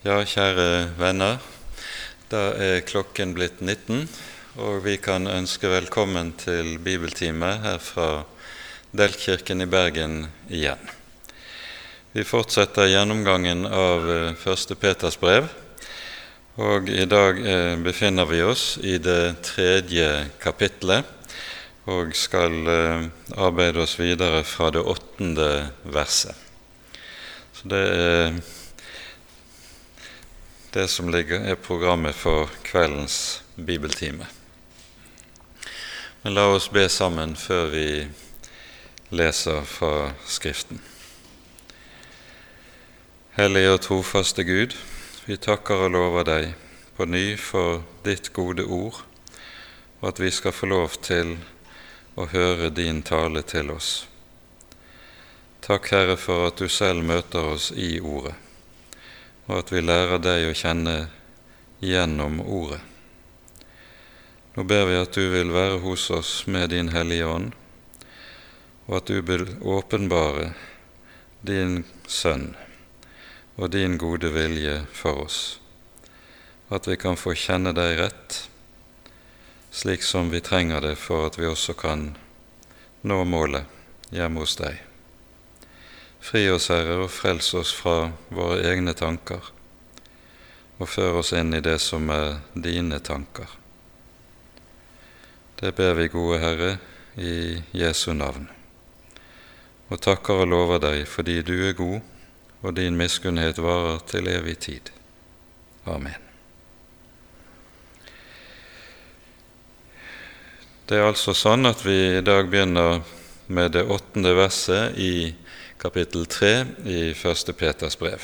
Ja, 0.00 0.22
kjære 0.24 0.94
venner. 0.96 1.42
Da 2.32 2.54
er 2.56 2.78
klokken 2.88 3.34
blitt 3.36 3.58
19, 3.60 4.06
og 4.56 4.78
vi 4.86 4.94
kan 4.96 5.28
ønske 5.28 5.68
velkommen 5.68 6.30
til 6.40 6.78
bibeltime 6.80 7.50
her 7.60 7.76
fra 7.84 8.22
Delkirken 8.96 9.60
i 9.60 9.66
Bergen 9.68 10.14
igjen. 10.48 10.80
Vi 12.14 12.24
fortsetter 12.24 12.88
gjennomgangen 12.88 13.66
av 13.68 14.08
eh, 14.08 14.30
Første 14.40 14.72
Peters 14.80 15.18
brev, 15.20 15.50
og 16.56 16.88
i 16.88 17.04
dag 17.04 17.42
eh, 17.44 17.76
befinner 17.84 18.24
vi 18.30 18.40
oss 18.40 18.78
i 18.80 18.94
det 18.96 19.42
tredje 19.50 20.06
kapitlet 20.40 21.04
og 21.92 22.16
skal 22.16 22.56
eh, 22.72 23.04
arbeide 23.36 23.84
oss 23.84 23.98
videre 24.00 24.40
fra 24.48 24.72
det 24.72 24.80
åttende 24.80 25.50
verset. 25.92 26.32
Så 27.52 27.68
det 27.68 27.84
er 27.84 28.40
det 30.72 30.88
som 30.88 31.08
ligger, 31.08 31.40
er 31.40 31.54
programmet 31.54 32.14
for 32.14 32.50
kveldens 32.62 33.42
bibeltime. 33.56 34.26
Men 36.22 36.34
la 36.36 36.46
oss 36.54 36.68
be 36.70 36.84
sammen 36.88 37.34
før 37.36 37.70
vi 37.72 37.86
leser 39.10 39.64
fra 39.66 40.12
Skriften. 40.26 40.78
Hellige 43.34 43.72
og 43.72 43.80
trofaste 43.82 44.44
Gud, 44.44 44.76
vi 45.26 45.36
takker 45.36 45.86
og 45.86 45.94
lover 45.96 46.28
deg 46.28 46.52
på 46.96 47.06
ny 47.08 47.24
for 47.40 47.82
ditt 48.04 48.30
gode 48.36 48.66
ord, 48.66 49.00
og 50.00 50.12
at 50.12 50.20
vi 50.22 50.30
skal 50.30 50.54
få 50.54 50.68
lov 50.70 51.00
til 51.02 51.34
å 52.14 52.28
høre 52.30 52.70
din 52.70 53.02
tale 53.02 53.42
til 53.42 53.72
oss. 53.74 54.04
Takk, 55.66 55.90
Herre, 55.90 56.16
for 56.20 56.46
at 56.50 56.62
du 56.62 56.68
selv 56.68 57.02
møter 57.06 57.56
oss 57.56 57.70
i 57.74 57.96
Ordet 58.00 58.49
og 59.50 59.64
at 59.64 59.70
vi 59.74 59.80
lærer 59.82 60.20
deg 60.22 60.44
å 60.46 60.54
kjenne 60.54 60.94
gjennom 61.82 62.38
Ordet. 62.44 62.78
Nå 64.54 64.62
ber 64.66 64.84
vi 64.86 64.98
at 64.98 65.16
du 65.16 65.24
vil 65.32 65.50
være 65.50 65.80
hos 65.82 66.04
oss 66.14 66.30
med 66.46 66.70
din 66.70 66.92
Hellige 66.94 67.26
Ånd, 67.26 67.56
og 68.86 69.00
at 69.00 69.10
du 69.10 69.18
vil 69.26 69.48
åpenbare 69.58 70.52
din 71.42 71.82
Sønn 72.06 72.52
og 73.58 73.72
din 73.74 73.96
gode 73.98 74.30
vilje 74.34 74.76
for 74.94 75.24
oss, 75.24 75.40
at 76.70 76.86
vi 76.86 76.94
kan 77.00 77.18
få 77.18 77.34
kjenne 77.34 77.72
deg 77.74 77.96
rett, 77.98 78.36
slik 79.74 80.06
som 80.06 80.30
vi 80.30 80.42
trenger 80.46 80.86
det 80.86 80.94
for 80.98 81.26
at 81.26 81.40
vi 81.40 81.50
også 81.50 81.74
kan 81.74 82.12
nå 83.02 83.18
målet 83.26 84.14
hjemme 84.14 84.46
hos 84.46 84.54
deg. 84.62 84.89
Fri 86.20 86.44
oss, 86.52 86.68
Herre, 86.68 86.98
og 87.04 87.10
frels 87.10 87.48
oss 87.56 87.72
fra 87.74 88.10
våre 88.28 88.60
egne 88.68 88.92
tanker, 88.94 89.40
og 90.78 90.88
før 90.88 91.22
oss 91.22 91.32
inn 91.36 91.54
i 91.56 91.62
det 91.64 91.78
som 91.80 92.10
er 92.12 92.42
dine 92.52 93.00
tanker. 93.00 93.48
Det 95.60 95.72
ber 95.76 95.96
vi, 95.96 96.08
gode 96.12 96.38
Herre, 96.40 96.70
i 97.16 97.58
Jesu 97.76 98.12
navn, 98.14 98.46
og 99.88 100.00
takker 100.00 100.44
og 100.44 100.50
lover 100.52 100.80
deg 100.84 101.04
fordi 101.08 101.40
du 101.42 101.56
er 101.66 101.76
god, 101.76 102.00
og 102.60 102.76
din 102.76 102.96
miskunnhet 103.00 103.58
varer 103.58 104.02
til 104.08 104.28
evig 104.28 104.58
tid. 104.60 104.92
Amen. 105.88 106.28
Det 110.90 110.98
er 110.98 111.06
altså 111.06 111.32
sånn 111.38 111.68
at 111.70 111.84
vi 111.86 111.96
i 112.18 112.22
dag 112.26 112.48
begynner 112.50 113.00
med 113.50 113.74
det 113.74 113.82
åttende 113.90 114.32
verset 114.38 114.98
i 114.98 115.34
kapittel 115.80 116.26
3 116.30 116.52
i 116.86 117.00
første 117.18 117.52
Peters 117.52 117.98
brev. 117.98 118.22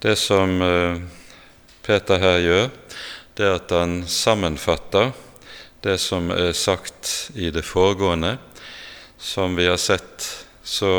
Det 0.00 0.14
som 0.18 0.62
eh, 0.62 1.02
Peter 1.82 2.22
her 2.22 2.38
gjør, 2.44 2.68
det 3.36 3.46
er 3.46 3.58
at 3.58 3.74
han 3.74 4.00
sammenfatter 4.06 5.10
det 5.84 5.98
som 6.00 6.30
er 6.30 6.52
sagt 6.56 7.30
i 7.34 7.50
det 7.50 7.64
foregående. 7.66 8.36
Som 9.18 9.56
vi 9.58 9.66
har 9.68 9.80
sett, 9.80 10.24
så 10.64 10.90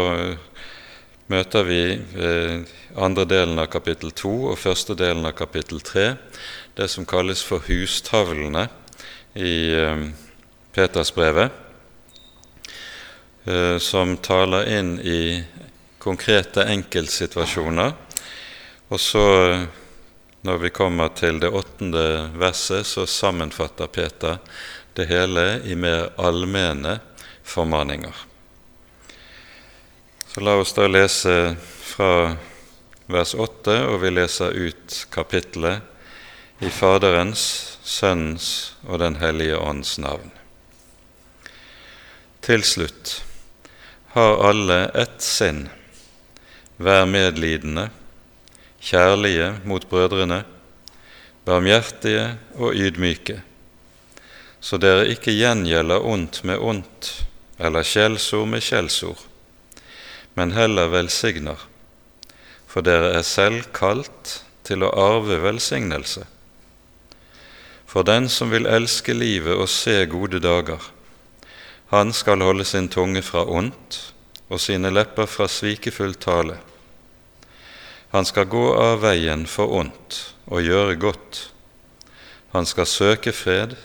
møter 1.32 1.66
vi 1.66 1.82
andre 3.00 3.26
delen 3.26 3.62
av 3.62 3.70
kapittel 3.72 4.12
2 4.12 4.34
og 4.52 4.60
første 4.60 4.98
delen 5.00 5.26
av 5.26 5.38
kapittel 5.38 5.80
3 5.82 6.10
det 6.76 6.88
som 6.92 7.06
kalles 7.08 7.44
for 7.46 7.64
hustavlene 7.68 8.68
i 9.36 9.56
eh, 9.76 10.08
Peters 10.76 11.12
brevet. 11.16 11.52
Eh, 13.46 13.78
som 13.78 14.18
taler 14.18 14.80
inn 14.80 15.00
i 15.00 15.44
konkrete 15.98 16.64
enkeltsituasjoner. 16.64 17.94
Og 18.88 19.00
så, 19.00 19.66
når 20.42 20.58
vi 20.58 20.70
kommer 20.70 21.08
til 21.18 21.40
det 21.42 21.50
åttende 21.50 22.30
verset, 22.38 22.86
så 22.86 23.08
sammenfatter 23.10 23.88
Peter 23.88 24.38
det 24.94 25.08
hele 25.10 25.62
i 25.66 25.76
mer 25.76 26.12
allmenne 26.22 27.00
formaninger. 27.44 28.14
Så 30.28 30.46
la 30.46 30.56
oss 30.62 30.76
da 30.78 30.86
lese 30.88 31.56
fra 31.82 32.36
vers 33.10 33.34
8, 33.34 33.80
og 33.90 33.98
vi 34.04 34.14
leser 34.14 34.54
ut 34.54 35.00
kapittelet 35.10 35.82
i 36.62 36.70
Faderens, 36.70 37.42
Sønnens 37.82 38.76
og 38.86 39.02
Den 39.02 39.18
hellige 39.18 39.58
ånds 39.58 39.98
navn. 40.00 40.30
Til 42.46 42.64
slutt 42.66 43.18
har 44.14 44.50
alle 44.50 44.86
ett 44.86 45.22
sinn. 45.22 45.70
Vær 46.82 47.06
medlidende, 47.08 47.88
kjærlige 48.82 49.54
mot 49.64 49.86
brødrene, 49.88 50.42
barmhjertige 51.46 52.26
og 52.58 52.76
ydmyke, 52.76 53.40
så 54.62 54.78
dere 54.82 55.08
ikke 55.14 55.34
gjengjelder 55.34 56.04
ondt 56.06 56.42
med 56.44 56.60
ondt 56.60 57.12
eller 57.62 57.86
skjellsord 57.88 58.50
med 58.52 58.66
skjellsord, 58.66 59.22
men 60.36 60.54
heller 60.58 60.92
velsigner, 60.92 61.64
for 62.68 62.84
dere 62.84 63.14
er 63.16 63.26
selv 63.28 63.70
kalt 63.76 64.42
til 64.68 64.84
å 64.84 64.92
arve 64.92 65.40
velsignelse. 65.44 66.26
For 67.88 68.08
den 68.08 68.30
som 68.32 68.52
vil 68.52 68.68
elske 68.68 69.14
livet 69.16 69.56
og 69.56 69.70
se 69.70 70.02
gode 70.12 70.40
dager, 70.44 70.82
han 71.92 72.14
skal 72.14 72.40
holde 72.40 72.64
sin 72.66 72.88
tunge 72.88 73.20
fra 73.22 73.44
ondt 73.44 73.98
og 74.48 74.60
sine 74.64 74.88
lepper 74.96 75.28
fra 75.28 75.48
svikefull 75.52 76.14
tale. 76.16 76.56
Han 78.16 78.28
skal 78.28 78.48
gå 78.48 78.64
av 78.80 79.02
veien 79.04 79.44
for 79.48 79.72
ondt 79.76 80.22
og 80.48 80.64
gjøre 80.64 80.96
godt. 80.96 81.42
Han 82.56 82.68
skal 82.68 82.88
søke 82.88 83.36
fred 83.36 83.76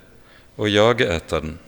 og 0.54 0.70
jage 0.70 1.10
etter 1.10 1.42
den. 1.42 1.58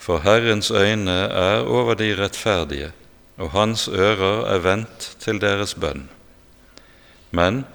For 0.00 0.24
Herrens 0.24 0.70
øyne 0.72 1.18
er 1.28 1.68
over 1.68 2.00
de 2.00 2.14
rettferdige, 2.16 2.92
og 3.36 3.52
hans 3.52 3.88
ører 3.92 4.46
er 4.48 4.64
vendt 4.64 5.14
til 5.20 5.40
deres 5.40 5.76
bønn. 5.76 6.06
Men 7.30 7.66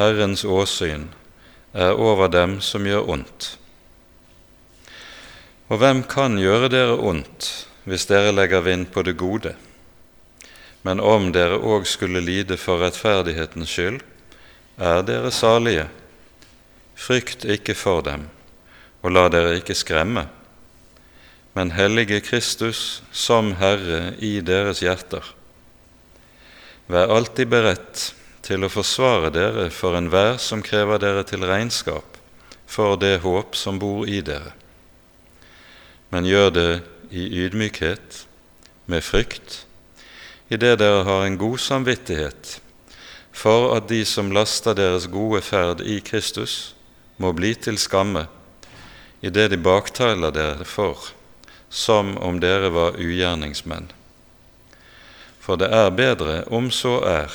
Herrens 0.00 0.44
åsyn 0.44 1.10
er 1.76 1.92
over 1.92 2.32
dem 2.32 2.62
som 2.64 2.88
gjør 2.88 3.12
ondt. 3.12 3.58
Og 5.72 5.78
hvem 5.80 6.02
kan 6.04 6.34
gjøre 6.36 6.68
dere 6.68 6.98
ondt 7.00 7.46
hvis 7.88 8.04
dere 8.10 8.34
legger 8.34 8.60
vind 8.66 8.90
på 8.92 9.00
det 9.06 9.14
gode? 9.16 9.54
Men 10.84 11.00
om 11.00 11.30
dere 11.32 11.56
òg 11.56 11.86
skulle 11.88 12.20
lide 12.20 12.58
for 12.60 12.82
rettferdighetens 12.82 13.72
skyld, 13.72 14.02
er 14.76 15.00
dere 15.08 15.32
salige. 15.32 15.86
Frykt 16.92 17.46
ikke 17.48 17.72
for 17.78 18.04
dem, 18.04 18.28
og 19.00 19.16
la 19.16 19.24
dere 19.32 19.56
ikke 19.62 19.78
skremme, 19.78 20.26
men 21.56 21.72
hellige 21.72 22.20
Kristus 22.20 23.00
som 23.08 23.54
Herre 23.56 24.12
i 24.20 24.40
deres 24.44 24.84
hjerter. 24.84 25.24
Vær 26.92 27.16
alltid 27.16 27.48
beredt 27.48 28.10
til 28.44 28.66
å 28.66 28.72
forsvare 28.72 29.32
dere 29.32 29.70
for 29.72 29.96
enhver 29.96 30.36
som 30.36 30.64
krever 30.64 31.00
dere 31.00 31.24
til 31.24 31.48
regnskap 31.48 32.18
for 32.68 33.00
det 33.00 33.22
håp 33.24 33.56
som 33.56 33.80
bor 33.80 34.04
i 34.08 34.20
dere 34.20 34.58
men 36.12 36.28
gjør 36.28 36.50
det 36.52 36.72
i 37.10 37.26
ydmykhet, 37.44 38.26
med 38.86 39.04
frykt, 39.04 39.62
idet 40.52 40.78
dere 40.82 41.06
har 41.06 41.24
en 41.24 41.38
god 41.40 41.60
samvittighet 41.62 42.58
for 43.32 43.72
at 43.76 43.88
de 43.88 44.02
som 44.04 44.32
laster 44.34 44.76
deres 44.76 45.08
gode 45.10 45.40
ferd 45.42 45.80
i 45.80 46.00
Kristus, 46.04 46.74
må 47.16 47.32
bli 47.32 47.54
til 47.56 47.78
skamme 47.80 48.26
idet 49.22 49.52
de 49.52 49.58
baktaler 49.62 50.34
dere 50.34 50.66
for, 50.68 50.98
som 51.70 52.16
om 52.18 52.40
dere 52.42 52.72
var 52.74 52.98
ugjerningsmenn. 53.00 53.88
For 55.42 55.58
det 55.58 55.70
er 55.74 55.94
bedre, 55.94 56.42
om 56.50 56.70
så 56.70 56.98
er, 57.06 57.32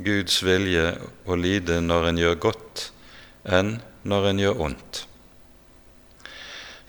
Guds 0.00 0.38
vilje 0.44 0.94
å 1.28 1.36
lide 1.36 1.80
når 1.84 2.08
en 2.08 2.20
gjør 2.20 2.36
godt, 2.46 2.84
enn 3.44 3.78
når 4.08 4.28
en 4.30 4.42
gjør 4.44 4.62
ondt. 4.68 5.00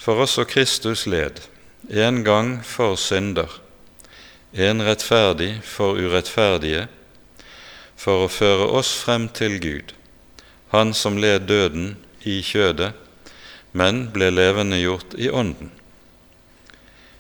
For 0.02 0.18
også 0.18 0.48
Kristus 0.50 1.06
led, 1.06 1.44
en 1.90 2.24
gang 2.26 2.56
for 2.66 2.96
synder, 2.98 3.52
en 4.54 4.82
rettferdig 4.82 5.60
for 5.62 5.94
urettferdige, 5.94 6.88
for 7.94 8.26
å 8.26 8.32
føre 8.34 8.66
oss 8.80 8.96
frem 8.98 9.30
til 9.30 9.60
Gud, 9.62 9.94
Han 10.72 10.94
som 10.94 11.18
led 11.20 11.46
døden 11.52 11.98
i 12.24 12.40
kjødet, 12.42 12.94
men 13.74 14.06
ble 14.14 14.30
levende 14.32 14.80
gjort 14.80 15.14
i 15.20 15.28
ånden. 15.30 15.70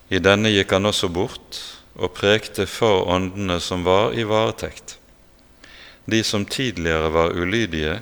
I 0.10 0.20
denne 0.24 0.50
gikk 0.50 0.72
han 0.72 0.88
også 0.88 1.10
bort 1.12 1.60
og 2.00 2.14
prekte 2.16 2.66
for 2.66 3.06
åndene 3.12 3.60
som 3.60 3.84
var 3.84 4.16
i 4.16 4.24
varetekt, 4.24 4.98
de 6.08 6.24
som 6.24 6.48
tidligere 6.48 7.12
var 7.14 7.36
ulydige, 7.36 8.00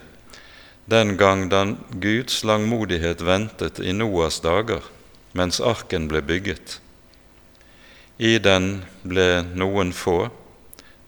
den 0.89 1.17
gang 1.17 1.49
da 1.49 1.75
Guds 2.01 2.43
langmodighet 2.43 3.21
ventet 3.21 3.79
i 3.79 3.93
Noas 3.93 4.39
dager, 4.41 4.81
mens 5.37 5.59
arken 5.61 6.07
ble 6.09 6.23
bygget. 6.25 6.79
I 8.17 8.39
den 8.41 8.81
ble 9.05 9.43
noen 9.53 9.93
få, 9.93 10.31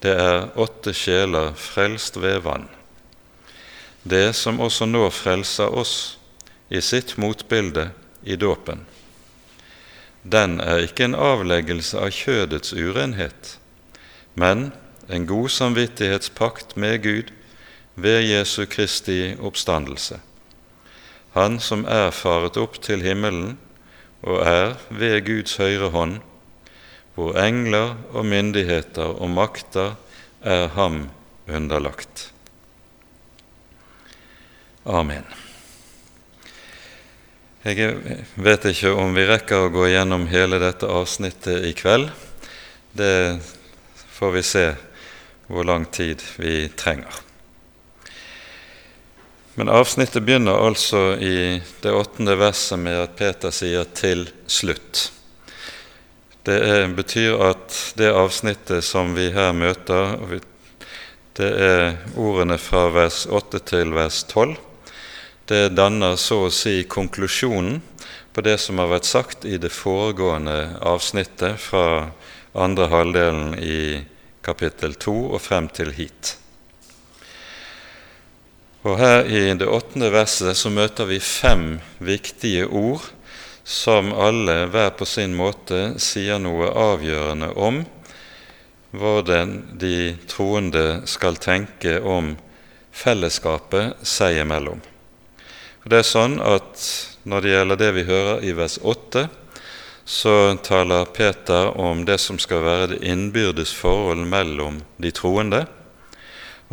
det 0.06 0.14
er 0.22 0.52
åtte 0.54 0.94
sjeler 0.94 1.56
frelst 1.58 2.22
ved 2.22 2.44
vann. 2.46 2.70
Det 4.04 4.36
som 4.38 4.62
også 4.62 4.86
nå 4.86 5.08
frelser 5.14 5.74
oss 5.74 5.96
i 6.70 6.82
sitt 6.82 7.18
motbilde 7.18 7.90
i 8.22 8.38
dåpen. 8.38 8.86
Den 10.22 10.60
er 10.62 10.86
ikke 10.86 11.10
en 11.10 11.18
avleggelse 11.18 11.98
av 11.98 12.14
kjødets 12.14 12.74
urenhet, 12.78 13.58
men 14.38 14.70
en 15.10 15.26
god 15.26 15.50
samvittighetspakt 15.50 16.78
med 16.78 17.02
Gud 17.02 17.34
ved 18.02 18.26
Jesu 18.26 18.66
Kristi 18.66 19.36
oppstandelse. 19.40 20.20
Han 21.38 21.60
som 21.64 21.86
er 21.88 22.12
faret 22.12 22.58
opp 22.60 22.80
til 22.84 23.04
himmelen 23.06 23.56
og 24.22 24.42
er 24.46 24.76
ved 24.90 25.22
Guds 25.26 25.56
høyre 25.62 25.92
hånd, 25.94 26.20
hvor 27.16 27.38
engler 27.40 27.96
og 28.12 28.26
myndigheter 28.28 29.16
og 29.22 29.32
makter 29.32 29.96
er 30.42 30.68
ham 30.76 31.06
underlagt. 31.48 32.32
Amen. 34.86 35.26
Jeg 37.62 37.94
vet 38.42 38.64
ikke 38.72 38.96
om 38.98 39.14
vi 39.14 39.28
rekker 39.30 39.68
å 39.68 39.74
gå 39.74 39.86
gjennom 39.92 40.26
hele 40.32 40.58
dette 40.64 40.90
avsnittet 40.90 41.68
i 41.70 41.76
kveld. 41.78 42.10
Det 42.98 43.38
får 44.18 44.32
vi 44.34 44.42
se 44.46 44.64
hvor 45.46 45.68
lang 45.70 45.86
tid 45.94 46.24
vi 46.42 46.66
trenger. 46.74 47.31
Men 49.56 49.70
avsnittet 49.70 50.24
begynner 50.24 50.56
altså 50.64 51.18
i 51.20 51.60
det 51.84 51.92
åttende 51.92 52.38
verset 52.40 52.80
med 52.80 52.96
at 53.02 53.18
Peter 53.20 53.52
sier 53.52 53.84
'til 53.84 54.30
slutt'. 54.48 55.10
Det 56.46 56.56
er, 56.58 56.88
betyr 56.88 57.36
at 57.50 57.94
det 57.98 58.14
avsnittet 58.16 58.84
som 58.84 59.14
vi 59.16 59.30
her 59.30 59.52
møter, 59.52 60.18
det 61.38 61.52
er 61.62 61.98
ordene 62.18 62.58
fra 62.58 62.88
vers 62.90 63.28
8 63.30 63.60
til 63.60 63.94
vers 63.94 64.24
12. 64.24 64.56
Det 65.46 65.76
danner 65.76 66.16
så 66.16 66.46
å 66.48 66.50
si 66.52 66.84
konklusjonen 66.84 67.82
på 68.34 68.42
det 68.42 68.58
som 68.58 68.80
har 68.80 68.88
vært 68.88 69.06
sagt 69.06 69.46
i 69.46 69.58
det 69.58 69.72
foregående 69.72 70.78
avsnittet 70.82 71.60
fra 71.60 72.12
andre 72.56 72.88
halvdelen 72.88 73.56
i 73.60 74.04
kapittel 74.42 74.96
2 74.96 75.18
og 75.36 75.42
frem 75.42 75.68
til 75.70 75.92
hit. 75.92 76.38
Og 78.82 78.98
Her 78.98 79.28
i 79.30 79.42
det 79.54 79.68
åttende 79.70 80.10
verset 80.10 80.58
så 80.58 80.72
møter 80.74 81.06
vi 81.06 81.20
fem 81.22 81.76
viktige 82.02 82.66
ord 82.66 83.04
som 83.62 84.10
alle 84.10 84.66
hver 84.74 84.96
på 84.98 85.06
sin 85.06 85.36
måte 85.38 86.00
sier 86.02 86.42
noe 86.42 86.72
avgjørende 86.74 87.52
om 87.62 87.84
hvordan 88.98 89.54
de 89.78 90.18
troende 90.28 91.04
skal 91.06 91.38
tenke 91.38 92.00
om 92.02 92.34
fellesskapet 92.92 94.02
seg 94.02 94.42
imellom. 94.42 94.82
Det 95.86 96.02
er 96.02 96.08
sånn 96.08 96.42
at 96.42 97.08
Når 97.22 97.42
det 97.42 97.50
gjelder 97.52 97.78
det 97.78 97.88
vi 97.94 98.04
hører 98.08 98.40
i 98.42 98.52
vers 98.58 98.80
8, 98.82 99.28
så 100.10 100.58
taler 100.66 101.06
Peter 101.14 101.70
om 101.78 102.02
det 102.02 102.16
som 102.18 102.40
skal 102.42 102.64
være 102.66 102.88
det 102.96 103.04
innbyrdes 103.06 103.70
forhold 103.78 104.26
mellom 104.26 104.80
de 104.98 105.12
troende. 105.14 105.60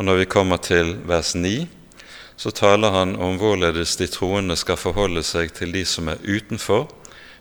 Og 0.00 0.08
når 0.08 0.22
vi 0.22 0.31
kommer 0.32 0.56
til 0.56 0.94
vers 1.05 1.34
9, 1.37 1.69
så 2.38 2.50
taler 2.50 2.90
han 2.94 3.17
om 3.17 3.35
hvorledes 3.35 3.96
de 3.99 4.06
troende 4.06 4.55
skal 4.56 4.79
forholde 4.79 5.25
seg 5.26 5.50
til 5.56 5.73
de 5.75 5.82
som 5.82 6.06
er 6.12 6.20
utenfor, 6.23 6.85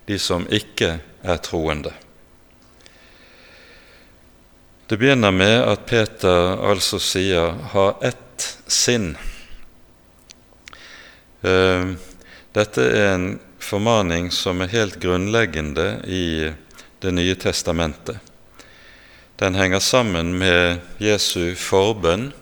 de 0.10 0.18
som 0.18 0.48
ikke 0.50 0.96
er 1.22 1.42
troende. 1.46 1.92
Det 4.90 4.98
begynner 4.98 5.36
med 5.36 5.58
at 5.70 5.86
Peter 5.86 6.58
altså 6.58 6.98
sier 7.00 7.54
'ha 7.74 7.94
ett 8.02 8.58
sinn'. 8.66 9.18
Eh, 11.44 11.86
dette 12.54 12.82
er 12.82 13.14
en 13.14 13.40
formaning 13.60 14.32
som 14.32 14.62
er 14.62 14.74
helt 14.74 15.00
grunnleggende 15.00 16.02
i 16.08 16.54
Det 17.00 17.12
nye 17.14 17.36
testamentet. 17.36 18.18
Den 19.36 19.56
henger 19.56 19.80
sammen 19.80 20.38
med 20.38 20.80
Jesu 20.98 21.54
forbønn 21.56 22.34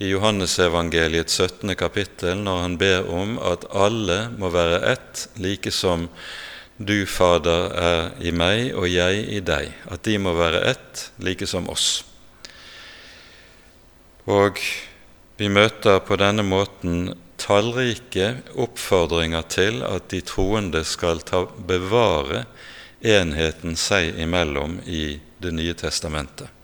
i 0.00 0.08
Johannesevangeliets 0.08 1.34
17. 1.40 1.74
kapittel 1.76 2.38
når 2.40 2.60
han 2.62 2.76
ber 2.80 3.08
om 3.12 3.34
at 3.44 3.66
alle 3.76 4.30
må 4.40 4.48
være 4.48 4.78
ett, 4.94 5.26
like 5.36 5.68
som 5.76 6.06
du, 6.80 7.04
Fader, 7.04 7.66
er 7.76 8.06
i 8.24 8.32
meg 8.32 8.70
og 8.72 8.86
jeg 8.88 9.26
i 9.28 9.42
deg. 9.44 9.74
At 9.92 10.06
de 10.08 10.14
må 10.16 10.32
være 10.38 10.62
ett, 10.70 11.02
like 11.20 11.44
som 11.44 11.68
oss. 11.68 11.88
Og 14.24 14.56
vi 15.36 15.50
møter 15.52 16.00
på 16.00 16.16
denne 16.16 16.46
måten 16.48 17.12
tallrike 17.40 18.38
oppfordringer 18.56 19.44
til 19.52 19.82
at 19.84 20.08
de 20.14 20.22
troende 20.24 20.80
skal 20.88 21.20
ta, 21.28 21.42
bevare 21.44 22.46
enheten 23.04 23.76
seg 23.76 24.16
imellom 24.16 24.80
i 24.88 25.18
Det 25.40 25.52
nye 25.56 25.72
testamentet. 25.72 26.59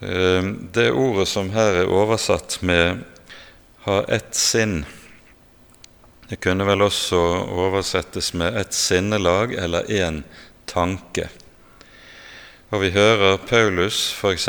Eh, 0.00 0.42
det 0.72 0.90
ordet 0.92 1.26
som 1.28 1.50
her 1.50 1.80
er 1.80 1.90
oversatt 1.90 2.60
med 2.62 3.04
'ha 3.82 4.04
ett 4.08 4.34
sinn', 4.34 4.86
det 6.28 6.40
kunne 6.40 6.64
vel 6.64 6.82
også 6.82 7.18
oversettes 7.50 8.34
med 8.34 8.56
'ett 8.56 8.74
sinnelag' 8.74 9.58
eller 9.58 9.82
'én 9.82 10.22
tanke'. 10.66 11.28
Og 12.70 12.80
vi 12.80 12.90
hører 12.90 13.38
Paulus 13.38 14.12
f.eks. 14.12 14.48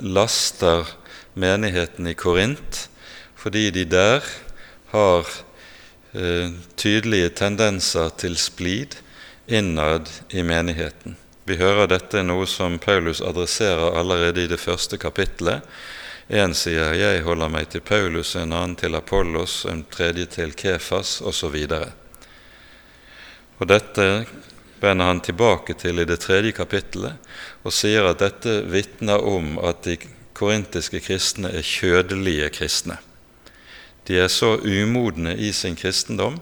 laster 0.00 0.86
menigheten 1.34 2.06
i 2.06 2.14
Korint 2.14 2.88
fordi 3.34 3.70
de 3.70 3.84
der 3.84 4.24
har 4.86 5.26
eh, 6.14 6.50
tydelige 6.76 7.28
tendenser 7.28 8.08
til 8.08 8.36
splid 8.36 8.96
innad 9.48 10.08
i 10.30 10.42
menigheten. 10.42 11.16
Vi 11.48 11.56
hører 11.56 11.86
dette 11.88 12.18
er 12.20 12.26
noe 12.28 12.44
som 12.44 12.74
Paulus 12.76 13.22
adresserer 13.24 13.94
allerede 13.96 14.42
i 14.44 14.50
det 14.50 14.58
første 14.60 14.98
kapittelet. 15.00 15.64
En 16.28 16.52
sier 16.54 16.92
'jeg 16.92 17.22
holder 17.24 17.48
meg 17.48 17.68
til 17.68 17.80
Paulus', 17.80 18.36
en 18.36 18.52
annen 18.52 18.76
til 18.76 18.94
Apollos, 18.94 19.64
en 19.64 19.84
tredje 19.90 20.26
til 20.26 20.52
Kefas 20.52 21.22
osv. 21.22 21.56
Og, 21.72 21.88
og 23.60 23.66
dette 23.66 24.26
vender 24.80 25.04
han 25.04 25.20
tilbake 25.20 25.72
til 25.72 25.98
i 25.98 26.04
det 26.04 26.20
tredje 26.20 26.52
kapittelet 26.52 27.16
og 27.64 27.72
sier 27.72 28.04
at 28.04 28.18
dette 28.18 28.62
vitner 28.68 29.16
om 29.16 29.58
at 29.58 29.82
de 29.82 29.96
korintiske 30.34 31.00
kristne 31.00 31.48
er 31.48 31.62
kjødelige 31.62 32.50
kristne. 32.50 32.98
De 34.06 34.20
er 34.20 34.28
så 34.28 34.58
umodne 34.60 35.36
i 35.36 35.52
sin 35.52 35.76
kristendom 35.76 36.40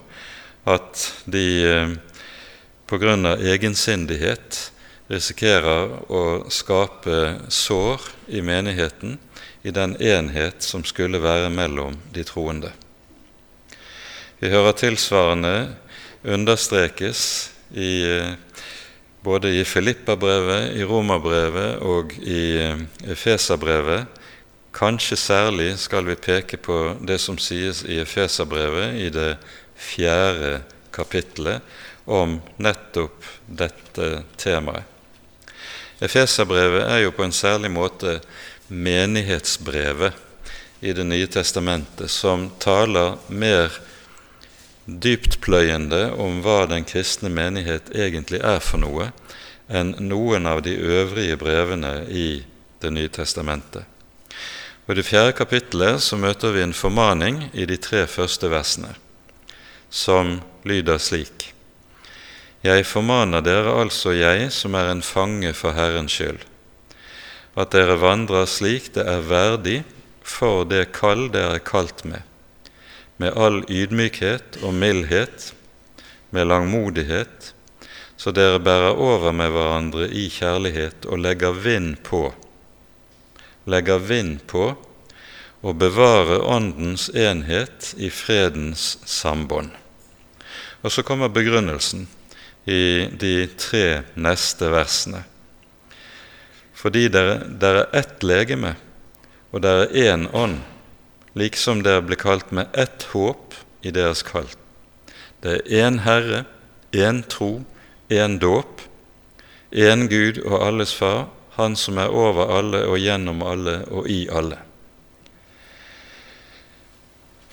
at 0.65 1.13
de 1.25 1.97
pga. 2.87 2.97
grunn 2.97 3.25
av 3.25 3.39
egensindighet 3.39 4.71
risikerer 5.07 5.93
å 6.11 6.23
skape 6.51 7.37
sår 7.53 8.01
i 8.27 8.41
menigheten, 8.43 9.17
i 9.63 9.71
den 9.71 9.95
enhet 10.03 10.63
som 10.63 10.83
skulle 10.87 11.19
være 11.19 11.49
mellom 11.51 11.97
de 12.13 12.23
troende. 12.27 12.71
Vi 14.39 14.51
hører 14.51 14.75
tilsvarende 14.77 15.53
understrekes 16.23 17.49
i, 17.73 18.05
både 19.25 19.51
i 19.57 19.63
Filippabrevet, 19.65 20.75
i 20.77 20.85
Romerbrevet 20.87 21.81
og 21.83 22.13
i 22.21 22.61
Efeserbrevet. 23.09 24.05
Kanskje 24.77 25.17
særlig 25.17 25.71
skal 25.81 26.05
vi 26.05 26.19
peke 26.21 26.59
på 26.61 26.77
det 27.01 27.17
som 27.23 27.39
sies 27.41 27.81
i 27.87 27.97
Efeserbrevet 28.03 28.99
i 29.01 29.09
det 29.09 29.31
fjerde 29.73 30.59
kapittelet 30.93 31.65
om 32.05 32.37
nettopp 32.61 33.25
dette 33.47 34.21
temaet. 34.37 34.96
Efeserbrevet 36.01 36.83
er 36.85 37.01
jo 37.05 37.11
på 37.15 37.25
en 37.25 37.33
særlig 37.33 37.71
måte 37.73 38.19
menighetsbrevet 38.69 40.13
i 40.81 40.93
Det 40.93 41.05
nye 41.05 41.27
testamentet, 41.27 42.11
som 42.11 42.51
taler 42.59 43.15
mer 43.27 43.73
dyptpløyende 44.85 46.11
om 46.21 46.43
hva 46.45 46.67
den 46.69 46.85
kristne 46.85 47.31
menighet 47.33 47.89
egentlig 47.95 48.43
er 48.45 48.61
for 48.61 48.77
noe, 48.83 49.09
enn 49.67 49.95
noen 50.05 50.45
av 50.45 50.61
de 50.63 50.77
øvrige 50.77 51.39
brevene 51.41 52.05
i 52.13 52.43
Det 52.77 52.93
nye 52.93 53.09
testamentet. 53.09 53.83
Og 54.85 54.93
I 54.93 54.99
det 55.01 55.07
fjerde 55.09 55.33
kapittelet 55.33 55.99
så 56.03 56.15
møter 56.15 56.53
vi 56.53 56.61
en 56.61 56.77
formaning 56.77 57.47
i 57.57 57.65
de 57.65 57.75
tre 57.81 58.05
første 58.07 58.47
versene, 58.53 58.93
som 59.89 60.37
lyder 60.63 61.01
slik.: 61.01 61.56
Jeg 62.67 62.83
formaner 62.89 63.43
dere 63.45 63.71
altså, 63.79 64.11
jeg 64.11 64.49
som 64.51 64.75
er 64.75 64.89
en 64.91 65.03
fange 65.05 65.53
for 65.55 65.77
Herrens 65.77 66.17
skyld, 66.17 66.41
at 67.55 67.71
dere 67.71 67.95
vandrer 68.01 68.49
slik 68.49 68.89
det 68.97 69.05
er 69.07 69.23
verdig 69.23 69.77
for 70.27 70.65
det 70.67 70.89
kall 70.97 71.29
dere 71.31 71.61
er 71.61 71.63
kalt 71.63 72.03
med, 72.03 72.25
med 73.21 73.37
all 73.39 73.61
ydmykhet 73.71 74.59
og 74.67 74.75
mildhet, 74.75 75.53
med 76.35 76.49
langmodighet, 76.51 77.53
så 78.19 78.33
dere 78.35 78.59
bærer 78.59 78.99
over 78.99 79.31
med 79.31 79.53
hverandre 79.55 80.09
i 80.11 80.27
kjærlighet 80.33 81.07
og 81.07 81.23
legger 81.23 81.55
vind 81.55 81.95
på 82.03 82.25
legger 83.67 83.99
vind 83.99 84.41
på 84.47 84.71
å 85.61 85.73
bevare 85.75 86.39
Åndens 86.43 87.07
enhet 87.15 87.93
i 87.97 88.09
fredens 88.13 88.95
sambånd. 89.07 89.71
Og 90.83 90.93
så 90.93 91.03
kommer 91.03 91.31
begrunnelsen 91.33 92.05
i 92.67 93.07
de 93.19 93.47
tre 93.55 94.03
neste 94.19 94.69
versene. 94.71 95.23
Fordi 96.77 97.07
dere, 97.09 97.39
dere 97.47 97.85
er 97.87 98.01
ett 98.01 98.25
legeme, 98.27 98.75
og 99.55 99.63
dere 99.63 99.87
er 99.87 100.11
én 100.11 100.27
ånd, 100.35 100.59
liksom 101.37 101.81
dere 101.85 102.03
ble 102.05 102.19
kalt 102.19 102.51
med 102.51 102.67
ett 102.77 103.07
håp 103.13 103.55
i 103.87 103.93
deres 103.95 104.23
kall. 104.27 104.49
Det 105.41 105.61
er 105.61 105.87
én 105.87 106.01
Herre, 106.03 106.43
én 106.91 107.23
tro, 107.31 107.63
én 108.09 108.37
dåp, 108.43 108.83
én 109.71 110.07
Gud 110.11 110.43
og 110.45 110.61
alles 110.67 110.93
Far, 110.93 111.27
Han 111.57 111.73
som 111.75 111.97
er 111.97 112.13
over 112.13 112.51
alle 112.53 112.83
og 112.85 112.99
gjennom 113.01 113.39
alle 113.41 113.79
og 113.89 114.05
i 114.13 114.27
alle. 114.29 114.59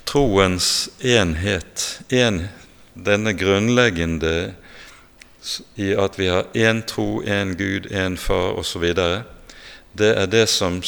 Troens 0.04 0.90
enhet, 1.00 1.85
en, 2.12 2.42
denne 2.92 3.33
grunnleggende 3.33 4.35
i 5.77 5.93
at 5.99 6.19
vi 6.19 6.29
har 6.33 6.47
én 6.55 6.83
tro, 6.87 7.23
én 7.23 7.55
Gud, 7.59 7.91
én 7.93 8.17
Far 8.17 8.59
osv., 8.59 8.95
det 9.95 10.11
er 10.19 10.27
det 10.27 10.49
som 10.51 10.81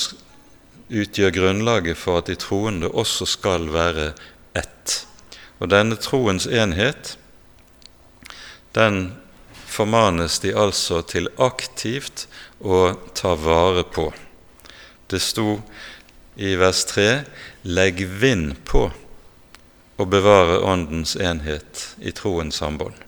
utgjør 0.91 1.31
grunnlaget 1.35 1.99
for 1.99 2.19
at 2.19 2.31
de 2.31 2.35
troende 2.39 2.91
også 2.91 3.27
skal 3.27 3.69
være 3.75 4.13
ett. 4.59 5.07
Og 5.59 5.71
denne 5.71 5.97
troens 5.97 6.47
enhet, 6.47 7.17
den 8.75 9.15
formanes 9.67 10.39
de 10.43 10.53
altså 10.57 11.03
til 11.07 11.31
aktivt 11.39 12.27
å 12.61 12.97
ta 13.15 13.35
vare 13.39 13.85
på. 13.85 14.11
Det 15.07 15.23
sto 15.23 15.61
i 16.37 16.55
vers 16.59 16.85
3 16.91 17.09
legg 17.65 18.03
vind 18.21 18.57
på 18.69 18.89
å 19.97 20.05
bevare 20.05 20.61
Åndens 20.61 21.17
enhet 21.17 21.91
i 22.03 22.13
troens 22.13 22.61
sambånd. 22.61 23.06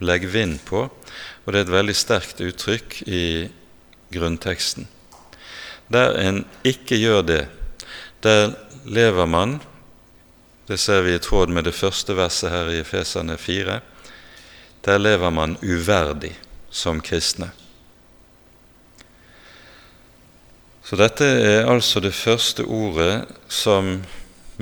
Legg 0.00 0.24
vind 0.32 0.58
på, 0.64 0.86
og 0.88 1.52
det 1.52 1.60
er 1.60 1.66
et 1.66 1.74
veldig 1.74 1.96
sterkt 1.96 2.40
uttrykk 2.44 3.02
i 3.06 3.24
grunnteksten. 4.14 4.88
Der 5.92 6.16
en 6.22 6.44
ikke 6.64 6.98
gjør 7.00 7.22
det, 7.26 7.42
der 8.22 8.54
lever 8.84 9.26
man 9.26 9.60
Det 10.68 10.78
ser 10.78 11.00
vi 11.02 11.16
i 11.16 11.18
tråd 11.18 11.50
med 11.50 11.64
det 11.66 11.74
første 11.74 12.14
verset 12.14 12.52
her 12.52 12.68
i 12.70 12.76
Efesane 12.78 13.34
4. 13.36 13.80
Der 14.86 14.98
lever 14.98 15.30
man 15.30 15.56
uverdig 15.66 16.30
som 16.70 17.00
kristne. 17.02 17.50
Så 20.84 20.94
dette 20.96 21.26
er 21.26 21.66
altså 21.66 22.00
det 22.00 22.14
første 22.14 22.62
ordet 22.62 23.26
som 23.48 23.96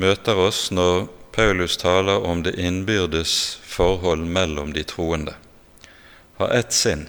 møter 0.01 0.41
oss 0.41 0.71
når 0.73 1.11
Paulus 1.39 1.77
taler 1.77 2.25
om 2.27 2.43
det 2.43 2.61
innbyrdes 2.61 3.59
forhold 3.63 4.25
mellom 4.27 4.73
de 4.73 4.83
troende. 4.83 5.37
Ha 6.35 6.49
ett 6.51 6.73
sinn. 6.75 7.05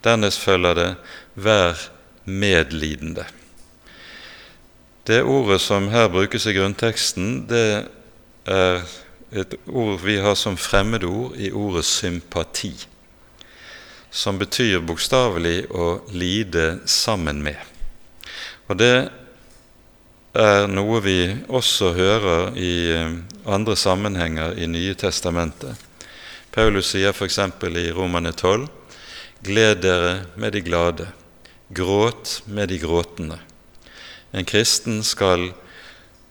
Dernest 0.00 0.40
følger 0.40 0.74
det 0.74 0.94
'vær 1.34 1.76
medlidende'. 2.24 3.26
Det 5.06 5.22
ordet 5.22 5.60
som 5.60 5.88
her 5.88 6.08
brukes 6.08 6.46
i 6.46 6.52
grunnteksten, 6.52 7.46
det 7.48 7.86
er 8.46 8.82
et 9.32 9.54
ord 9.66 10.00
vi 10.00 10.16
har 10.16 10.34
som 10.34 10.56
fremmedord 10.56 11.36
i 11.36 11.52
ordet 11.52 11.84
sympati, 11.84 12.86
som 14.10 14.38
betyr 14.38 14.80
bokstavelig 14.80 15.70
å 15.70 16.00
lide 16.08 16.80
sammen 16.86 17.42
med. 17.42 17.56
Og 18.68 18.78
det 18.78 19.10
er 20.32 20.68
noe 20.70 21.00
vi 21.02 21.18
også 21.48 21.92
hører 21.96 22.56
i 22.58 22.74
eh, 22.94 23.14
andre 23.50 23.76
sammenhenger 23.76 24.54
i 24.58 24.68
Nye 24.70 24.94
testamentet. 24.94 25.74
Paulus 26.54 26.92
sier 26.92 27.10
f.eks. 27.10 27.38
i 27.66 27.90
Romane 27.94 28.32
12.: 28.32 28.68
Gled 29.42 29.82
dere 29.82 30.26
med 30.36 30.52
de 30.52 30.60
glade, 30.60 31.08
gråt 31.70 32.42
med 32.46 32.68
de 32.68 32.78
gråtende. 32.78 33.38
En 34.32 34.44
kristen 34.44 35.02
skal 35.02 35.52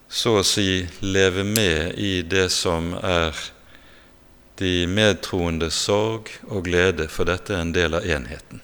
så 0.08 0.39
å 0.39 0.44
si 0.48 0.88
leve 1.01 1.44
med 1.44 2.00
i 2.00 2.22
det 2.22 2.50
som 2.51 2.94
er 3.03 3.36
de 4.60 4.88
medtroendes 4.88 5.75
sorg 5.75 6.32
og 6.48 6.65
glede, 6.68 7.08
for 7.08 7.27
dette 7.27 7.53
er 7.53 7.63
en 7.63 7.75
del 7.75 7.96
av 7.96 8.03
enheten. 8.08 8.62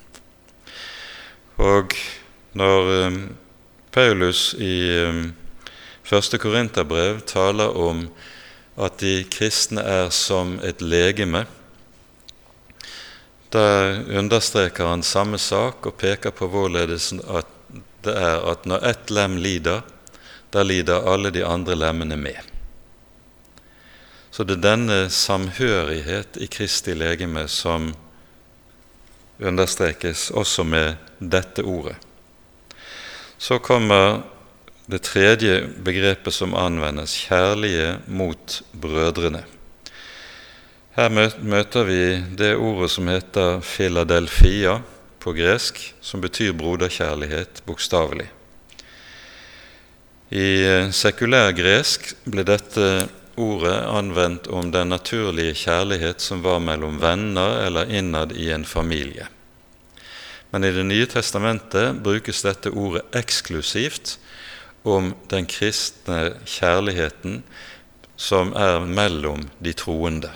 Og 1.60 1.96
når 2.56 2.92
eh, 2.96 3.20
Paulus 3.96 4.54
i 4.60 5.06
um, 5.08 5.30
første 6.04 6.36
Korinterbrev 6.36 7.22
taler 7.24 7.78
om 7.80 8.02
at 8.75 8.98
de 9.00 9.22
kristne 9.32 9.80
er 9.88 10.10
som 10.12 10.58
et 10.68 10.82
legeme. 10.84 11.46
Der 13.56 14.02
understreker 14.20 14.90
han 14.92 15.04
samme 15.04 15.40
sak 15.40 15.88
og 15.88 15.96
peker 16.02 16.36
på 16.36 16.50
hvorledes 16.52 17.14
at 17.24 17.48
det 18.04 18.18
er 18.20 18.44
at 18.52 18.68
når 18.68 18.84
ett 18.90 19.14
lem 19.16 19.38
lider, 19.40 19.80
da 20.52 20.64
lider 20.68 21.08
alle 21.08 21.32
de 21.32 21.46
andre 21.48 21.78
lemmene 21.80 22.18
med. 22.20 22.42
Så 24.28 24.44
det 24.44 24.58
er 24.58 24.66
denne 24.66 24.98
samhørighet 25.08 26.36
i 26.44 26.50
Kristi 26.52 26.98
legeme 27.00 27.46
som 27.48 27.94
understrekes 29.40 30.34
også 30.36 30.68
med 30.68 31.00
dette 31.20 31.64
ordet. 31.64 31.96
Så 33.46 33.60
kommer 33.60 34.22
det 34.86 35.04
tredje 35.06 35.68
begrepet 35.78 36.34
som 36.34 36.56
anvendes, 36.58 37.12
kjærlige 37.28 37.92
mot 38.10 38.56
brødrene. 38.74 39.44
Her 40.98 41.14
møter 41.46 41.86
vi 41.86 42.00
det 42.40 42.56
ordet 42.58 42.90
som 42.96 43.12
heter 43.12 43.60
Philadelphia 43.62 44.80
på 45.22 45.36
gresk, 45.38 45.78
som 46.02 46.25
betyr 46.25 46.58
broderkjærlighet 46.58 47.62
bokstavelig. 47.70 48.25
I 50.34 50.50
eh, 50.66 50.90
sekulær 50.90 51.54
gresk 51.54 52.16
ble 52.25 52.48
dette 52.50 52.90
ordet 53.38 53.78
anvendt 53.94 54.50
om 54.50 54.74
den 54.74 54.90
naturlige 54.90 55.54
kjærlighet 55.68 56.18
som 56.32 56.42
var 56.42 56.66
mellom 56.66 56.98
venner 56.98 57.62
eller 57.68 57.94
innad 57.94 58.34
i 58.34 58.50
en 58.58 58.66
familie. 58.66 59.30
Men 60.56 60.64
i 60.64 60.72
Det 60.72 60.84
nye 60.88 61.06
testamentet 61.12 61.98
brukes 62.00 62.38
dette 62.46 62.72
ordet 62.72 63.02
eksklusivt 63.12 64.14
om 64.88 65.10
den 65.28 65.50
kristne 65.52 66.30
kjærligheten 66.48 67.42
som 68.16 68.54
er 68.56 68.86
mellom 68.88 69.44
de 69.60 69.74
troende. 69.76 70.32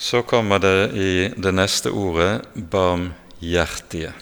Så 0.00 0.22
kommer 0.24 0.64
det 0.64 0.96
i 0.96 1.12
det 1.36 1.52
neste 1.52 1.92
ordet 1.92 2.40
'barmhjertige'. 2.56 4.16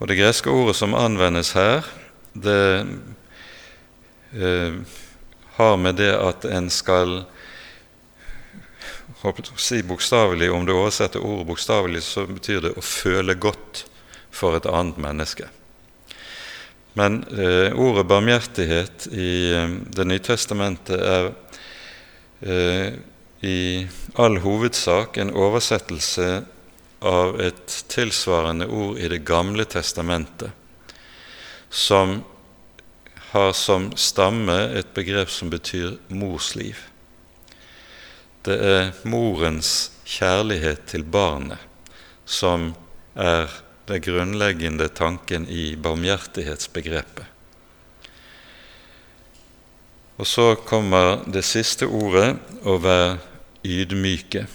Og 0.00 0.08
Det 0.08 0.18
greske 0.18 0.50
ordet 0.50 0.76
som 0.76 0.98
anvendes 0.98 1.52
her, 1.52 1.86
det 2.34 2.86
eh, 4.34 4.74
har 5.54 5.76
med 5.76 5.94
det 5.94 6.14
at 6.18 6.44
en 6.44 6.70
skal 6.70 7.22
si 9.56 9.82
bokstavelig, 9.82 10.52
Om 10.52 10.66
du 10.66 10.72
oversetter 10.72 11.20
ordet 11.20 11.46
bokstavelig, 11.46 12.02
så 12.02 12.26
betyr 12.26 12.60
det 12.60 12.76
å 12.76 12.82
føle 12.82 13.34
godt 13.34 13.84
for 14.30 14.56
et 14.56 14.66
annet 14.66 14.96
menneske. 14.96 15.48
Men 16.98 17.22
eh, 17.30 17.70
ordet 17.78 18.06
barmhjertighet 18.06 19.06
i 19.12 19.52
eh, 19.54 19.68
Det 19.94 20.06
nye 20.08 20.22
testamentet 20.24 20.98
er 20.98 21.30
eh, 22.40 22.98
i 23.40 23.86
all 24.20 24.40
hovedsak 24.42 25.16
en 25.16 25.30
oversettelse 25.32 26.42
av 27.00 27.38
et 27.40 27.76
tilsvarende 27.88 28.66
ord 28.66 28.98
i 28.98 29.08
Det 29.08 29.22
gamle 29.24 29.64
testamentet, 29.64 30.50
som 31.70 32.20
har 33.30 33.52
som 33.54 33.92
stamme 33.96 34.58
et 34.76 34.90
begrep 34.94 35.30
som 35.30 35.50
betyr 35.50 35.96
morsliv. 36.08 36.89
Det 38.46 38.56
er 38.56 38.94
morens 39.04 39.90
kjærlighet 40.08 40.86
til 40.88 41.02
barnet 41.04 41.60
som 42.24 42.70
er 43.18 43.50
det 43.90 43.98
grunnleggende 44.06 44.86
tanken 44.94 45.48
i 45.50 45.74
barmhjertighetsbegrepet. 45.76 47.26
Og 50.20 50.28
så 50.28 50.54
kommer 50.68 51.24
det 51.32 51.42
siste 51.48 51.88
ordet 51.88 52.34
å 52.68 52.76
være 52.80 53.18
ydmyke. 53.64 54.46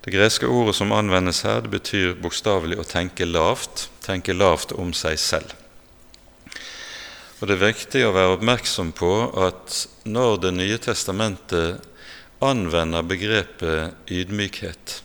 Det 0.00 0.12
greske 0.14 0.48
ordet 0.48 0.76
som 0.78 0.92
anvendes 0.96 1.42
her, 1.44 1.60
det 1.64 1.72
betyr 1.72 2.16
bokstavelig 2.20 2.78
å 2.80 2.86
tenke 2.88 3.28
lavt, 3.28 3.88
tenke 4.04 4.36
lavt 4.36 4.72
om 4.72 4.94
seg 4.96 5.18
selv. 5.20 5.56
Og 7.40 7.48
Det 7.48 7.56
er 7.56 7.72
viktig 7.72 8.04
å 8.04 8.12
være 8.12 8.36
oppmerksom 8.36 8.92
på 8.92 9.12
at 9.48 9.86
når 10.04 10.40
Det 10.44 10.52
nye 10.56 10.78
testamentet 10.78 11.80
anvender 12.40 13.04
begrepet 13.04 14.10
ydmykhet 14.10 15.00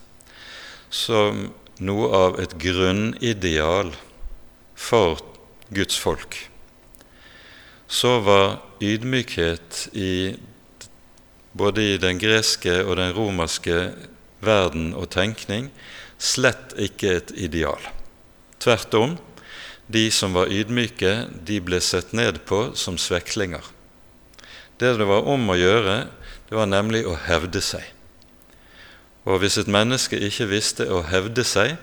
som 0.92 1.48
noe 1.84 2.08
av 2.16 2.38
et 2.40 2.56
grunnideal 2.60 3.92
for 4.76 5.20
Guds 5.74 5.98
folk, 6.00 6.38
så 7.86 8.18
var 8.24 8.58
ydmykhet 8.80 9.88
i 9.92 10.36
både 11.56 11.84
i 11.94 12.00
den 12.00 12.18
greske 12.20 12.80
og 12.84 12.96
den 13.00 13.14
romerske 13.16 13.92
verden 14.44 14.90
og 14.96 15.08
tenkning 15.14 15.70
slett 16.18 16.74
ikke 16.80 17.14
et 17.20 17.32
ideal. 17.36 17.80
Tvert 18.60 18.94
om, 18.96 19.16
de 19.86 20.08
som 20.10 20.34
var 20.34 20.50
ydmyke, 20.50 21.28
de 21.46 21.60
ble 21.62 21.78
sett 21.84 22.12
ned 22.16 22.40
på 22.48 22.72
som 22.74 22.96
sveklinger. 22.98 23.62
Det 24.80 24.96
det 24.98 25.06
var 25.08 25.28
om 25.30 25.46
å 25.52 25.56
gjøre, 25.56 26.06
det 26.48 26.54
var 26.54 26.70
nemlig 26.70 27.04
å 27.06 27.16
hevde 27.26 27.60
seg. 27.64 27.82
Og 29.26 29.40
hvis 29.42 29.58
et 29.58 29.70
menneske 29.70 30.18
ikke 30.22 30.46
visste 30.50 30.86
å 30.86 31.02
hevde 31.08 31.42
seg, 31.46 31.74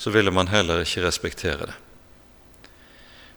så 0.00 0.12
ville 0.14 0.32
man 0.32 0.48
heller 0.48 0.80
ikke 0.80 1.04
respektere 1.04 1.68
det. 1.68 1.76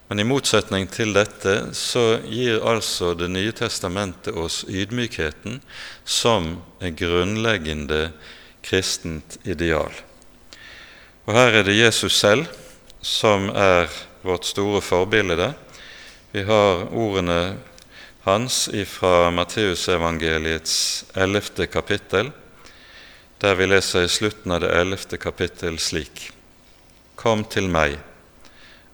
Men 0.08 0.20
i 0.20 0.27
motsetning 0.27 0.86
til 0.91 1.13
dette 1.15 1.74
så 1.75 2.20
gir 2.29 2.62
altså 2.67 3.13
Det 3.17 3.29
nye 3.32 3.51
testamentet 3.55 4.36
oss 4.36 4.62
ydmykheten 4.70 5.62
som 6.05 6.60
en 6.79 6.96
grunnleggende 6.96 8.12
kristent 8.63 9.39
ideal. 9.43 9.91
Og 11.25 11.34
Her 11.34 11.60
er 11.60 11.67
det 11.67 11.79
Jesus 11.79 12.20
selv 12.20 12.48
som 13.01 13.50
er 13.50 13.89
vårt 14.24 14.46
store 14.46 14.82
forbilde. 14.84 15.53
Vi 16.32 16.43
har 16.48 16.88
ordene 16.91 17.58
hans 18.24 18.70
fra 18.88 19.32
Matteusevangeliets 19.32 21.06
ellevte 21.13 21.68
kapittel, 21.68 22.32
der 23.38 23.56
vi 23.60 23.68
leser 23.68 24.06
i 24.06 24.12
slutten 24.12 24.53
av 24.56 24.62
det 24.63 24.72
ellevte 24.72 25.20
kapittel 25.20 25.75
slik.: 25.80 26.30
Kom 27.20 27.44
til 27.44 27.68
meg, 27.68 27.98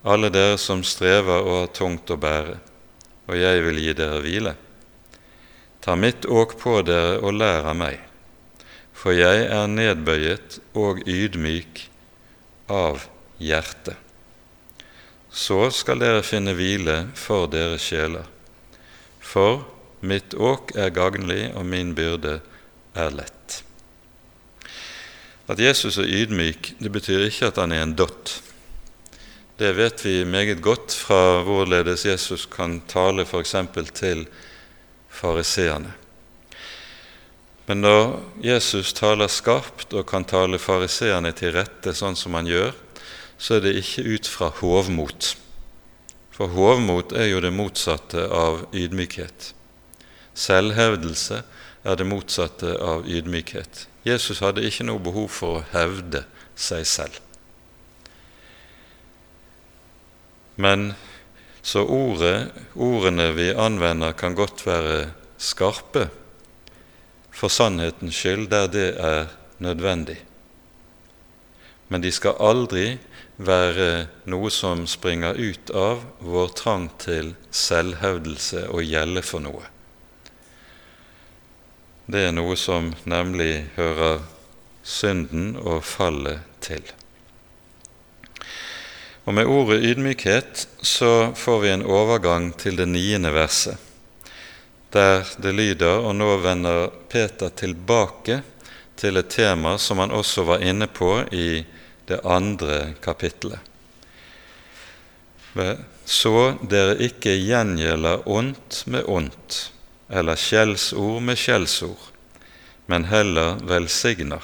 alle 0.03 0.31
dere 0.33 0.57
som 0.57 0.81
strever 0.83 1.45
og 1.45 1.59
har 1.59 1.69
tungt 1.77 2.09
å 2.09 2.17
bære, 2.17 2.57
og 3.29 3.37
jeg 3.37 3.61
vil 3.67 3.81
gi 3.83 3.93
dere 3.93 4.23
hvile. 4.25 4.55
Ta 5.81 5.95
mitt 5.95 6.25
åk 6.25 6.57
på 6.59 6.81
dere 6.81 7.19
og 7.21 7.37
lær 7.37 7.69
av 7.69 7.77
meg, 7.77 8.01
for 8.93 9.13
jeg 9.13 9.45
er 9.45 9.69
nedbøyet 9.69 10.57
og 10.73 11.05
ydmyk 11.05 11.85
av 12.67 13.05
hjerte. 13.37 13.93
Så 15.29 15.69
skal 15.69 16.01
dere 16.01 16.25
finne 16.25 16.57
hvile 16.57 17.03
for 17.13 17.45
deres 17.47 17.85
sjeler. 17.85 18.25
For 19.29 19.61
mitt 20.01 20.33
åk 20.33 20.73
er 20.79 20.93
gagnlig, 20.95 21.51
og 21.53 21.67
min 21.69 21.93
byrde 21.97 22.39
er 22.97 23.13
lett. 23.13 23.59
At 25.49 25.61
Jesus 25.61 25.97
er 26.01 26.09
ydmyk, 26.09 26.75
det 26.81 26.91
betyr 26.93 27.27
ikke 27.27 27.49
at 27.49 27.59
han 27.61 27.73
er 27.73 27.83
en 27.85 27.95
dott. 27.97 28.39
Det 29.59 29.73
vet 29.75 30.01
vi 30.05 30.23
meget 30.23 30.61
godt 30.63 30.93
fra 30.95 31.41
hvorledes 31.43 32.05
Jesus 32.05 32.45
kan 32.49 32.79
tale 32.87 33.25
f.eks. 33.25 33.55
til 33.93 34.27
fariseerne. 35.09 35.91
Men 37.67 37.81
når 37.81 38.05
Jesus 38.41 38.93
taler 38.93 39.27
skarpt 39.27 39.93
og 39.93 40.07
kan 40.09 40.23
tale 40.25 40.57
fariseerne 40.57 41.33
til 41.37 41.53
rette 41.53 41.93
sånn 41.93 42.15
som 42.17 42.37
han 42.39 42.47
gjør, 42.49 42.71
så 43.37 43.57
er 43.57 43.65
det 43.65 43.75
ikke 43.81 44.07
ut 44.15 44.29
fra 44.29 44.49
hovmot. 44.61 45.35
For 46.39 46.47
hovmot 46.55 47.11
er 47.11 47.33
jo 47.33 47.41
det 47.43 47.49
motsatte 47.51 48.21
av 48.31 48.61
ydmykhet. 48.71 49.49
Selvhevdelse 50.39 51.41
er 51.83 51.97
det 51.99 52.05
motsatte 52.07 52.77
av 52.79 53.03
ydmykhet. 53.03 53.89
Jesus 54.07 54.39
hadde 54.39 54.63
ikke 54.63 54.85
noe 54.87 55.03
behov 55.03 55.27
for 55.35 55.57
å 55.59 55.65
hevde 55.73 56.21
seg 56.55 56.87
selv. 56.87 57.17
Men 60.55 60.93
så 61.59 61.83
ordet, 61.83 62.53
ordene 62.71 63.33
vi 63.35 63.49
anvender, 63.51 64.15
kan 64.15 64.31
godt 64.39 64.63
være 64.63 65.09
skarpe 65.35 66.07
for 67.35 67.51
sannhetens 67.51 68.15
skyld 68.15 68.47
der 68.55 68.71
det 68.71 68.89
er 68.95 69.27
nødvendig. 69.59 70.21
Men 71.91 71.99
de 71.99 72.15
skal 72.15 72.39
aldri 72.39 72.93
være 73.39 74.07
noe 74.27 74.49
som 74.51 74.83
springer 74.87 75.37
ut 75.39 75.69
av 75.71 76.03
vår 76.19 76.49
trang 76.59 76.89
til 76.99 77.33
selvhevdelse 77.55 78.65
og 78.67 78.83
gjelde 78.83 79.23
for 79.23 79.43
noe. 79.43 79.63
Det 82.09 82.25
er 82.27 82.35
noe 82.35 82.57
som 82.59 82.91
nemlig 83.07 83.69
hører 83.77 84.25
synden 84.83 85.53
og 85.61 85.85
fallet 85.85 86.43
til. 86.63 86.83
Og 89.29 89.33
Med 89.37 89.45
ordet 89.45 89.83
ydmykhet 89.85 90.67
så 90.81 91.31
får 91.37 91.59
vi 91.61 91.69
en 91.69 91.85
overgang 91.85 92.49
til 92.57 92.79
det 92.79 92.87
niende 92.89 93.29
verset, 93.31 93.77
der 94.89 95.21
det 95.37 95.53
lyder, 95.53 96.01
og 96.01 96.15
nå 96.17 96.31
vender 96.41 96.89
Peter 97.11 97.53
tilbake 97.53 98.41
til 98.97 99.21
et 99.21 99.29
tema 99.29 99.77
som 99.77 100.01
han 100.01 100.11
også 100.11 100.47
var 100.49 100.65
inne 100.65 100.87
på 100.89 101.11
i 101.31 101.61
det 102.09 102.21
andre 102.27 102.93
kapittelet. 103.03 103.59
Så 106.05 106.35
dere 106.69 106.97
ikke 107.05 107.33
gjengjelder 107.37 108.27
ondt 108.29 108.83
med 108.89 109.07
ondt, 109.09 109.59
eller 110.09 110.39
skjellsord 110.39 111.21
med 111.25 111.37
skjellsord, 111.37 112.09
men 112.89 113.05
heller 113.09 113.59
velsigner, 113.69 114.41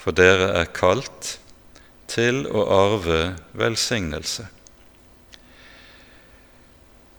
for 0.00 0.16
dere 0.16 0.52
er 0.60 0.72
kalt 0.72 1.36
til 2.08 2.44
å 2.46 2.64
arve 2.72 3.20
velsignelse. 3.58 4.46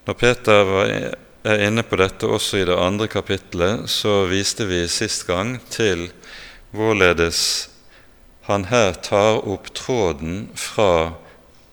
Når 0.08 0.16
Peter 0.16 0.70
er 1.44 1.66
inne 1.68 1.84
på 1.84 2.00
dette 2.00 2.30
også 2.32 2.62
i 2.62 2.68
det 2.70 2.78
andre 2.80 3.10
kapittelet, 3.12 3.90
så 3.92 4.22
viste 4.32 4.66
vi 4.70 4.86
sist 4.88 5.28
gang 5.28 5.58
til 5.74 6.08
hvorledes 6.72 7.42
han 8.48 8.70
her 8.72 8.94
tar 8.94 9.42
opp 9.44 9.74
tråden 9.76 10.50
fra 10.56 11.14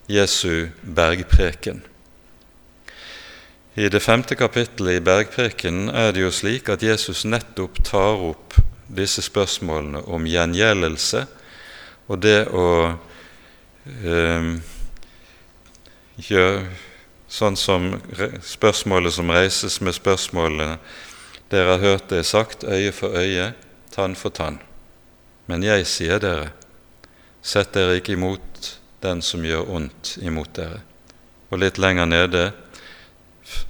Jesu 0.06 0.68
bergpreken. 0.82 1.82
I 3.74 3.88
det 3.88 4.00
femte 4.00 4.34
kapittelet 4.34 4.98
i 4.98 5.02
bergprekenen 5.02 5.88
er 5.94 6.12
det 6.14 6.24
jo 6.24 6.32
slik 6.34 6.68
at 6.70 6.82
Jesus 6.82 7.24
nettopp 7.26 7.78
tar 7.86 8.18
opp 8.22 8.58
disse 8.86 9.22
spørsmålene 9.22 10.02
om 10.10 10.26
gjengjeldelse 10.26 11.24
og 12.06 12.20
det 12.22 12.40
å 12.50 12.66
øh, 12.90 14.50
gjøre 16.26 16.66
sånn 17.30 17.58
som 17.58 17.88
spørsmålet 18.42 19.14
som 19.14 19.30
reises 19.34 19.80
med 19.82 19.96
spørsmålene 19.96 20.76
Dere 21.54 21.76
har 21.76 21.82
hørt 21.82 22.10
det 22.10 22.24
sagt 22.26 22.64
øye 22.64 22.90
for 22.90 23.14
øye, 23.14 23.52
tann 23.94 24.14
for 24.18 24.32
tann. 24.34 24.56
Men 25.46 25.62
jeg 25.62 25.84
sier 25.86 26.18
dere, 26.18 26.48
Sett 27.44 27.74
dere 27.76 27.98
ikke 28.00 28.16
imot 28.16 28.70
den 29.04 29.20
som 29.22 29.44
gjør 29.44 29.68
ondt 29.76 30.14
imot 30.24 30.54
dere. 30.56 30.80
Og 31.52 31.60
litt 31.60 31.76
lenger 31.78 32.08
nede 32.08 32.44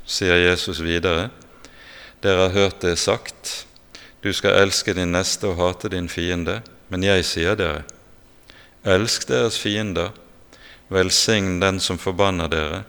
sier 0.07 0.39
Jesus 0.39 0.79
videre.: 0.85 1.31
Dere 2.23 2.47
har 2.47 2.55
hørt 2.55 2.81
det 2.81 2.97
sagt, 2.97 3.67
du 4.23 4.33
skal 4.33 4.63
elske 4.63 4.95
din 4.95 5.13
neste 5.13 5.51
og 5.51 5.59
hate 5.59 5.91
din 5.93 6.09
fiende. 6.09 6.63
Men 6.89 7.03
jeg 7.03 7.25
sier 7.27 7.57
dere, 7.59 7.83
elsk 8.85 9.27
deres 9.29 9.57
fiender, 9.59 10.13
velsign 10.93 11.59
den 11.61 11.81
som 11.81 11.99
forbanner 11.99 12.51
dere, 12.53 12.83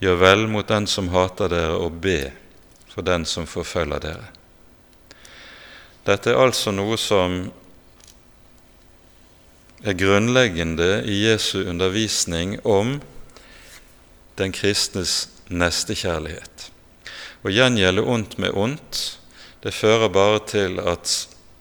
gjør 0.00 0.20
vel 0.22 0.46
mot 0.48 0.68
den 0.68 0.86
som 0.88 1.10
hater 1.12 1.50
dere, 1.52 1.76
og 1.76 2.00
be 2.00 2.30
for 2.88 3.04
den 3.04 3.26
som 3.28 3.46
forfølger 3.50 4.00
dere. 4.02 4.30
Dette 6.06 6.32
er 6.32 6.40
altså 6.40 6.72
noe 6.72 6.96
som 6.98 7.50
er 9.82 9.96
grunnleggende 9.96 11.02
i 11.08 11.22
Jesu 11.24 11.62
undervisning 11.64 12.58
om 12.64 13.00
den 14.36 14.52
kristnes 14.52 15.28
nestekjærlighet. 15.48 16.70
Å 17.40 17.52
gjengjelde 17.52 18.04
ondt 18.04 18.36
med 18.38 18.56
ondt, 18.56 19.00
det 19.64 19.72
fører 19.76 20.12
bare 20.12 20.40
til 20.48 20.80
at 20.84 21.12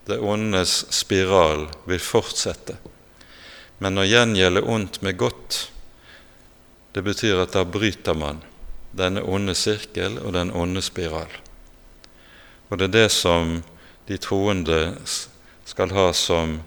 det 0.10 0.20
ondes 0.20 0.82
spiral 0.96 1.68
vil 1.88 2.02
fortsette. 2.04 2.76
Men 3.80 4.00
å 4.00 4.08
gjengjelde 4.08 4.66
ondt 4.68 5.02
med 5.06 5.20
godt, 5.20 5.70
det 6.92 7.04
betyr 7.06 7.44
at 7.44 7.56
da 7.56 7.64
bryter 7.64 8.18
man 8.18 8.42
denne 8.92 9.22
onde 9.24 9.56
sirkel 9.56 10.18
og 10.20 10.34
den 10.36 10.52
onde 10.52 10.82
spiral. 10.84 11.32
Og 12.70 12.80
det 12.80 12.90
er 12.90 12.96
det 12.96 13.10
som 13.14 13.62
de 14.10 14.18
troende 14.20 14.98
skal 15.70 15.94
ha 15.96 16.10
som 16.18 16.60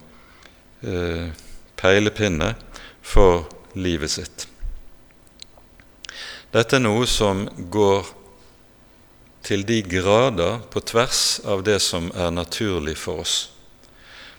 peilepinne 1.78 2.54
for 3.02 3.46
livet 3.74 4.10
sitt. 4.10 4.46
Dette 6.52 6.76
er 6.76 6.84
noe 6.84 7.06
som 7.08 7.46
går 7.72 8.10
til 9.42 9.64
de 9.66 9.80
grader 9.82 10.60
på 10.70 10.82
tvers 10.86 11.40
av 11.48 11.64
det 11.66 11.78
som 11.82 12.10
er 12.14 12.30
naturlig 12.34 12.94
for 13.00 13.22
oss. 13.24 13.36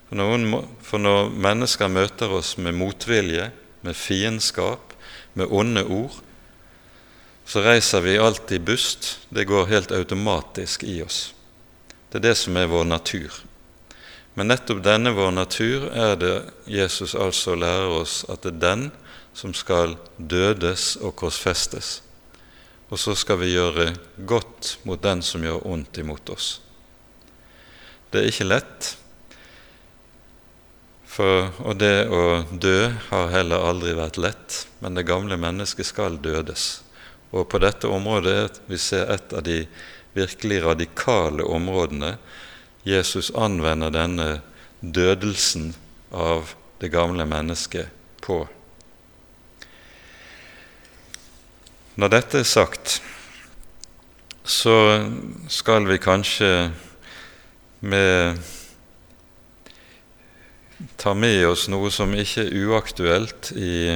For, 0.08 0.20
noen, 0.20 0.46
for 0.86 1.02
når 1.02 1.32
mennesker 1.34 1.92
møter 1.92 2.32
oss 2.38 2.54
med 2.62 2.78
motvilje, 2.78 3.50
med 3.84 3.98
fiendskap, 3.98 4.94
med 5.34 5.50
onde 5.50 5.84
ord, 5.84 6.20
så 7.46 7.64
reiser 7.66 8.06
vi 8.06 8.20
alltid 8.22 8.64
bust. 8.64 9.10
Det 9.30 9.48
går 9.50 9.72
helt 9.72 9.92
automatisk 9.92 10.86
i 10.88 11.02
oss. 11.04 11.34
Det 12.12 12.22
er 12.22 12.30
det 12.30 12.38
som 12.40 12.56
er 12.62 12.70
vår 12.72 12.86
natur. 12.88 13.42
Men 14.34 14.50
nettopp 14.50 14.82
denne 14.86 15.14
vår 15.14 15.32
natur 15.36 15.90
er 15.94 16.16
det 16.18 16.36
Jesus 16.66 17.14
altså 17.14 17.56
lærer 17.56 17.92
oss 18.02 18.24
at 18.30 18.42
det 18.46 18.56
er 18.56 18.64
den 18.64 18.88
som 19.34 19.54
skal 19.58 19.98
dødes 20.18 20.96
og 21.02 21.16
korsfestes 21.22 22.00
og 22.94 23.00
så 23.02 23.16
skal 23.18 23.40
vi 23.42 23.56
gjøre 23.56 23.88
godt 24.30 24.76
mot 24.86 25.02
den 25.02 25.24
som 25.26 25.42
gjør 25.42 25.64
ondt 25.66 25.98
imot 25.98 26.30
oss. 26.30 26.60
Det 28.14 28.22
er 28.22 28.30
ikke 28.30 28.46
lett, 28.46 28.90
for, 31.10 31.50
og 31.66 31.80
det 31.82 32.06
å 32.14 32.44
dø 32.54 32.92
har 33.10 33.34
heller 33.34 33.66
aldri 33.66 33.96
vært 33.98 34.20
lett, 34.22 34.60
men 34.82 34.94
det 34.94 35.08
gamle 35.10 35.40
mennesket 35.42 35.90
skal 35.90 36.20
dødes. 36.22 36.84
Og 37.34 37.48
på 37.50 37.62
dette 37.62 37.90
området 37.90 38.62
vi 38.70 38.78
ser 38.78 39.10
et 39.14 39.34
av 39.34 39.42
de 39.46 39.64
virkelig 40.14 40.62
radikale 40.62 41.46
områdene 41.50 42.16
Jesus 42.84 43.32
anvender 43.36 43.94
denne 43.94 44.42
dødelsen 44.82 45.72
av 46.12 46.54
det 46.82 46.92
gamle 46.92 47.26
mennesket 47.26 47.88
på. 48.24 48.44
Når 51.96 52.10
dette 52.12 52.42
er 52.42 52.50
sagt, 52.50 52.98
så 54.44 54.76
skal 55.48 55.88
vi 55.88 56.02
kanskje 56.02 56.50
med 57.80 58.42
ta 61.00 61.14
med 61.14 61.46
oss 61.48 61.68
noe 61.72 61.92
som 61.94 62.12
ikke 62.18 62.44
er 62.48 62.68
uaktuelt 62.68 63.54
i 63.56 63.96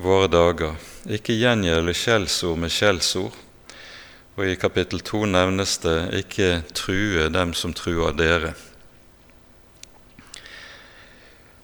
våre 0.00 0.28
dager. 0.28 0.76
Ikke 1.08 1.36
gjengjelde 1.36 1.94
skjellsord 1.96 2.60
med 2.60 2.72
skjellsord. 2.72 3.43
Og 4.36 4.46
i 4.46 4.54
kapittel 4.54 5.00
2 5.00 5.24
nevnes 5.24 5.78
det 5.78 6.10
'ikke 6.12 6.62
true 6.74 7.28
dem 7.28 7.54
som 7.54 7.74
truer 7.74 8.12
dere'. 8.12 8.54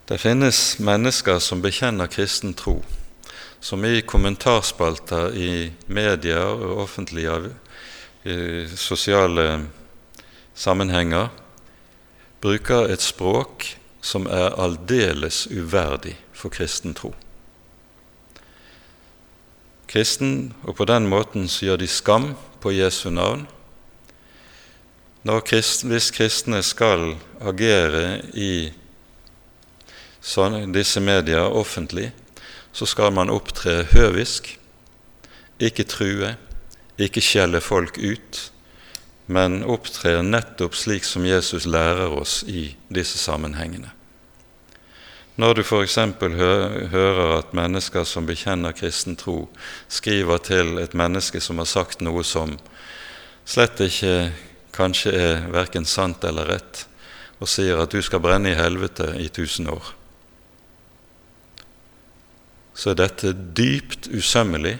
Det 0.08 0.20
finnes 0.20 0.78
mennesker 0.78 1.38
som 1.38 1.62
bekjenner 1.62 2.06
kristen 2.06 2.54
tro 2.54 2.84
som 3.60 3.84
i 3.84 4.00
kommentarspalter 4.00 5.34
i 5.36 5.72
medier 5.86 6.44
og 6.44 6.78
offentlige 6.86 7.52
sosiale 8.76 9.66
sammenhenger 10.54 11.28
bruker 12.40 12.88
et 12.88 13.04
språk 13.04 13.66
som 14.00 14.26
er 14.26 14.56
aldeles 14.56 15.46
uverdig 15.52 16.16
for 16.32 16.48
kristen 16.48 16.94
tro. 16.96 17.12
Kristen, 19.88 20.54
og 20.62 20.76
på 20.76 20.84
den 20.84 21.08
måten 21.10 21.48
så 21.48 21.66
gjør 21.66 21.82
de 21.82 21.88
skam 21.90 22.30
på 22.60 22.72
Jesu 22.72 23.10
navn. 23.10 23.46
Krist, 25.44 25.84
hvis 25.84 26.08
kristne 26.16 26.62
skal 26.64 27.16
agere 27.44 28.22
i 28.32 28.70
sånn, 30.24 30.72
disse 30.72 31.00
medier 31.04 31.44
offentlig, 31.44 32.10
så 32.72 32.86
skal 32.88 33.12
man 33.12 33.32
opptre 33.32 33.82
høvisk, 33.92 34.54
ikke 35.60 35.84
true, 35.84 36.34
ikke 37.00 37.20
skjelle 37.24 37.60
folk 37.60 37.98
ut, 38.00 38.40
men 39.30 39.60
opptre 39.62 40.22
nettopp 40.24 40.76
slik 40.76 41.04
som 41.06 41.26
Jesus 41.28 41.68
lærer 41.68 42.12
oss 42.16 42.40
i 42.48 42.70
disse 42.88 43.20
sammenhengene. 43.20 43.92
Når 45.40 45.56
du 45.56 45.62
f.eks. 45.64 45.96
hører 46.92 47.30
at 47.38 47.54
mennesker 47.56 48.04
som 48.04 48.26
bekjenner 48.28 48.76
kristen 48.76 49.16
tro, 49.16 49.46
skriver 49.88 50.42
til 50.44 50.76
et 50.82 50.92
menneske 50.92 51.40
som 51.40 51.62
har 51.62 51.70
sagt 51.70 52.04
noe 52.04 52.24
som 52.26 52.58
slett 53.48 53.80
ikke 53.80 54.32
kanskje 54.76 55.14
er 55.16 55.46
verken 55.54 55.88
sant 55.88 56.26
eller 56.28 56.52
rett, 56.52 56.84
og 57.40 57.48
sier 57.48 57.80
at 57.80 57.94
du 57.94 58.02
skal 58.04 58.20
brenne 58.20 58.52
i 58.52 58.58
helvete 58.58 59.14
i 59.16 59.30
tusen 59.32 59.72
år 59.72 59.94
så 62.80 62.94
er 62.94 63.02
dette 63.02 63.34
dypt 63.56 64.08
usømmelig 64.08 64.78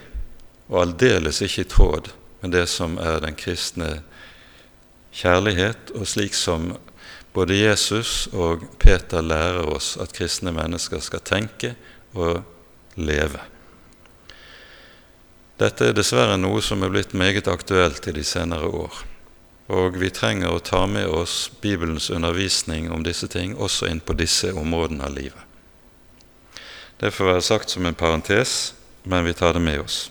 og 0.71 0.79
aldeles 0.85 1.41
ikke 1.45 1.65
i 1.65 1.69
tråd 1.69 2.09
med 2.41 2.55
det 2.55 2.65
som 2.71 2.95
er 2.97 3.19
den 3.21 3.35
kristne 3.37 3.99
kjærlighet, 5.13 5.91
og 5.93 6.07
slik 6.09 6.33
som 6.33 6.71
både 7.33 7.55
Jesus 7.55 8.27
og 8.33 8.65
Peter 8.79 9.23
lærer 9.23 9.69
oss 9.71 9.95
at 10.01 10.13
kristne 10.15 10.51
mennesker 10.55 10.99
skal 11.03 11.23
tenke 11.23 11.75
og 12.13 12.41
leve. 12.99 13.39
Dette 15.61 15.91
er 15.91 15.95
dessverre 15.95 16.39
noe 16.41 16.61
som 16.65 16.81
er 16.83 16.91
blitt 16.91 17.13
meget 17.13 17.47
aktuelt 17.47 18.07
i 18.09 18.15
de 18.15 18.23
senere 18.25 18.67
år. 18.67 19.03
Og 19.71 19.95
vi 20.01 20.09
trenger 20.09 20.51
å 20.51 20.63
ta 20.63 20.83
med 20.89 21.07
oss 21.07 21.51
Bibelens 21.61 22.09
undervisning 22.09 22.89
om 22.91 23.05
disse 23.05 23.29
ting 23.31 23.53
også 23.55 23.87
inn 23.87 24.01
på 24.03 24.17
disse 24.17 24.51
områdene 24.57 25.05
av 25.05 25.15
livet. 25.15 25.43
Det 26.99 27.13
får 27.13 27.29
være 27.29 27.45
sagt 27.45 27.69
som 27.69 27.85
en 27.85 27.97
parentes, 27.97 28.73
men 29.03 29.25
vi 29.25 29.33
tar 29.37 29.53
det 29.53 29.61
med 29.63 29.79
oss. 29.85 30.09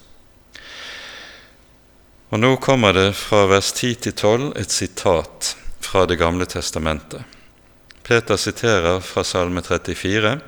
Og 2.30 2.38
Nå 2.38 2.54
kommer 2.62 2.94
det 2.94 3.10
fra 3.18 3.44
vers 3.50 3.72
10 3.74 3.94
til 4.06 4.14
12 4.14 4.52
et 4.58 4.70
sitat 4.70 5.54
fra 5.80 6.06
Det 6.06 6.16
gamle 6.16 6.46
testamentet. 6.46 7.22
Peter 8.02 8.36
siterer 8.36 9.00
fra 9.00 9.24
Salme 9.24 9.62
34, 9.62 10.40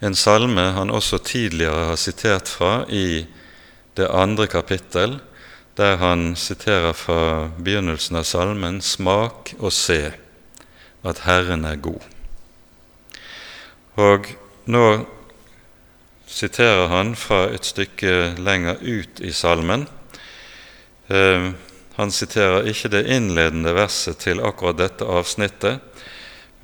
en 0.00 0.14
salme 0.14 0.60
han 0.74 0.90
også 0.90 1.18
tidligere 1.18 1.84
har 1.90 1.96
sitert 1.96 2.48
fra 2.48 2.84
i 2.90 3.24
det 3.96 4.08
andre 4.10 4.46
kapittel, 4.46 5.20
der 5.76 5.96
han 5.96 6.34
siterer 6.36 6.92
fra 6.92 7.50
begynnelsen 7.58 8.16
av 8.16 8.24
salmen 8.24 8.80
'Smak 8.80 9.54
og 9.58 9.72
se 9.72 10.12
at 11.04 11.18
Herren 11.24 11.64
er 11.64 11.76
god'. 11.76 12.04
Og 13.96 14.26
nå 14.66 15.06
siterer 16.26 16.88
han 16.88 17.14
fra 17.16 17.46
et 17.54 17.66
stykke 17.66 18.34
lenger 18.38 18.76
ut 18.82 19.20
i 19.20 19.32
salmen. 19.32 19.88
Eh, 21.08 21.52
han 21.96 22.10
siterer 22.10 22.66
ikke 22.70 22.90
det 22.90 23.04
innledende 23.06 23.74
verset 23.76 24.18
til 24.24 24.42
akkurat 24.42 24.80
dette 24.80 25.06
avsnittet, 25.06 25.78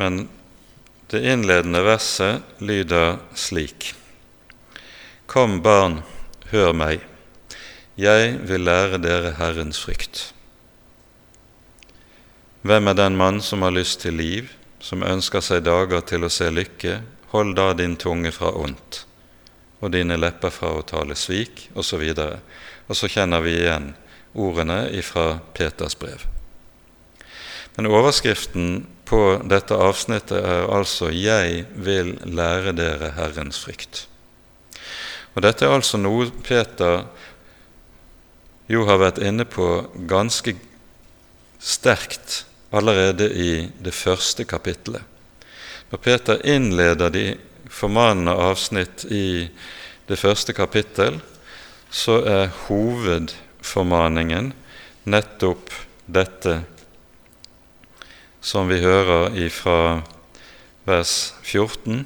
men 0.01 0.25
det 1.11 1.23
innledende 1.27 1.83
verset 1.87 2.43
lyder 2.59 3.19
slik.: 3.35 3.93
Kom, 5.27 5.61
barn, 5.63 6.01
hør 6.51 6.73
meg, 6.75 7.07
jeg 7.97 8.37
vil 8.49 8.67
lære 8.67 8.99
dere 8.99 9.37
Herrens 9.39 9.79
frykt. 9.83 10.33
Hvem 12.63 12.91
er 12.91 12.99
den 12.99 13.17
mann 13.17 13.41
som 13.41 13.63
har 13.63 13.73
lyst 13.73 14.03
til 14.03 14.19
liv, 14.19 14.51
som 14.81 15.07
ønsker 15.07 15.41
seg 15.41 15.63
dager 15.65 16.03
til 16.05 16.25
å 16.25 16.33
se 16.33 16.51
lykke 16.51 17.01
Hold 17.31 17.55
da 17.55 17.69
din 17.79 17.95
tunge 17.95 18.33
fra 18.35 18.51
ondt 18.59 19.05
og 19.81 19.93
dine 19.95 20.17
lepper 20.19 20.51
fra 20.53 20.73
å 20.77 20.83
tale 20.85 21.15
svik, 21.17 21.69
osv. 21.79 22.03
Og, 22.03 22.17
så 22.19 22.89
og 22.91 22.99
så 22.99 23.09
kjenner 23.09 23.45
vi 23.45 23.55
igjen 23.63 23.93
ordene 24.35 25.03
fra 25.03 25.41
Peters 25.55 25.97
brev. 25.99 26.27
Men 27.77 27.87
overskriften 27.91 28.87
på 29.09 29.41
dette 29.51 29.75
avsnittet 29.75 30.39
er 30.39 30.71
altså 30.71 31.11
'Jeg 31.11 31.67
vil 31.75 32.19
lære 32.25 32.73
dere 32.73 33.13
Herrens 33.17 33.59
frykt'. 33.59 34.07
Og 35.35 35.43
Dette 35.43 35.65
er 35.65 35.75
altså 35.75 35.97
noe 35.97 36.31
Peter 36.43 37.05
jo 38.71 38.85
har 38.87 38.99
vært 38.99 39.19
inne 39.19 39.45
på 39.45 39.91
ganske 40.09 40.55
sterkt 41.59 42.45
allerede 42.73 43.31
i 43.35 43.71
det 43.83 43.95
første 43.95 44.45
kapittelet. 44.45 45.03
Når 45.91 45.99
Peter 45.99 46.39
innleder 46.47 47.11
de 47.11 47.25
formanende 47.71 48.31
avsnitt 48.31 49.05
i 49.11 49.49
det 50.09 50.19
første 50.19 50.53
kapittel, 50.53 51.21
så 51.91 52.21
er 52.23 52.53
hovedformaningen 53.61 54.53
nettopp 55.05 55.71
dette 56.07 56.63
som 58.41 58.69
vi 58.69 58.81
hører 58.81 59.49
fra 59.51 60.03
vers 60.85 61.35
14. 61.43 62.05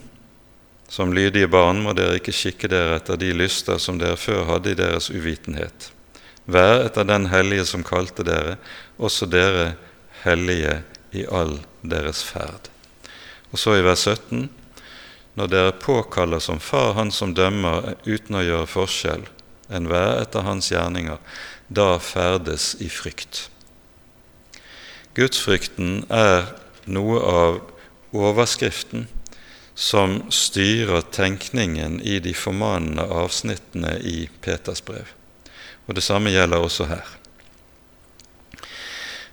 Som 0.88 1.14
lydige 1.14 1.48
barn 1.48 1.82
må 1.82 1.92
dere 1.94 2.18
ikke 2.18 2.32
skikke 2.32 2.68
dere 2.68 2.96
etter 2.98 3.16
de 3.16 3.32
lyster 3.32 3.78
som 3.78 3.98
dere 3.98 4.16
før 4.16 4.44
hadde 4.44 4.72
i 4.72 4.78
deres 4.78 5.10
uvitenhet. 5.10 5.90
Vær 6.46 6.84
etter 6.84 7.04
den 7.04 7.26
hellige 7.26 7.64
som 7.64 7.82
kalte 7.82 8.22
dere, 8.22 8.58
også 8.98 9.26
dere 9.26 9.76
hellige 10.24 10.82
i 11.12 11.24
all 11.26 11.58
deres 11.82 12.22
ferd. 12.22 12.68
Og 13.50 13.58
så 13.58 13.78
i 13.78 13.82
vers 13.82 14.06
17.: 14.06 14.50
Når 15.34 15.46
dere 15.46 15.72
påkaller 15.72 16.38
som 16.38 16.60
far 16.60 16.94
han 16.94 17.10
som 17.10 17.34
dømmer 17.34 17.94
uten 18.04 18.36
å 18.36 18.42
gjøre 18.44 18.66
forskjell, 18.66 19.24
enhver 19.74 20.20
etter 20.22 20.46
hans 20.46 20.70
gjerninger, 20.72 21.18
da 21.68 21.98
ferdes 21.98 22.74
i 22.80 22.88
frykt. 22.92 23.48
Gudsfrykten 25.14 26.04
er 26.10 26.48
noe 26.90 27.20
av 27.22 27.60
overskriften 28.14 29.06
som 29.74 30.20
styrer 30.30 31.02
tenkningen 31.14 32.00
i 32.02 32.20
de 32.22 32.34
formanende 32.34 33.06
avsnittene 33.10 33.96
i 33.98 34.28
Peters 34.42 34.82
brev. 34.84 35.10
Og 35.86 35.94
Det 35.94 36.02
samme 36.02 36.30
gjelder 36.30 36.62
også 36.62 36.86
her. 36.90 37.06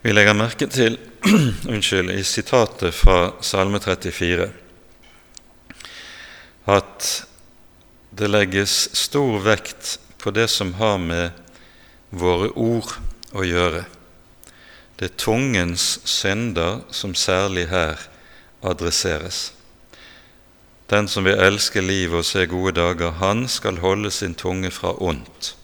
Vi 0.02 0.14
legger 0.14 0.34
merke 0.34 0.66
til 0.68 0.98
unnskyld, 1.74 2.10
i 2.12 2.24
sitatet 2.26 2.94
fra 2.94 3.34
Salme 3.46 3.80
34 3.80 4.50
at 6.70 7.26
det 8.12 8.30
legges 8.30 8.74
stor 8.98 9.40
vekt 9.46 9.98
på 10.22 10.32
det 10.32 10.48
som 10.48 10.74
har 10.78 11.00
med 11.02 11.32
våre 12.10 12.52
ord 12.54 12.94
å 13.34 13.46
gjøre. 13.46 13.86
Det 15.00 15.10
er 15.10 15.18
tungens 15.18 15.98
synder 16.06 16.84
som 16.94 17.16
særlig 17.18 17.66
her 17.72 17.98
adresseres. 18.62 19.50
Den 20.92 21.08
som 21.08 21.26
vil 21.26 21.40
elske 21.40 21.82
livet 21.82 22.20
og 22.20 22.28
se 22.28 22.46
gode 22.52 22.76
dager, 22.78 23.16
han 23.18 23.48
skal 23.50 23.80
holde 23.82 24.12
sin 24.12 24.36
tunge 24.36 24.70
fra 24.76 24.94
ondt 25.00 25.56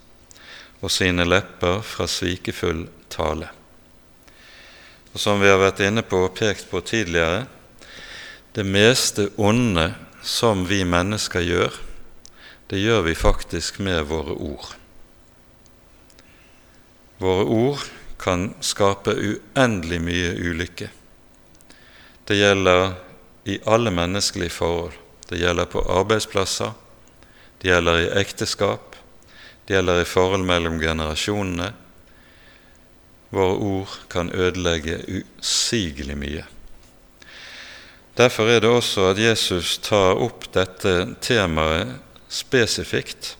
og 0.81 0.91
sine 0.93 1.25
lepper 1.25 1.81
fra 1.85 2.05
svikefull 2.07 2.85
tale. 3.09 3.49
Og 5.13 5.19
Som 5.19 5.41
vi 5.41 5.49
har 5.49 5.57
vært 5.57 5.81
inne 5.85 6.03
på 6.05 6.23
og 6.27 6.35
pekt 6.37 6.69
på 6.69 6.81
tidligere, 6.85 7.47
det 8.53 8.65
meste 8.65 9.29
onde 9.37 9.91
som 10.21 10.65
vi 10.69 10.83
mennesker 10.85 11.45
gjør, 11.45 11.73
det 12.67 12.79
gjør 12.81 13.01
vi 13.01 13.15
faktisk 13.15 13.79
med 13.79 14.03
våre 14.09 14.35
ord. 14.35 14.73
Våre 17.17 17.45
ord 17.45 17.83
kan 18.19 18.49
skape 18.61 19.13
uendelig 19.15 19.99
mye 20.03 20.33
ulykke. 20.35 20.89
Det 22.27 22.35
gjelder 22.35 22.91
i 23.47 23.59
alle 23.65 23.93
menneskelige 23.95 24.51
forhold. 24.51 24.97
Det 25.29 25.39
gjelder 25.39 25.69
på 25.71 25.83
arbeidsplasser, 25.91 26.71
det 27.61 27.71
gjelder 27.71 27.99
i 27.99 28.11
ekteskap, 28.19 28.95
det 29.67 29.75
gjelder 29.75 30.01
i 30.01 30.07
forhold 30.07 30.43
mellom 30.47 30.79
generasjonene. 30.79 31.71
Våre 33.29 33.55
ord 33.63 33.95
kan 34.11 34.31
ødelegge 34.31 35.01
usigelig 35.07 36.15
mye. 36.19 36.45
Derfor 38.17 38.49
er 38.49 38.63
det 38.63 38.69
også 38.71 39.11
at 39.11 39.19
Jesus 39.21 39.77
tar 39.83 40.17
opp 40.17 40.47
dette 40.55 40.93
temaet 41.21 41.91
spesifikt 42.29 43.35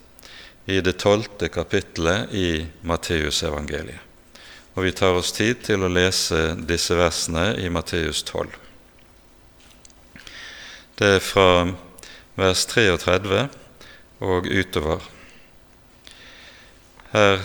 i 0.65 0.81
det 0.81 0.97
tolvte 0.99 1.47
kapittelet 1.49 2.33
i 2.35 2.67
Matteusevangeliet. 2.87 4.03
Og 4.77 4.83
vi 4.85 4.91
tar 4.93 5.15
oss 5.17 5.31
tid 5.33 5.63
til 5.65 5.81
å 5.81 5.89
lese 5.89 6.53
disse 6.69 6.93
versene 6.97 7.55
i 7.57 7.69
Matteus 7.73 8.21
12. 8.27 8.51
Det 10.97 11.09
er 11.17 11.23
fra 11.23 11.65
vers 12.37 12.65
33 12.69 13.47
og 14.27 14.45
utover. 14.49 15.01
Her 17.13 17.41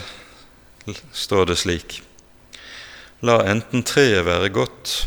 står 1.13 1.53
det 1.53 1.59
slik.: 1.63 2.03
La 3.23 3.39
enten 3.49 3.85
treet 3.87 4.27
være 4.27 4.51
godt 4.53 5.07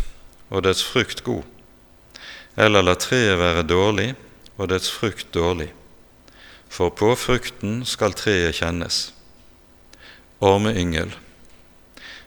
og 0.50 0.64
dets 0.66 0.82
frukt 0.88 1.24
god, 1.26 1.44
eller 2.56 2.86
la 2.86 2.96
treet 2.96 3.38
være 3.38 3.66
dårlig 3.68 4.14
og 4.58 4.70
dets 4.72 4.90
frukt 4.90 5.34
dårlig, 5.36 5.70
for 6.76 6.92
på 6.92 7.14
frukten 7.16 7.86
skal 7.88 8.16
treet 8.20 8.58
kjennes. 8.58 9.14
Ormeyngel, 10.44 11.14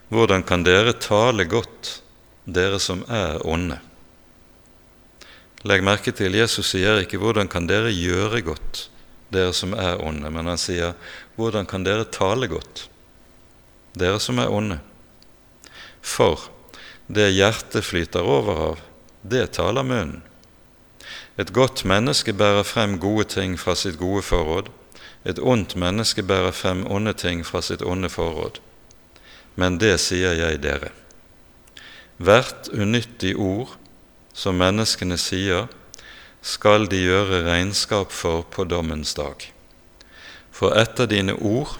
hvordan 0.08 0.44
kan 0.48 0.64
dere 0.64 0.94
tale 0.96 1.44
godt, 1.44 1.98
dere 2.48 2.78
som 2.80 3.02
er 3.12 3.42
onde? 3.44 3.76
Legg 5.68 5.84
merke 5.84 6.14
til 6.16 6.38
Jesus 6.38 6.70
sier 6.72 7.02
ikke 7.02 7.18
'hvordan 7.18 7.48
kan 7.48 7.66
dere 7.66 7.92
gjøre 7.92 8.40
godt', 8.46 8.88
dere 9.30 9.52
som 9.52 9.74
er 9.74 10.00
onde, 10.00 10.30
men 10.30 10.46
han 10.46 10.58
sier 10.58 10.94
'hvordan 11.36 11.66
kan 11.66 11.84
dere 11.84 12.04
tale 12.04 12.48
godt', 12.48 12.88
dere 13.92 14.20
som 14.20 14.38
er 14.38 14.48
onde? 14.48 14.80
For 16.00 16.48
det 17.06 17.34
hjertet 17.34 17.84
flyter 17.84 18.22
over 18.22 18.56
av, 18.70 18.80
det 19.22 19.52
taler 19.52 19.82
munnen. 19.82 20.22
Et 21.38 21.52
godt 21.54 21.84
menneske 21.84 22.32
bærer 22.32 22.64
frem 22.66 22.98
gode 22.98 23.24
ting 23.30 23.58
fra 23.60 23.76
sitt 23.78 23.98
gode 23.98 24.22
forråd. 24.26 24.72
Et 25.24 25.38
ondt 25.38 25.76
menneske 25.76 26.22
bærer 26.22 26.50
frem 26.50 26.86
onde 26.90 27.12
ting 27.12 27.44
fra 27.46 27.62
sitt 27.62 27.82
onde 27.82 28.10
forråd. 28.10 28.58
Men 29.54 29.78
det 29.78 30.00
sier 30.02 30.34
jeg 30.34 30.62
dere. 30.62 30.90
Hvert 32.18 32.70
unyttig 32.74 33.36
ord 33.38 33.76
som 34.34 34.58
menneskene 34.58 35.18
sier, 35.18 35.68
skal 36.42 36.86
de 36.90 36.98
gjøre 37.02 37.44
regnskap 37.46 38.12
for 38.14 38.42
på 38.42 38.64
dommens 38.64 39.14
dag. 39.14 39.50
For 40.50 40.74
etter 40.74 41.06
dine 41.06 41.34
ord 41.34 41.76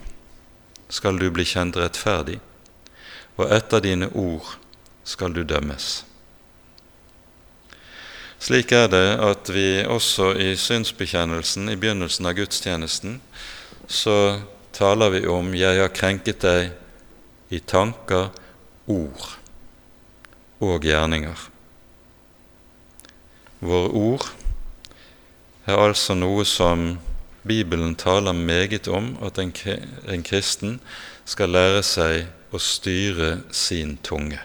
skal 0.90 1.18
du 1.18 1.31
bli 1.35 1.47
kjent 1.47 1.79
rettferdig, 1.79 2.38
og 3.38 3.51
etter 3.55 3.83
dine 3.83 4.11
ord 4.14 4.55
skal 5.07 5.35
du 5.35 5.42
dømmes. 5.42 6.08
Slik 8.38 8.70
er 8.72 8.87
det 8.87 9.18
at 9.18 9.51
vi 9.51 9.83
også 9.83 10.31
i 10.38 10.53
synsbekjennelsen 10.55 11.72
i 11.72 11.77
begynnelsen 11.77 12.29
av 12.31 12.37
gudstjenesten 12.38 13.16
så 13.88 14.38
taler 14.72 15.11
vi 15.11 15.27
om 15.27 15.55
'Jeg 15.55 15.81
har 15.81 15.88
krenket 15.88 16.40
deg 16.40 16.70
i 17.51 17.59
tanker, 17.59 18.31
ord 18.87 19.38
og 20.61 20.85
gjerninger'. 20.85 21.48
Våre 23.61 23.90
ord 23.90 24.29
er 25.66 25.77
altså 25.77 26.14
noe 26.14 26.44
som 26.44 26.98
Bibelen 27.42 27.96
taler 27.96 28.33
meget 28.33 28.88
om 28.88 29.16
at 29.22 29.38
en, 29.38 29.53
en 30.09 30.22
kristen 30.22 30.81
skal 31.24 31.48
lære 31.48 31.83
seg 31.83 32.29
å 32.53 32.59
styre 32.59 33.40
sin 33.51 33.96
tunge. 34.03 34.38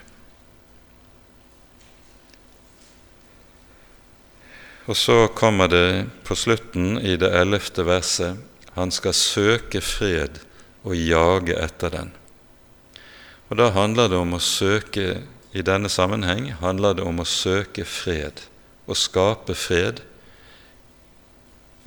Og 4.86 4.98
så 4.98 5.28
kommer 5.32 5.69
det 5.72 6.08
på 6.28 6.36
slutten 6.36 6.98
i 7.00 7.15
det 7.19 7.30
ellevte 7.32 7.86
verset 7.88 8.39
han 8.76 8.91
skal 8.91 9.13
søke 9.15 9.80
fred 9.86 10.41
og 10.84 10.98
jage 10.98 11.56
etter 11.56 11.93
den. 11.93 12.12
Og 13.50 13.58
Da 13.58 13.69
handler 13.72 14.10
det 14.10 14.17
om 14.17 14.34
å 14.34 14.41
søke 14.41 15.22
i 15.54 15.62
denne 15.62 15.89
sammenheng 15.89 16.50
handler 16.60 16.98
det 16.98 17.04
om 17.06 17.22
å 17.22 17.30
søke 17.30 17.86
fred 17.86 18.41
å 18.89 18.96
skape 18.98 19.54
fred 19.56 20.02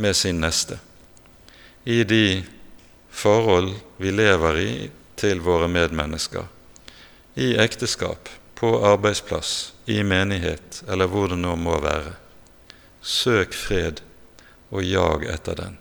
med 0.00 0.16
sin 0.16 0.38
neste 0.40 0.78
i 1.84 2.04
de 2.04 2.44
forhold 3.10 3.72
vi 3.96 4.12
lever 4.14 4.60
i 4.60 4.70
til 5.16 5.40
våre 5.40 5.68
medmennesker, 5.70 6.44
i 7.34 7.54
ekteskap, 7.62 8.28
på 8.56 8.72
arbeidsplass, 8.88 9.72
i 9.86 10.02
menighet 10.02 10.82
eller 10.88 11.08
hvor 11.08 11.30
det 11.30 11.38
nå 11.38 11.54
må 11.60 11.76
være. 11.80 12.14
Søk 13.06 13.54
fred 13.54 14.00
og 14.74 14.82
jag 14.82 15.28
etter 15.30 15.54
den. 15.54 15.76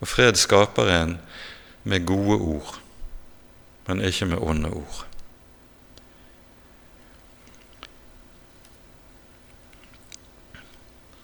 Og 0.00 0.08
fred 0.08 0.36
skaper 0.36 0.90
en 0.92 1.14
med 1.88 2.04
gode 2.06 2.36
ord, 2.36 2.74
men 3.86 4.02
ikke 4.04 4.28
med 4.28 4.42
onde 4.44 4.68
ord. 4.68 5.06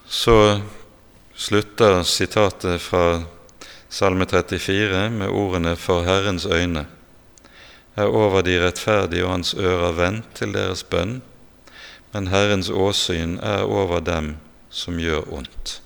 Så 0.07 0.61
slutter 1.35 2.01
sitatet 2.03 2.81
fra 2.81 3.21
Salme 3.89 4.25
34 4.25 5.09
med 5.09 5.29
ordene 5.29 5.75
'For 5.75 6.03
Herrens 6.03 6.45
øyne 6.45 6.87
er 7.95 8.03
over 8.03 8.41
de 8.41 8.65
rettferdige, 8.65 9.25
og 9.25 9.31
hans 9.31 9.53
ører 9.53 9.91
vendt 9.91 10.35
til 10.35 10.53
deres 10.53 10.83
bønn', 10.83 11.21
men 12.13 12.27
Herrens 12.27 12.69
åsyn 12.69 13.37
er 13.37 13.61
over 13.61 13.99
dem 13.99 14.35
som 14.69 14.99
gjør 14.99 15.27
ondt. 15.33 15.79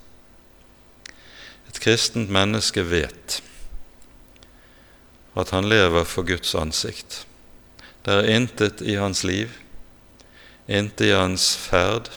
Et 1.70 1.80
kristent 1.80 2.32
menneske 2.32 2.84
vet 2.84 3.42
at 5.40 5.54
han 5.56 5.70
lever 5.72 6.04
for 6.04 6.28
Guds 6.28 6.56
ansikt. 6.60 7.26
Det 8.06 8.14
er 8.14 8.32
intet 8.36 8.82
i 8.82 8.98
hans 9.00 9.24
liv, 9.24 9.52
intet 10.68 11.08
i 11.08 11.14
hans 11.16 11.54
ferd, 11.56 12.10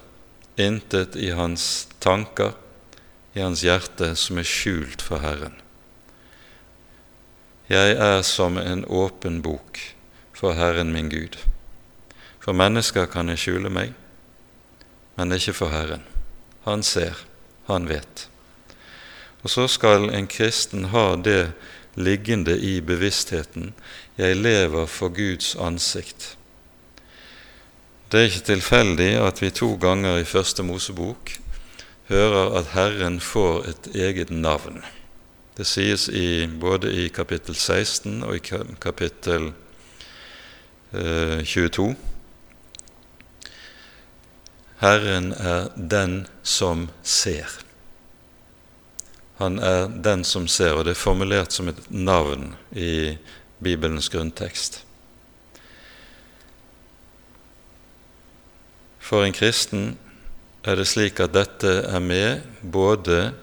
intet 0.56 1.16
i 1.16 1.30
hans 1.36 1.88
tanker, 2.02 2.54
i 3.34 3.42
hans 3.42 3.62
hjerte, 3.66 4.14
som 4.16 4.38
er 4.38 4.48
skjult 4.48 5.02
for 5.02 5.22
Herren. 5.22 5.54
Jeg 7.68 7.94
er 7.96 8.22
som 8.26 8.58
en 8.60 8.84
åpen 8.84 9.40
bok 9.42 9.80
for 10.36 10.52
Herren 10.52 10.92
min 10.92 11.08
Gud. 11.08 11.38
For 12.42 12.52
mennesker 12.52 13.06
kan 13.08 13.30
jeg 13.32 13.40
skjule 13.40 13.72
meg, 13.72 13.94
men 15.16 15.32
ikke 15.32 15.56
for 15.56 15.72
Herren. 15.72 16.04
Han 16.64 16.82
ser, 16.82 17.18
han 17.66 17.88
vet. 17.88 18.28
Og 19.44 19.50
så 19.52 19.66
skal 19.68 20.08
en 20.10 20.26
kristen 20.26 20.88
ha 20.94 21.14
det 21.16 21.52
liggende 21.94 22.56
i 22.56 22.80
bevisstheten 22.80 23.74
jeg 24.16 24.38
lever 24.38 24.86
for 24.86 25.12
Guds 25.14 25.54
ansikt. 25.60 26.34
Det 28.10 28.20
er 28.20 28.30
ikke 28.30 28.46
tilfeldig 28.46 29.10
at 29.20 29.42
vi 29.42 29.50
to 29.50 29.74
ganger 29.80 30.20
i 30.20 30.28
Første 30.28 30.62
Mosebok 30.62 31.32
hører 32.08 32.58
at 32.60 32.72
Herren 32.74 33.20
får 33.20 33.64
et 33.68 33.88
eget 33.94 34.30
navn. 34.30 34.84
Det 35.56 35.66
sies 35.66 36.08
i, 36.08 36.46
både 36.46 36.92
i 37.04 37.08
kapittel 37.08 37.54
16 37.54 38.22
og 38.22 38.36
i 38.36 38.42
kapittel 38.80 39.52
eh, 40.92 41.44
22. 41.44 41.94
Herren 44.80 45.32
er 45.32 45.68
den 45.76 46.24
som 46.42 46.88
ser. 47.02 47.60
Han 49.38 49.58
er 49.58 49.88
den 49.88 50.24
som 50.24 50.48
ser, 50.48 50.74
og 50.74 50.84
det 50.86 50.94
er 50.94 51.00
formulert 51.00 51.54
som 51.54 51.68
et 51.70 51.80
navn 51.90 52.54
i 52.70 53.16
Bibelens 53.62 54.08
grunntekst. 54.12 54.82
For 59.04 59.24
en 59.24 59.34
kristen 59.36 59.96
er 60.64 60.78
det 60.80 60.86
slik 60.88 61.20
at 61.20 61.34
dette 61.34 61.72
er 61.84 62.00
med 62.00 62.46
både 62.62 63.34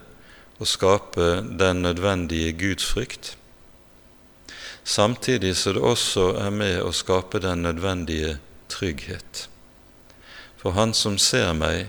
å 0.58 0.66
skape 0.66 1.28
den 1.58 1.84
nødvendige 1.84 2.54
gudsfrykt, 2.58 3.36
samtidig 4.82 5.54
som 5.56 5.76
det 5.76 5.86
også 5.92 6.26
er 6.42 6.50
med 6.54 6.80
å 6.82 6.90
skape 6.94 7.38
den 7.42 7.62
nødvendige 7.66 8.36
trygghet. 8.72 9.46
For 10.62 10.76
Han 10.78 10.94
som 10.94 11.18
ser 11.18 11.50
meg, 11.58 11.88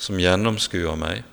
som 0.00 0.16
gjennomskuer 0.16 0.96
meg, 0.96 1.26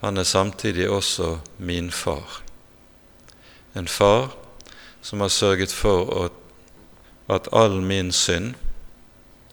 han 0.00 0.16
er 0.16 0.24
samtidig 0.24 0.88
også 0.90 1.38
min 1.58 1.90
far. 1.92 2.40
En 3.76 3.88
far 3.88 4.32
som 5.02 5.20
har 5.20 5.28
sørget 5.28 5.72
for 5.72 6.30
at 7.28 7.48
all 7.52 7.82
min 7.84 8.12
synd, 8.12 8.54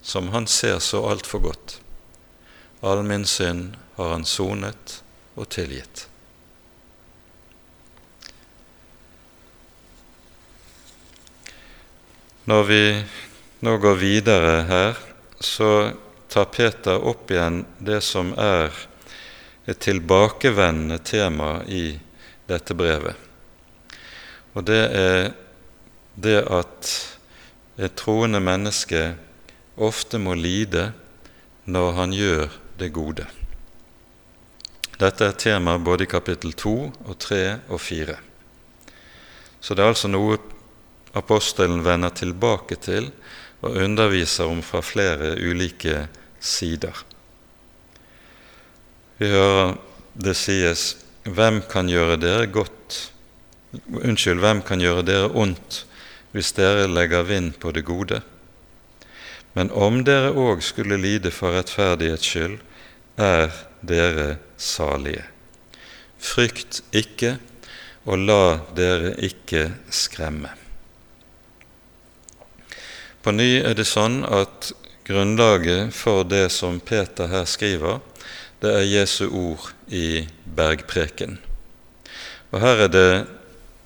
som 0.02 0.32
han 0.32 0.46
ser 0.46 0.78
så 0.78 1.04
altfor 1.06 1.38
godt, 1.44 1.80
all 2.82 3.04
min 3.04 3.26
synd 3.26 3.76
har 3.96 4.16
han 4.16 4.24
sonet 4.24 5.02
og 5.36 5.48
tilgitt. 5.52 6.08
Når 12.48 12.62
vi 12.64 12.82
nå 13.60 13.76
går 13.82 13.94
videre 13.98 14.62
her, 14.68 14.98
så 15.40 15.90
tar 16.28 16.44
Peter 16.44 17.00
opp 17.10 17.30
igjen 17.30 17.64
det 17.78 18.00
som 18.06 18.30
er 18.38 18.70
et 19.68 19.80
tilbakevendende 19.82 20.98
tema 21.02 21.58
i 21.66 21.98
dette 22.48 22.76
brevet. 22.78 23.16
Og 24.54 24.64
det 24.66 24.82
er 24.94 25.32
det 26.18 26.38
at 26.42 26.92
et 27.78 27.94
troende 27.98 28.40
menneske 28.42 29.02
ofte 29.76 30.18
må 30.18 30.34
lide 30.38 30.88
når 31.68 31.92
han 31.98 32.14
gjør 32.14 32.54
det 32.78 32.88
gode. 32.94 33.26
Dette 34.98 35.28
er 35.28 35.38
tema 35.38 35.76
både 35.78 36.06
i 36.06 36.10
kapittel 36.10 36.54
2 36.58 36.76
og 37.06 37.18
3 37.22 37.42
og 37.68 37.78
4. 37.82 38.16
Så 39.60 39.74
det 39.74 39.84
er 39.84 39.92
altså 39.92 40.10
noe 40.10 40.38
apostelen 41.18 41.84
vender 41.86 42.10
tilbake 42.14 42.78
til 42.82 43.12
og 43.60 43.76
underviser 43.76 44.50
om 44.50 44.62
fra 44.62 44.82
flere 44.84 45.34
ulike 45.42 46.06
sider. 46.40 47.04
Vi 49.18 49.30
hører 49.32 49.76
det 50.14 50.36
sies 50.38 50.92
hvem 51.28 51.60
kan 51.70 51.90
gjøre 51.90 52.18
dere 52.20 52.46
godt 52.46 52.74
Unnskyld, 53.92 54.40
hvem 54.40 54.62
kan 54.64 54.80
gjøre 54.80 55.02
dere 55.04 55.26
ondt 55.36 55.82
hvis 56.32 56.54
dere 56.56 56.86
legger 56.88 57.26
vind 57.28 57.50
på 57.60 57.72
det 57.76 57.82
gode? 57.84 58.22
Men 59.52 59.68
om 59.76 60.00
dere 60.06 60.30
òg 60.32 60.62
skulle 60.64 60.96
lide 61.00 61.32
for 61.34 61.52
rettferdighets 61.56 62.30
skyld, 62.30 62.56
er 63.20 63.52
dere 63.84 64.38
salige. 64.56 65.24
Frykt 66.16 66.80
ikke, 66.96 67.36
og 68.08 68.24
la 68.24 68.42
dere 68.76 69.12
ikke 69.24 69.66
skremme. 69.92 70.54
På 73.28 73.32
ny 73.36 73.58
er 73.60 73.74
det 73.76 73.84
sånn 73.84 74.22
at 74.24 74.70
grunnlaget 75.04 75.90
for 75.92 76.22
det 76.24 76.46
som 76.48 76.78
Peter 76.80 77.28
her 77.28 77.42
skriver, 77.44 77.98
det 78.64 78.70
er 78.72 78.86
Jesu 78.88 79.26
ord 79.28 79.66
i 79.92 80.22
bergpreken. 80.56 81.34
Og 82.48 82.62
Her 82.62 82.86
er 82.86 82.88
det 82.88 83.10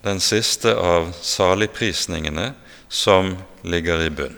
den 0.04 0.22
siste 0.22 0.76
av 0.78 1.08
saligprisningene 1.26 2.52
som 2.86 3.32
ligger 3.66 4.04
i 4.04 4.12
bunn. 4.14 4.36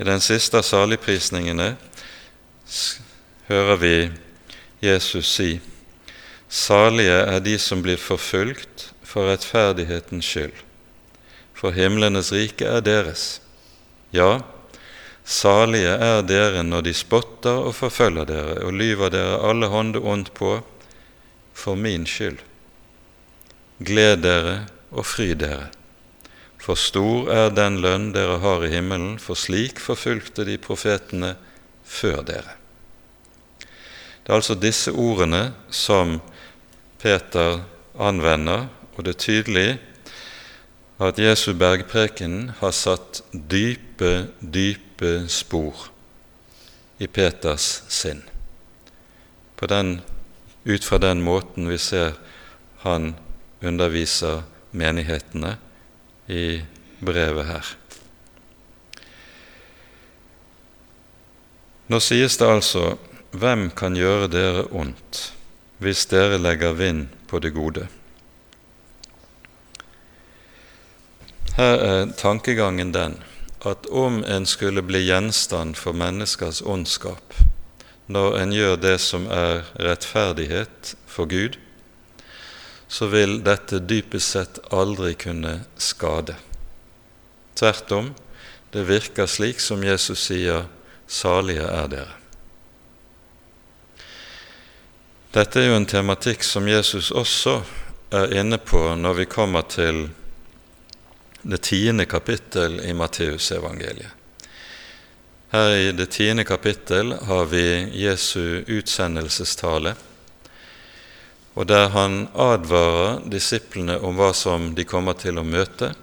I 0.00 0.06
den 0.08 0.24
siste 0.24 0.62
av 0.62 0.64
saligprisningene 0.64 1.74
hører 3.50 3.82
vi 3.82 3.96
Jesus 4.80 5.34
si:" 5.34 5.50
Salige 6.48 7.20
er 7.36 7.44
de 7.44 7.58
som 7.60 7.84
blir 7.84 8.00
forfulgt 8.00 8.94
for 9.04 9.28
rettferdighetens 9.28 10.24
skyld, 10.24 10.56
for 11.58 11.74
himlenes 11.74 12.30
rike 12.32 12.66
er 12.66 12.84
deres. 12.86 13.40
Ja, 14.14 14.38
Salige 15.28 15.90
er 16.00 16.22
dere 16.24 16.62
når 16.64 16.86
de 16.86 16.92
spotter 16.96 17.66
og 17.68 17.74
forfølger 17.76 18.24
dere 18.30 18.54
og 18.64 18.72
lyver 18.72 19.10
dere 19.12 19.40
alle 19.44 19.68
hånde 19.68 20.00
ondt 20.00 20.30
på 20.38 20.54
for 21.52 21.76
min 21.76 22.06
skyld. 22.08 22.38
Gled 23.84 24.22
dere 24.24 24.54
og 24.88 25.04
fry 25.04 25.34
dere, 25.36 25.66
for 26.56 26.80
stor 26.80 27.28
er 27.34 27.52
den 27.52 27.76
lønn 27.84 28.08
dere 28.14 28.38
har 28.40 28.64
i 28.64 28.72
himmelen, 28.72 29.18
for 29.20 29.36
slik 29.36 29.82
forfulgte 29.82 30.46
de 30.48 30.56
profetene 30.56 31.34
før 31.84 32.22
dere. 32.24 32.56
Det 33.60 34.32
er 34.32 34.38
altså 34.38 34.56
disse 34.56 34.92
ordene 34.92 35.50
som 35.68 36.18
Peter 37.02 37.60
anvender, 38.00 38.66
og 38.96 39.04
det 39.04 39.14
er 39.14 39.24
tydelig 39.26 39.68
at 40.98 41.18
Jesu 41.18 41.52
bergpreken 41.54 42.50
har 42.58 42.74
satt 42.74 43.22
dype, 43.30 44.28
dype 44.40 45.28
spor 45.30 45.88
i 46.98 47.06
Peters 47.06 47.84
sinn, 47.88 48.24
den, 49.68 50.00
ut 50.64 50.84
fra 50.84 50.98
den 50.98 51.22
måten 51.22 51.68
vi 51.70 51.78
ser 51.78 52.18
han 52.82 53.12
underviser 53.62 54.42
menighetene 54.70 55.56
i 56.26 56.60
brevet 57.00 57.46
her. 57.46 57.70
Nå 61.88 62.00
sies 62.04 62.36
det 62.36 62.48
altså 62.48 62.98
hvem 63.32 63.68
kan 63.76 63.96
gjøre 63.96 64.28
dere 64.32 64.66
ondt 64.74 65.28
hvis 65.78 66.04
dere 66.10 66.40
legger 66.42 66.74
vind 66.74 67.06
på 67.30 67.38
det 67.40 67.54
gode? 67.54 67.86
Her 71.58 71.80
er 71.82 72.10
tankegangen 72.14 72.92
den 72.94 73.16
at 73.66 73.86
om 73.90 74.20
en 74.22 74.44
skulle 74.46 74.82
bli 74.86 75.00
gjenstand 75.08 75.74
for 75.74 75.96
menneskers 75.96 76.60
ondskap 76.62 77.34
når 78.06 78.36
en 78.38 78.52
gjør 78.54 78.76
det 78.78 78.92
som 79.02 79.24
er 79.26 79.64
rettferdighet 79.82 80.92
for 81.10 81.26
Gud, 81.26 81.56
så 82.88 83.08
vil 83.10 83.40
dette 83.42 83.80
dypest 83.82 84.36
sett 84.36 84.60
aldri 84.70 85.16
kunne 85.18 85.56
skade. 85.76 86.36
Tvert 87.58 87.92
om, 87.92 88.12
det 88.70 88.86
virker 88.86 89.26
slik 89.26 89.58
som 89.60 89.82
Jesus 89.82 90.28
sier, 90.30 90.64
'Salige 91.08 91.66
er 91.66 91.88
dere'. 91.88 92.16
Dette 95.34 95.60
er 95.60 95.66
jo 95.66 95.76
en 95.76 95.86
tematikk 95.86 96.42
som 96.42 96.68
Jesus 96.68 97.10
også 97.10 97.62
er 98.12 98.32
inne 98.38 98.58
på 98.58 98.94
når 98.94 99.14
vi 99.14 99.24
kommer 99.24 99.62
til 99.62 100.08
det 101.42 101.60
tiende 101.66 102.04
kapittel 102.04 102.80
i 102.84 102.92
Matteusevangeliet. 102.92 104.14
Her 105.48 105.74
i 105.76 105.92
det 105.96 106.10
tiende 106.12 106.44
kapittel 106.44 107.14
har 107.24 107.46
vi 107.48 107.62
Jesu 107.96 108.64
utsendelsestale, 108.68 109.94
og 111.54 111.68
der 111.68 111.88
han 111.94 112.26
advarer 112.36 113.22
disiplene 113.32 113.96
om 114.04 114.18
hva 114.18 114.34
som 114.36 114.74
de 114.76 114.84
kommer 114.84 115.16
til 115.18 115.40
å 115.40 115.46
møte, 115.46 115.94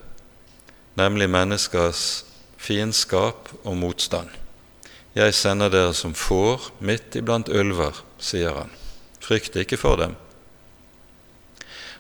nemlig 0.97 1.29
menneskers 1.29 2.25
fiendskap 2.57 3.53
og 3.63 3.77
motstand 3.77 4.33
jeg 5.15 5.31
sender 5.31 5.71
dere 5.71 5.93
som 5.95 6.11
får 6.11 6.73
midt 6.83 7.15
iblant 7.15 7.47
ulver, 7.47 7.95
sier 8.19 8.51
han. 8.51 8.71
Frykt 9.23 9.55
ikke 9.55 9.79
for 9.79 9.95
dem. 10.01 10.15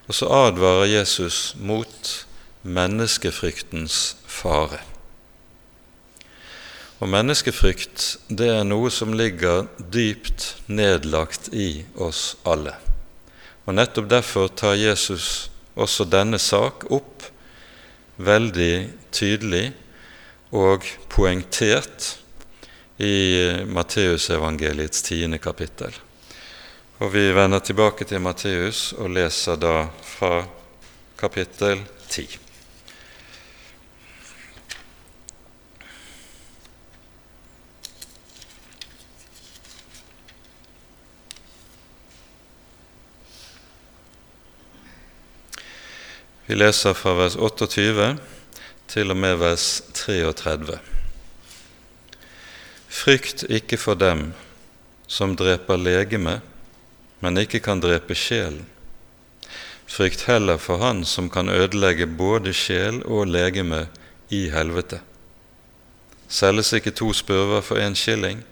Og 0.05 0.17
så 0.17 0.27
advarer 0.27 0.89
Jesus 0.91 1.55
mot 1.55 2.24
menneskefryktens 2.65 4.15
fare. 4.25 4.81
Og 7.03 7.11
menneskefrykt, 7.11 8.05
det 8.29 8.47
er 8.49 8.65
noe 8.65 8.89
som 8.89 9.13
ligger 9.13 9.67
dypt 9.77 10.55
nedlagt 10.71 11.51
i 11.53 11.85
oss 12.01 12.33
alle. 12.47 12.73
Og 13.65 13.75
nettopp 13.77 14.07
derfor 14.09 14.49
tar 14.49 14.77
Jesus 14.79 15.49
også 15.75 16.07
denne 16.07 16.39
sak 16.41 16.87
opp 16.93 17.25
veldig 18.15 18.75
tydelig 19.13 19.65
og 20.55 20.87
poengtert 21.11 22.15
i 23.03 23.17
Matteusevangeliets 23.67 25.03
tiende 25.03 25.41
kapittel. 25.43 25.91
Og 27.03 27.11
Vi 27.11 27.27
vender 27.35 27.59
tilbake 27.59 28.07
til 28.07 28.23
Matteus 28.23 28.93
og 28.93 29.11
leser 29.11 29.59
da 29.59 29.89
fra 29.99 30.45
kapittel 31.19 31.83
ti. 32.07 32.44
Vi 46.47 46.53
leser 46.55 46.93
fra 46.93 47.15
vers 47.17 47.33
28 47.41 48.11
til 48.91 49.09
og 49.09 49.17
med 49.17 49.39
vers 49.41 49.63
33. 49.97 50.75
Frykt 52.85 53.47
ikke 53.49 53.79
for 53.81 53.97
dem 53.97 54.27
som 55.09 55.33
dreper 55.33 55.81
legeme, 55.81 56.35
men 57.25 57.41
ikke 57.41 57.63
kan 57.65 57.81
drepe 57.81 58.13
sjelen. 58.13 58.61
Frykt 59.89 60.27
heller 60.29 60.61
for 60.61 60.77
Han 60.85 61.01
som 61.01 61.33
kan 61.33 61.49
ødelegge 61.49 62.05
både 62.05 62.53
sjel 62.53 63.01
og 63.09 63.25
legeme 63.25 63.87
i 64.29 64.45
helvete. 64.53 65.01
Selges 66.29 66.75
ikke 66.77 66.93
to 66.93 67.09
spurver 67.13 67.65
for 67.65 67.81
én 67.81 67.97
skilling, 67.97 68.45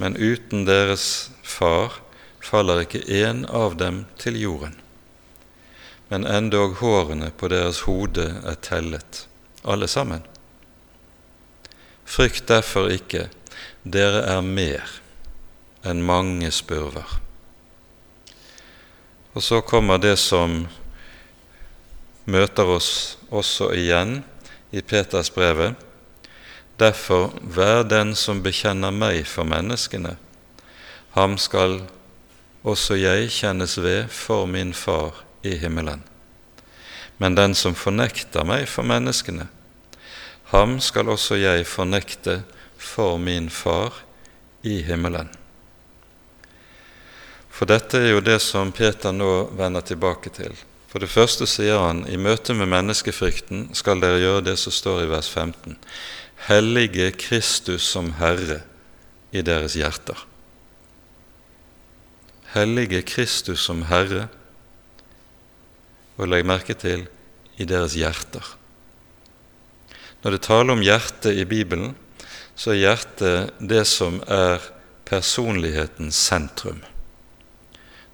men 0.00 0.16
uten 0.16 0.64
deres 0.64 1.28
far 1.44 2.00
faller 2.40 2.86
ikke 2.86 3.04
én 3.04 3.44
av 3.52 3.76
dem 3.76 4.06
til 4.16 4.40
jorden 4.40 4.80
men 6.10 6.26
endog 6.26 6.80
hårene 6.80 7.30
på 7.38 7.48
deres 7.52 7.84
hode 7.86 8.24
er 8.42 8.56
tellet, 8.66 9.28
alle 9.62 9.86
sammen. 9.86 10.24
Frykt 12.02 12.48
derfor 12.50 12.90
ikke, 12.90 13.28
dere 13.86 14.24
er 14.26 14.42
mer 14.42 14.90
enn 15.86 16.02
mange 16.02 16.50
spurver. 16.50 17.06
Og 19.38 19.46
så 19.46 19.60
kommer 19.62 20.02
det 20.02 20.16
som 20.18 20.64
møter 22.26 22.74
oss 22.74 22.90
også 23.30 23.70
igjen 23.78 24.18
i 24.74 24.82
Peters 24.82 25.30
brevet. 25.30 25.78
Derfor, 26.80 27.30
vær 27.38 27.84
den 27.86 28.16
som 28.18 28.42
bekjenner 28.42 28.90
meg 28.90 29.22
for 29.30 29.46
menneskene, 29.46 30.16
ham 31.14 31.38
skal 31.38 31.84
også 32.66 32.98
jeg 32.98 33.30
kjennes 33.30 33.78
ved 33.78 34.08
for 34.10 34.50
min 34.50 34.74
Far 34.74 35.29
i 35.42 35.56
himmelen. 35.60 36.02
Men 37.20 37.34
den 37.36 37.54
som 37.54 37.76
fornekter 37.76 38.46
meg 38.48 38.68
for 38.68 38.86
menneskene, 38.86 39.48
ham 40.50 40.78
skal 40.82 41.10
også 41.12 41.36
jeg 41.38 41.66
fornekte 41.68 42.40
for 42.80 43.18
min 43.20 43.50
Far 43.52 44.02
i 44.66 44.80
himmelen. 44.82 45.28
For 47.50 47.68
dette 47.68 48.00
er 48.00 48.14
jo 48.14 48.24
det 48.24 48.38
som 48.40 48.72
Peter 48.72 49.12
nå 49.12 49.50
vender 49.58 49.84
tilbake 49.84 50.32
til. 50.32 50.56
For 50.90 50.98
det 51.02 51.10
første 51.12 51.46
sier 51.46 51.78
han 51.78 52.02
i 52.10 52.16
møte 52.18 52.56
med 52.56 52.70
menneskefrykten 52.72 53.68
skal 53.78 54.00
dere 54.02 54.18
gjøre 54.22 54.46
det 54.48 54.56
som 54.58 54.74
står 54.74 55.04
i 55.04 55.10
vers 55.12 55.28
15. 55.28 55.76
Hellige 56.48 57.12
Kristus 57.20 57.84
som 57.92 58.14
Herre 58.18 58.62
i 59.30 59.44
deres 59.46 59.76
hjerter. 59.78 60.24
Hellige 62.56 63.04
Kristus 63.06 63.62
som 63.68 63.84
Herre 63.86 64.26
og 66.20 66.28
legg 66.28 66.44
merke 66.46 66.76
til 66.76 67.06
i 67.60 67.66
deres 67.68 67.96
hjerter. 67.96 68.44
Når 70.20 70.36
det 70.36 70.44
taler 70.44 70.76
om 70.76 70.84
hjertet 70.84 71.38
i 71.40 71.46
Bibelen, 71.48 71.94
så 72.52 72.74
er 72.74 72.82
hjertet 72.82 73.54
det 73.72 73.86
som 73.88 74.20
er 74.28 74.60
personlighetens 75.08 76.18
sentrum. 76.28 76.82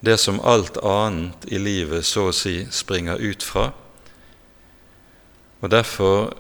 Det 0.00 0.14
som 0.22 0.38
alt 0.46 0.78
annet 0.86 1.48
i 1.50 1.59
livet 1.59 2.07
så 2.07 2.28
å 2.30 2.36
si 2.36 2.61
springer 2.70 3.18
ut 3.18 3.42
fra. 3.42 3.72
Og 5.64 5.72
derfor, 5.72 6.36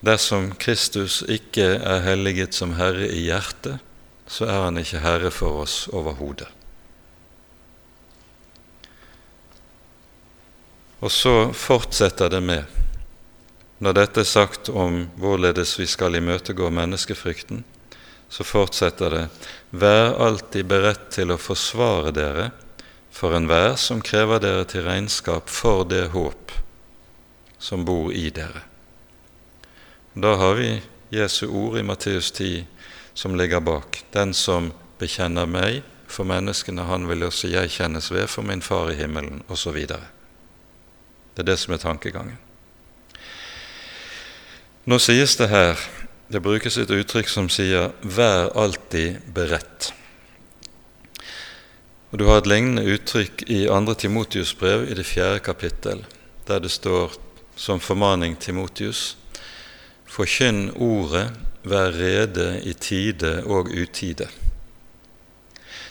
dersom 0.00 0.54
Kristus 0.56 1.20
ikke 1.28 1.74
er 1.76 2.04
helliget 2.06 2.56
som 2.56 2.78
Herre 2.78 3.10
i 3.10 3.26
hjertet, 3.26 3.82
så 4.26 4.48
er 4.48 4.64
han 4.64 4.80
ikke 4.80 5.04
Herre 5.04 5.30
for 5.34 5.66
oss 5.66 5.84
overhodet. 5.92 6.48
Og 11.00 11.12
så 11.12 11.52
fortsetter 11.52 12.30
det 12.32 12.40
med, 12.40 12.64
når 13.78 13.96
dette 13.98 14.22
er 14.22 14.28
sagt 14.28 14.70
om 14.72 15.02
hvorledes 15.20 15.74
vi 15.76 15.86
skal 15.86 16.16
imøtegå 16.16 16.70
menneskefrykten, 16.72 17.64
så 18.28 18.44
fortsetter 18.44 19.12
det 19.12 19.24
Vær 19.70 20.16
alltid 20.24 20.66
beredt 20.66 21.10
til 21.14 21.30
å 21.30 21.40
forsvare 21.40 22.14
dere 22.16 22.48
for 23.12 23.36
enhver 23.36 23.76
som 23.80 24.00
krever 24.04 24.40
dere 24.40 24.64
til 24.68 24.86
regnskap 24.88 25.52
for 25.52 25.84
det 25.88 26.08
håp 26.16 26.54
som 27.58 27.84
bor 27.84 28.12
i 28.12 28.30
dere. 28.30 28.64
Da 30.16 30.34
har 30.40 30.56
vi 30.56 30.70
Jesu 31.12 31.46
ord 31.46 31.78
i 31.78 31.84
Matteus 31.84 32.32
10 32.32 32.64
som 33.14 33.36
ligger 33.36 33.60
bak. 33.60 34.02
Den 34.12 34.34
som 34.34 34.72
bekjenner 35.00 35.48
meg 35.48 35.82
for 36.08 36.28
menneskene, 36.28 36.88
han 36.88 37.08
vil 37.08 37.26
også 37.28 37.52
jeg 37.52 37.72
kjennes 37.72 38.10
ved 38.12 38.28
for 38.32 38.46
min 38.46 38.64
Far 38.64 38.92
i 38.92 38.96
himmelen, 38.96 39.42
osv. 39.48 39.76
Det 41.36 41.44
er 41.44 41.50
det 41.52 41.58
som 41.60 41.74
er 41.74 41.82
tankegangen. 41.82 42.38
Nå 44.86 44.98
sies 45.02 45.36
det 45.36 45.50
her 45.52 45.76
Det 46.32 46.40
brukes 46.42 46.74
et 46.76 46.90
uttrykk 46.90 47.28
som 47.28 47.48
sier 47.48 47.92
'vær 48.02 48.50
alltid 48.56 49.20
beredt'. 49.34 49.92
Og 52.10 52.18
Du 52.18 52.24
har 52.26 52.38
et 52.38 52.46
lignende 52.46 52.82
uttrykk 52.82 53.44
i 53.46 53.66
2. 53.66 53.94
Timotius 53.94 54.54
brev 54.54 54.90
i 54.90 54.94
det 54.94 55.06
fjerde 55.06 55.38
kapittel, 55.38 56.04
der 56.48 56.58
det 56.58 56.70
står 56.70 57.12
som 57.56 57.80
formaning 57.80 58.38
Timotius 58.38 59.16
Forkynn 60.06 60.70
ordet, 60.76 61.30
vær 61.64 61.90
rede 61.92 62.60
i 62.64 62.72
tide 62.72 63.42
og 63.44 63.66
utide. 63.66 64.28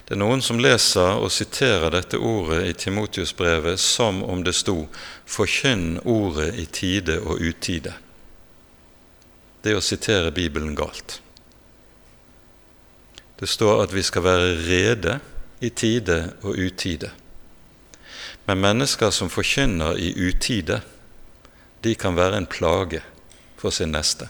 Det 0.06 0.14
er 0.14 0.22
noen 0.22 0.41
som 0.45 0.60
leser 0.62 1.18
og 1.18 1.32
siterer 1.34 1.89
dette 1.89 2.20
ordet 2.22 2.60
i 2.70 2.74
Timotius-brevet 2.78 3.82
som 3.82 4.22
om 4.24 4.43
det 4.45 4.53
sto 4.53 4.88
'forkynn 5.26 5.99
ordet 6.06 6.53
i 6.62 6.66
tide 6.66 7.20
og 7.22 7.41
utide'. 7.41 7.93
Det 9.64 9.72
er 9.72 9.78
å 9.78 9.82
sitere 9.82 10.32
Bibelen 10.32 10.76
galt. 10.76 11.22
Det 13.39 13.49
står 13.49 13.84
at 13.84 13.93
vi 13.93 14.03
skal 14.03 14.24
være 14.24 14.56
rede 14.68 15.20
i 15.60 15.70
tide 15.70 16.34
og 16.41 16.53
utide. 16.53 17.12
Men 18.45 18.62
mennesker 18.62 19.10
som 19.10 19.30
forkynner 19.30 19.97
i 19.97 20.14
utide, 20.14 20.82
de 21.84 21.95
kan 21.95 22.16
være 22.16 22.38
en 22.38 22.45
plage 22.45 23.01
for 23.58 23.70
sin 23.70 23.91
neste. 23.91 24.30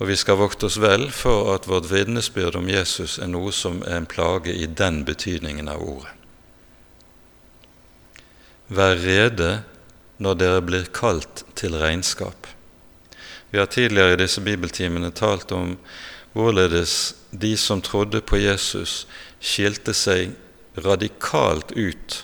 Og 0.00 0.08
vi 0.08 0.16
skal 0.16 0.40
vokte 0.40 0.64
oss 0.70 0.78
vel 0.80 1.10
for 1.12 1.52
at 1.54 1.68
vårt 1.68 1.90
vitnesbyrd 1.90 2.56
om 2.56 2.70
Jesus 2.72 3.18
er 3.20 3.28
noe 3.28 3.52
som 3.52 3.82
er 3.84 3.98
en 4.00 4.08
plage 4.08 4.54
i 4.56 4.64
den 4.64 5.02
betydningen 5.04 5.68
av 5.68 5.84
ordet. 5.84 6.14
Vær 8.70 8.96
rede 8.96 9.50
når 10.22 10.38
dere 10.40 10.62
blir 10.64 10.88
kalt 10.96 11.44
til 11.58 11.76
regnskap. 11.76 12.48
Vi 13.50 13.58
har 13.58 13.66
tidligere 13.66 14.14
i 14.14 14.22
disse 14.22 14.40
bibeltimene 14.40 15.10
talt 15.10 15.52
om 15.52 15.74
hvorledes 16.32 17.14
de 17.30 17.56
som 17.58 17.82
trodde 17.82 18.22
på 18.22 18.38
Jesus, 18.38 19.04
skilte 19.40 19.92
seg 19.96 20.36
radikalt 20.78 21.74
ut 21.74 22.22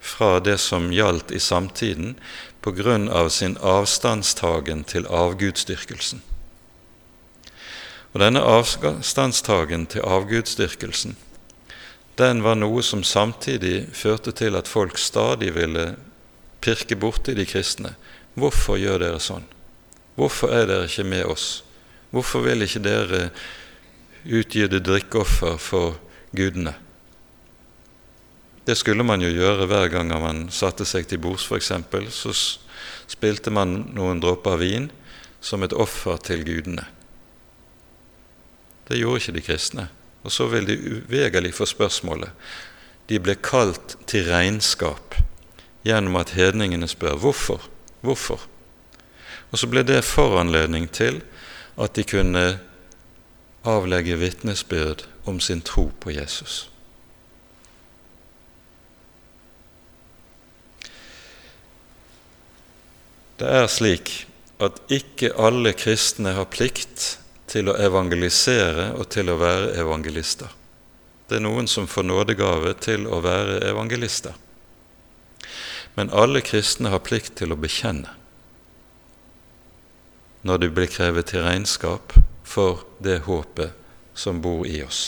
fra 0.00 0.38
det 0.40 0.56
som 0.62 0.88
gjaldt 0.94 1.34
i 1.34 1.42
samtiden, 1.42 2.14
på 2.60 2.72
grunn 2.76 3.08
av 3.08 3.28
sin 3.32 3.56
avstandstagen 3.60 4.84
til 4.84 5.08
avgudsdyrkelsen. 5.08 6.20
Og 8.12 8.20
denne 8.22 8.42
avstandstagen 8.42 9.86
til 9.90 10.06
avgudsdyrkelsen 10.06 11.16
den 12.20 12.42
var 12.44 12.58
noe 12.58 12.82
som 12.84 13.00
samtidig 13.06 13.86
førte 13.96 14.34
til 14.36 14.58
at 14.58 14.68
folk 14.68 14.98
stadig 15.00 15.54
ville 15.56 15.94
pirke 16.60 16.98
borti 17.00 17.32
de 17.32 17.46
kristne. 17.48 17.94
Hvorfor 18.36 18.76
gjør 18.76 19.00
dere 19.00 19.22
sånn? 19.22 19.46
Hvorfor 20.18 20.52
er 20.52 20.66
dere 20.68 20.88
ikke 20.90 21.06
med 21.08 21.24
oss 21.32 21.46
Hvorfor 22.10 22.42
vil 22.42 22.66
ikke 22.66 22.82
dere 22.82 23.18
utgi 24.26 24.66
drikkeoffer 24.66 25.58
for 25.62 26.00
gudene? 26.34 26.74
Det 28.66 28.74
skulle 28.76 29.06
man 29.06 29.22
jo 29.22 29.30
gjøre 29.30 29.68
hver 29.70 29.88
gang 29.94 30.10
man 30.10 30.48
satte 30.50 30.84
seg 30.84 31.06
til 31.08 31.22
bords, 31.22 31.46
f.eks. 31.46 31.70
Så 32.10 32.34
spilte 33.10 33.54
man 33.54 33.92
noen 33.94 34.20
dråper 34.22 34.58
vin 34.58 34.90
som 35.40 35.62
et 35.62 35.72
offer 35.72 36.18
til 36.26 36.42
gudene. 36.44 36.84
Det 38.90 38.98
gjorde 38.98 39.22
ikke 39.22 39.36
de 39.38 39.46
kristne. 39.46 39.88
Og 40.26 40.32
så 40.34 40.48
vil 40.50 40.66
de 40.66 40.78
uvegerlig 40.98 41.54
få 41.54 41.66
spørsmålet. 41.70 42.30
De 43.08 43.20
ble 43.22 43.36
kalt 43.38 43.96
til 44.10 44.26
regnskap 44.26 45.14
gjennom 45.86 46.18
at 46.20 46.34
hedningene 46.34 46.88
spør 46.90 47.16
hvorfor. 47.22 47.62
Hvorfor? 48.02 48.42
Og 49.50 49.58
så 49.58 49.70
ble 49.70 49.84
det 49.86 50.02
foranledning 50.06 50.90
til 50.90 51.22
at 51.80 51.94
de 51.96 52.04
kunne 52.04 52.58
avlegge 53.64 54.18
vitnesbyrd 54.18 55.06
om 55.26 55.40
sin 55.40 55.62
tro 55.62 55.90
på 56.00 56.10
Jesus. 56.10 56.66
Det 63.40 63.48
er 63.48 63.66
slik 63.72 64.26
at 64.60 64.76
ikke 64.92 65.32
alle 65.40 65.72
kristne 65.72 66.34
har 66.36 66.50
plikt 66.52 67.19
til 67.50 67.70
å 67.70 67.76
evangelisere 67.82 68.92
og 68.94 69.08
til 69.10 69.32
å 69.32 69.38
være 69.40 69.74
evangelister. 69.82 70.50
Det 71.28 71.38
er 71.38 71.44
noen 71.44 71.68
som 71.70 71.88
får 71.90 72.06
nådegave 72.06 72.72
til 72.82 73.06
å 73.10 73.20
være 73.22 73.60
evangelister. 73.68 74.34
Men 75.94 76.10
alle 76.14 76.42
kristne 76.46 76.90
har 76.94 77.02
plikt 77.06 77.36
til 77.40 77.52
å 77.54 77.58
bekjenne 77.60 78.16
når 80.40 80.60
de 80.62 80.68
blir 80.72 80.88
krevet 80.88 81.28
til 81.28 81.42
regnskap 81.44 82.14
for 82.48 82.86
det 83.04 83.18
håpet 83.26 83.74
som 84.16 84.40
bor 84.40 84.64
i 84.64 84.78
oss. 84.80 85.02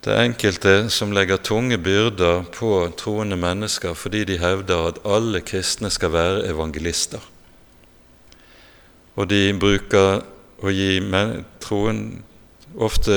Det 0.00 0.14
er 0.14 0.22
enkelte 0.22 0.74
som 0.94 1.12
legger 1.12 1.42
tunge 1.42 1.76
byrder 1.82 2.46
på 2.54 2.70
troende 2.96 3.36
mennesker 3.36 3.96
fordi 3.98 4.24
de 4.30 4.38
hevder 4.38 4.92
at 4.92 5.00
alle 5.04 5.42
kristne 5.44 5.90
skal 5.92 6.14
være 6.14 6.44
evangelister. 6.48 7.20
Og 9.16 9.28
de 9.28 9.52
bruker 9.56 10.22
å 10.60 10.72
gi 10.72 11.00
troen 11.64 12.00
ofte 12.76 13.16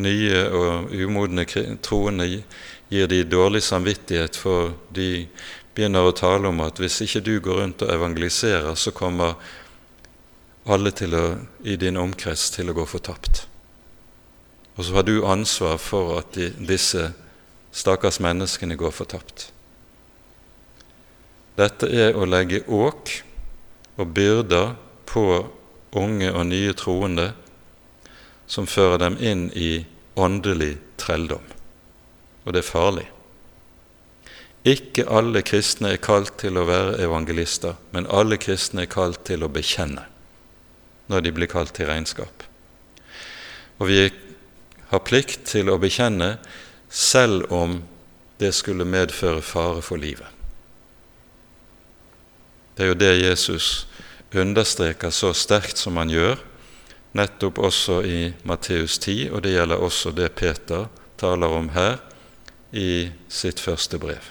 nye 0.00 0.42
og 0.54 0.92
umodne 0.94 1.46
troende 1.82 2.26
gir 2.90 3.06
de 3.10 3.22
dårlig 3.24 3.62
samvittighet, 3.62 4.36
for 4.36 4.74
de 4.90 5.28
begynner 5.74 6.06
å 6.06 6.16
tale 6.16 6.50
om 6.50 6.62
at 6.64 6.80
hvis 6.82 7.00
ikke 7.06 7.22
du 7.26 7.34
går 7.42 7.62
rundt 7.62 7.84
og 7.86 7.92
evangeliserer, 7.94 8.74
så 8.74 8.90
kommer 8.94 9.38
alle 10.70 10.92
å, 11.14 11.24
i 11.62 11.76
din 11.76 11.98
omkrets 11.98 12.50
til 12.54 12.70
å 12.70 12.76
gå 12.76 12.84
fortapt. 12.86 13.46
Og 14.76 14.84
så 14.86 14.98
har 14.98 15.06
du 15.06 15.24
ansvar 15.26 15.78
for 15.82 16.18
at 16.18 16.34
de, 16.36 16.50
disse 16.58 17.10
stakkars 17.72 18.20
menneskene 18.22 18.78
går 18.78 18.94
fortapt. 18.94 19.50
Dette 21.58 21.88
er 21.90 22.16
å 22.16 22.26
legge 22.26 22.62
åk 22.66 23.12
og 24.00 24.14
byrder 24.16 24.74
på 25.10 25.24
unge 25.98 26.30
og 26.30 26.46
nye 26.46 26.74
troende 26.78 27.32
som 28.50 28.66
fører 28.66 28.98
dem 29.02 29.18
inn 29.18 29.48
i 29.54 29.84
åndelig 30.18 30.76
trelldom. 31.00 31.42
Og 32.44 32.54
det 32.54 32.62
er 32.62 32.70
farlig. 32.70 33.06
Ikke 34.66 35.06
alle 35.08 35.42
kristne 35.46 35.94
er 35.94 36.02
kalt 36.02 36.34
til 36.42 36.58
å 36.60 36.66
være 36.68 36.98
evangelister, 37.04 37.78
men 37.94 38.08
alle 38.12 38.36
kristne 38.40 38.84
er 38.84 38.92
kalt 38.92 39.22
til 39.28 39.44
å 39.44 39.52
bekjenne 39.52 40.06
når 41.10 41.24
de 41.26 41.32
blir 41.34 41.50
kalt 41.50 41.72
til 41.74 41.88
regnskap. 41.88 42.44
Og 43.80 43.88
vi 43.88 44.02
har 44.90 45.06
plikt 45.06 45.46
til 45.48 45.70
å 45.72 45.78
bekjenne 45.80 46.36
selv 46.90 47.50
om 47.54 47.80
det 48.38 48.52
skulle 48.54 48.86
medføre 48.86 49.42
fare 49.42 49.82
for 49.82 49.98
livet. 49.98 50.28
Det 52.76 52.84
er 52.84 52.92
jo 52.92 53.00
det 53.00 53.14
Jesus 53.20 53.86
understreker 54.38 55.10
så 55.10 55.32
sterkt 55.34 55.80
som 55.80 55.96
han 56.00 56.10
gjør, 56.12 56.38
nettopp 57.18 57.58
også 57.58 58.00
i 58.06 58.18
Matteus 58.46 58.98
10, 58.98 59.30
og 59.34 59.42
det 59.42 59.56
gjelder 59.56 59.82
også 59.82 60.12
det 60.14 60.30
Peter 60.38 60.86
taler 61.18 61.56
om 61.56 61.72
her 61.74 61.98
i 62.70 63.10
sitt 63.28 63.60
første 63.60 63.98
brev. 63.98 64.22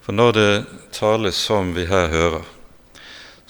For 0.00 0.14
når 0.16 0.32
det 0.32 0.52
tales 0.94 1.38
som 1.38 1.74
vi 1.74 1.86
her 1.90 2.08
hører, 2.10 2.44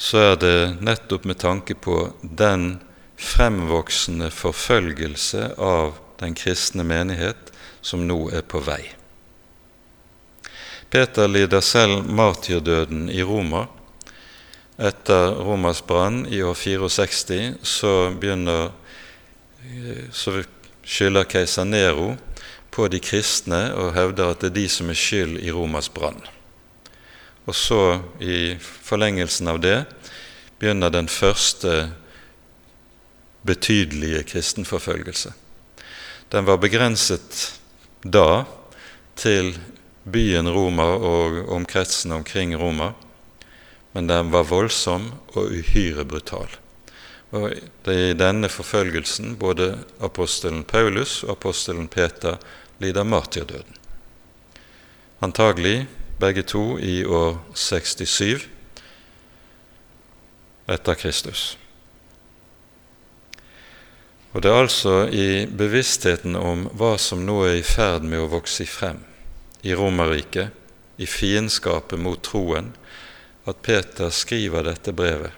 så 0.00 0.22
er 0.32 0.38
det 0.40 0.80
nettopp 0.80 1.26
med 1.28 1.38
tanke 1.38 1.76
på 1.76 1.96
den 2.22 2.80
fremvoksende 3.20 4.30
forfølgelse 4.32 5.50
av 5.60 5.98
den 6.20 6.34
kristne 6.34 6.84
menighet 6.88 7.52
som 7.84 8.06
nå 8.08 8.30
er 8.32 8.44
på 8.48 8.62
vei. 8.64 8.80
Peter 10.90 11.28
lider 11.28 11.62
selv 11.62 12.08
martyrdøden 12.08 13.08
i 13.12 13.22
Roma. 13.22 13.66
Etter 14.80 15.34
romersbrannen 15.44 16.22
brann 16.22 16.32
i 16.32 16.42
år 16.42 16.54
64 16.56 17.54
så 17.62 17.92
begynner 18.16 18.70
så 20.12 20.40
skylder 20.84 21.28
keiser 21.28 21.66
Nero 21.68 22.14
på 22.72 22.86
de 22.88 23.00
kristne 23.02 23.60
og 23.76 23.92
hevder 23.92 24.32
at 24.32 24.40
det 24.40 24.50
er 24.50 24.56
de 24.56 24.68
som 24.72 24.88
er 24.88 24.98
skyld 24.98 25.36
i 25.42 25.52
Romas 25.52 25.90
brann. 25.92 26.20
Og 27.44 27.56
så, 27.56 28.00
i 28.20 28.56
forlengelsen 28.60 29.50
av 29.50 29.60
det, 29.60 29.84
begynner 30.60 30.92
den 30.92 31.08
første 31.08 31.90
betydelige 33.42 34.22
kristenforfølgelse. 34.28 35.32
Den 36.30 36.46
var 36.46 36.60
begrenset 36.62 37.58
da 38.04 38.44
til 39.18 39.56
byen 40.04 40.48
Roma 40.48 40.86
og 40.94 41.40
omkretsen 41.52 42.12
omkring 42.12 42.54
Roma, 42.56 42.92
men 43.92 44.06
den 44.06 44.30
var 44.32 44.48
voldsom 44.48 45.10
og 45.34 45.50
uhyre 45.50 46.04
brutal. 46.04 46.50
Og 47.30 47.54
Det 47.84 47.94
er 47.94 48.10
i 48.10 48.18
denne 48.18 48.48
forfølgelsen 48.48 49.36
både 49.38 49.78
apostelen 50.02 50.64
Paulus 50.64 51.22
og 51.22 51.30
apostelen 51.30 51.88
Peter 51.88 52.36
lider 52.78 53.04
martyrdøden. 53.04 53.76
Antagelig 55.22 55.88
begge 56.20 56.42
to 56.42 56.78
i 56.78 57.04
år 57.04 57.38
67 57.54 58.48
etter 60.68 60.94
Kristus. 60.94 61.58
Og 64.32 64.42
Det 64.42 64.50
er 64.50 64.62
altså 64.62 65.08
i 65.10 65.46
bevisstheten 65.46 66.36
om 66.36 66.68
hva 66.78 66.96
som 66.98 67.24
nå 67.26 67.42
er 67.48 67.58
i 67.58 67.66
ferd 67.66 68.06
med 68.06 68.22
å 68.22 68.30
vokse 68.30 68.66
frem 68.66 69.02
i 69.62 69.74
Romerriket, 69.74 70.50
i 70.98 71.06
fiendskapet 71.06 71.98
mot 71.98 72.20
troen, 72.22 72.74
at 73.48 73.62
Peter 73.62 74.10
skriver 74.10 74.66
dette 74.66 74.92
brevet 74.92 75.36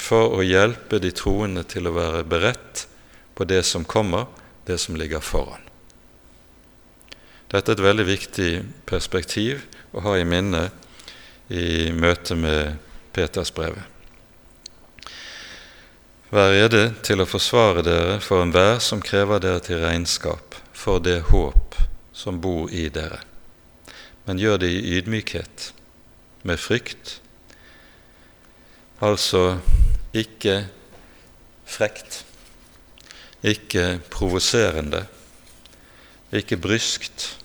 for 0.00 0.36
å 0.38 0.44
hjelpe 0.44 1.00
de 1.02 1.10
troende 1.12 1.64
til 1.68 1.88
å 1.88 1.94
være 1.96 2.22
beredt 2.28 2.86
på 3.36 3.44
det 3.48 3.62
som 3.68 3.84
kommer, 3.84 4.26
det 4.66 4.78
som 4.80 4.96
ligger 4.96 5.20
foran. 5.24 5.60
Dette 7.50 7.72
er 7.72 7.76
et 7.76 7.82
veldig 7.82 8.06
viktig 8.06 8.50
perspektiv 8.86 9.64
å 9.92 10.04
ha 10.04 10.14
i 10.16 10.26
minne 10.28 10.68
i 11.50 11.90
møte 11.92 12.36
med 12.38 12.78
Peters 13.12 13.50
brevet. 13.52 13.82
Vær 16.30 16.52
rede 16.54 16.82
til 17.02 17.18
å 17.18 17.26
forsvare 17.26 17.82
dere 17.82 18.20
for 18.22 18.44
enhver 18.44 18.78
som 18.78 19.02
krever 19.02 19.42
dere 19.42 19.64
til 19.66 19.80
regnskap 19.82 20.54
for 20.70 21.02
det 21.02 21.18
håp 21.32 21.74
som 22.14 22.38
bor 22.38 22.70
i 22.70 22.86
dere, 22.92 23.18
men 24.28 24.38
gjør 24.38 24.60
det 24.62 24.70
i 24.70 24.94
ydmykhet, 25.00 25.72
med 26.46 26.60
frykt, 26.62 27.18
altså 29.00 29.58
ikke 30.12 30.66
frekt, 31.64 32.24
ikke 33.42 34.00
provoserende, 34.10 35.06
ikke 36.32 36.58
bryskt 36.60 37.38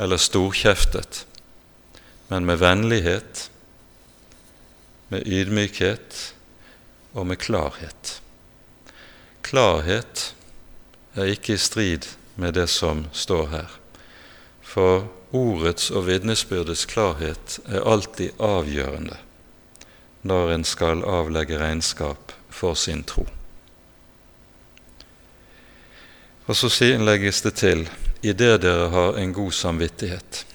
eller 0.00 0.16
storkjeftet, 0.16 1.26
men 2.28 2.46
med 2.48 2.56
vennlighet, 2.62 3.50
med 5.12 5.26
ydmykhet 5.26 6.34
og 7.14 7.26
med 7.26 7.36
klarhet. 7.36 8.20
Klarhet 9.44 10.30
er 11.14 11.28
ikke 11.34 11.54
i 11.54 11.60
strid 11.60 12.08
med 12.40 12.56
det 12.56 12.66
som 12.72 13.04
står 13.12 13.46
her, 13.52 13.76
for 14.62 15.04
ordets 15.34 15.90
og 15.90 16.08
vitnesbyrdets 16.08 16.86
klarhet 16.90 17.60
er 17.68 17.84
alltid 17.84 18.40
avgjørende 18.40 19.20
når 20.24 20.54
en 20.54 20.64
skal 20.64 21.04
avlegge 21.04 21.58
regnskap 21.60 22.32
for 22.48 22.74
sin 22.74 23.04
tro. 23.04 23.26
Og 26.46 26.56
så 26.56 26.68
legges 27.00 27.40
det 27.42 27.54
til 27.60 27.86
i 28.22 28.32
det 28.32 28.62
dere 28.62 28.88
har 28.92 29.18
en 29.20 29.32
god 29.32 29.52
samvittighet. 29.52 30.46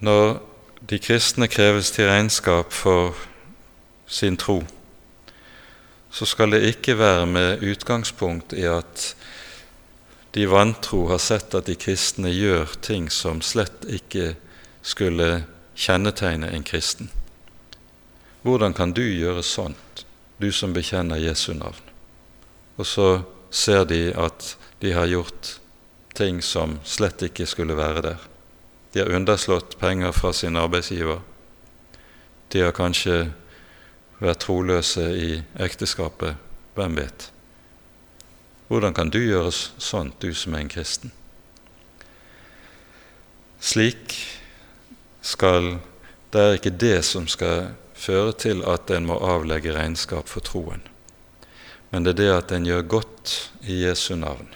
Når 0.00 0.42
de 0.90 0.98
kristne 0.98 1.48
kreves 1.48 1.90
til 1.90 2.08
regnskap 2.10 2.72
for 2.72 3.14
sin 4.06 4.36
tro, 4.36 4.62
så 6.10 6.26
skal 6.26 6.50
det 6.54 6.62
ikke 6.62 6.98
være 6.98 7.26
med 7.26 7.62
utgangspunkt 7.62 8.52
i 8.52 8.66
at 8.70 9.14
de 10.34 10.46
vantro 10.50 11.06
har 11.08 11.18
sett 11.22 11.54
at 11.54 11.66
de 11.66 11.74
kristne 11.78 12.30
gjør 12.30 12.74
ting 12.82 13.10
som 13.10 13.42
slett 13.42 13.86
ikke 13.86 14.34
skulle 14.82 15.44
kjennetegne 15.74 16.50
en 16.50 16.62
kristen. 16.62 17.10
Hvordan 18.42 18.74
kan 18.74 18.92
du 18.92 19.02
gjøre 19.02 19.42
sånt, 19.42 20.04
du 20.38 20.50
som 20.52 20.74
bekjenner 20.74 21.16
Jesu 21.16 21.52
navn? 21.54 21.80
Og 22.76 22.86
så 22.86 23.08
ser 23.50 23.84
de 23.88 24.10
at 24.18 24.56
de 24.82 24.92
har 24.92 25.06
gjort 25.06 25.58
ting 26.14 26.42
som 26.42 26.78
slett 26.84 27.22
ikke 27.22 27.46
skulle 27.46 27.76
være 27.78 28.02
der. 28.02 28.18
De 28.92 29.00
har 29.00 29.14
underslått 29.14 29.78
penger 29.78 30.12
fra 30.12 30.32
sin 30.32 30.56
arbeidsgiver. 30.56 31.22
De 32.52 32.60
har 32.62 32.74
kanskje 32.76 33.32
vært 34.20 34.44
troløse 34.44 35.08
i 35.18 35.30
ekteskapet. 35.58 36.36
Hvem 36.74 36.98
vet? 36.98 37.30
Hvordan 38.68 38.94
kan 38.94 39.10
du 39.10 39.18
gjøre 39.18 39.50
sånt, 39.52 40.20
du 40.22 40.34
som 40.34 40.54
er 40.54 40.64
en 40.64 40.70
kristen? 40.70 41.12
Slik 43.60 44.14
skal 45.24 45.78
Det 46.32 46.40
er 46.42 46.56
ikke 46.58 46.74
det 46.74 47.04
som 47.06 47.28
skal 47.30 47.68
føre 47.94 48.32
til 48.34 48.64
at 48.66 48.90
en 48.90 49.06
må 49.06 49.14
avlegge 49.22 49.72
regnskap 49.72 50.26
for 50.28 50.42
troen, 50.42 50.82
men 51.90 52.02
det 52.02 52.16
er 52.16 52.18
det 52.18 52.32
at 52.34 52.54
en 52.56 52.66
gjør 52.66 52.88
godt 52.90 53.34
i 53.62 53.84
Jesu 53.84 54.16
navn. 54.18 54.48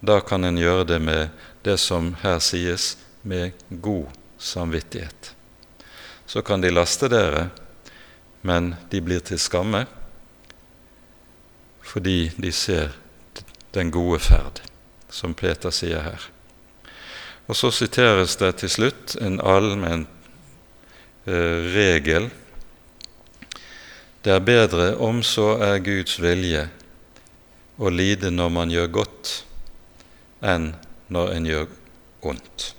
Da 0.00 0.20
kan 0.24 0.44
en 0.44 0.56
gjøre 0.56 0.86
det 0.88 1.00
med 1.04 1.28
det 1.66 1.76
som 1.82 2.14
her 2.22 2.38
sies, 2.40 2.96
med 3.22 3.52
god 3.68 4.06
samvittighet. 4.38 5.34
Så 6.26 6.40
kan 6.42 6.64
de 6.64 6.70
laste 6.72 7.10
dere, 7.12 7.50
men 8.42 8.74
de 8.90 9.02
blir 9.04 9.20
til 9.20 9.38
skamme 9.38 9.84
fordi 11.88 12.30
de 12.36 12.50
ser 12.52 12.92
den 13.74 13.90
gode 13.90 14.18
ferd, 14.20 14.60
som 15.08 15.32
Peter 15.34 15.72
sier 15.72 16.02
her. 16.04 16.26
Og 17.48 17.56
så 17.56 17.70
siteres 17.72 18.36
det 18.36 18.50
til 18.60 18.70
slutt 18.70 19.14
en 19.24 19.38
allmenn 19.40 20.04
eh, 21.24 21.68
regel. 21.72 22.28
Det 24.20 24.34
er 24.34 24.44
bedre, 24.44 24.90
om 25.00 25.22
så 25.24 25.54
er 25.64 25.80
Guds 25.80 26.18
vilje, 26.20 26.66
å 27.78 27.88
lide 27.88 28.28
når 28.34 28.50
man 28.52 28.72
gjør 28.74 28.90
godt, 28.98 29.30
enn 30.44 30.74
når 31.08 31.32
en 31.36 31.46
gjør 31.48 31.68
ondt. 32.28 32.72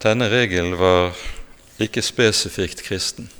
Denne 0.00 0.28
regelen 0.32 0.76
var 0.80 1.16
ikke 1.80 2.02
spesifikt 2.04 2.82
kristen. 2.84 3.30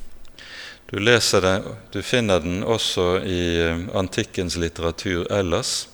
Du, 0.89 0.97
den, 0.97 1.67
du 1.93 2.01
finner 2.01 2.41
den 2.41 2.63
også 2.63 3.21
i 3.23 3.43
eh, 3.61 3.85
antikkens 3.95 4.57
litteratur 4.59 5.29
ellers. 5.31 5.85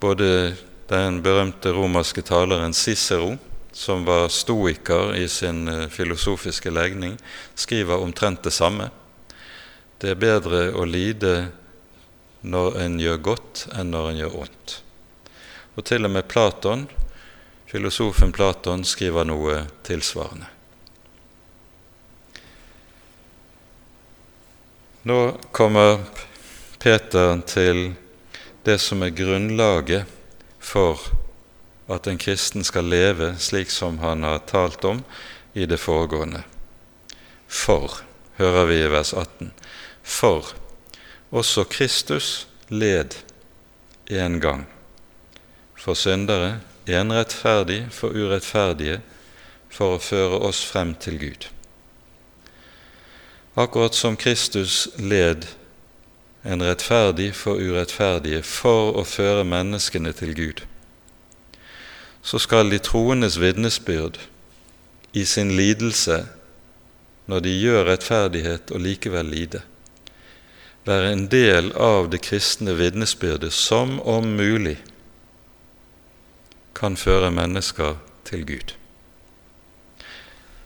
Både 0.00 0.56
den 0.90 1.20
berømte 1.22 1.70
romerske 1.70 2.22
taleren 2.26 2.74
Cicero, 2.74 3.36
som 3.72 4.04
var 4.04 4.28
stoiker 4.28 5.14
i 5.14 5.28
sin 5.28 5.68
eh, 5.68 5.86
filosofiske 5.88 6.70
legning, 6.70 7.14
skriver 7.54 8.02
omtrent 8.02 8.42
det 8.42 8.50
samme. 8.50 8.90
Det 10.02 10.10
er 10.10 10.18
bedre 10.18 10.64
å 10.74 10.84
lide 10.88 11.52
når 12.42 12.80
en 12.82 12.98
gjør 12.98 13.22
godt, 13.30 13.66
enn 13.78 13.94
når 13.94 14.10
en 14.10 14.20
gjør 14.24 14.38
ondt. 14.42 14.76
Og 15.78 15.86
til 15.86 16.08
og 16.08 16.14
med 16.16 16.26
Platon, 16.26 16.86
filosofen 17.70 18.34
Platon 18.34 18.82
skriver 18.82 19.28
noe 19.30 19.62
tilsvarende. 19.86 20.50
Nå 25.06 25.20
kommer 25.54 26.00
Peter 26.82 27.38
til 27.46 27.92
det 28.66 28.80
som 28.82 29.06
er 29.06 29.14
grunnlaget 29.14 30.18
for 30.60 31.00
at 31.90 32.06
en 32.06 32.18
kristen 32.20 32.64
skal 32.64 32.86
leve 32.86 33.32
slik 33.42 33.70
som 33.74 33.98
han 33.98 34.22
har 34.22 34.44
talt 34.46 34.84
om 34.84 35.02
i 35.52 35.66
det 35.66 35.80
foregående. 35.82 36.42
For, 37.48 38.00
hører 38.38 38.68
vi 38.70 38.80
i 38.84 38.90
vers 38.92 39.12
18, 39.12 39.50
for 40.02 40.52
også 41.30 41.64
Kristus 41.70 42.46
led 42.68 43.16
en 44.10 44.40
gang 44.40 44.66
for 45.74 45.98
syndere, 45.98 46.60
en 46.86 47.12
rettferdig 47.14 47.86
for 47.94 48.14
urettferdige, 48.14 49.00
for 49.70 49.96
å 49.96 50.02
føre 50.02 50.44
oss 50.50 50.62
frem 50.66 50.94
til 50.98 51.18
Gud 51.22 51.50
akkurat 53.54 53.94
som 53.94 54.16
Kristus 54.16 54.88
led 54.96 55.46
en 56.42 56.62
rettferdig 56.64 57.34
for 57.36 57.60
urettferdige 57.60 58.42
for 58.46 58.96
å 58.96 59.04
føre 59.04 59.44
menneskene 59.44 60.12
til 60.16 60.34
Gud, 60.36 60.62
så 62.22 62.40
skal 62.40 62.70
de 62.72 62.80
troendes 62.80 63.38
vitnesbyrd 63.40 64.18
i 65.12 65.24
sin 65.24 65.52
lidelse, 65.56 66.22
når 67.26 67.44
de 67.44 67.52
gjør 67.54 67.84
rettferdighet 67.88 68.72
og 68.74 68.82
likevel 68.84 69.28
lide, 69.30 69.62
være 70.88 71.12
en 71.12 71.26
del 71.30 71.70
av 71.76 72.08
det 72.10 72.22
kristne 72.24 72.74
vitnesbyrdet 72.78 73.52
som 73.52 73.98
om 74.00 74.32
mulig 74.38 74.78
kan 76.74 76.96
føre 76.96 77.28
mennesker 77.30 77.98
til 78.24 78.46
Gud. 78.48 78.74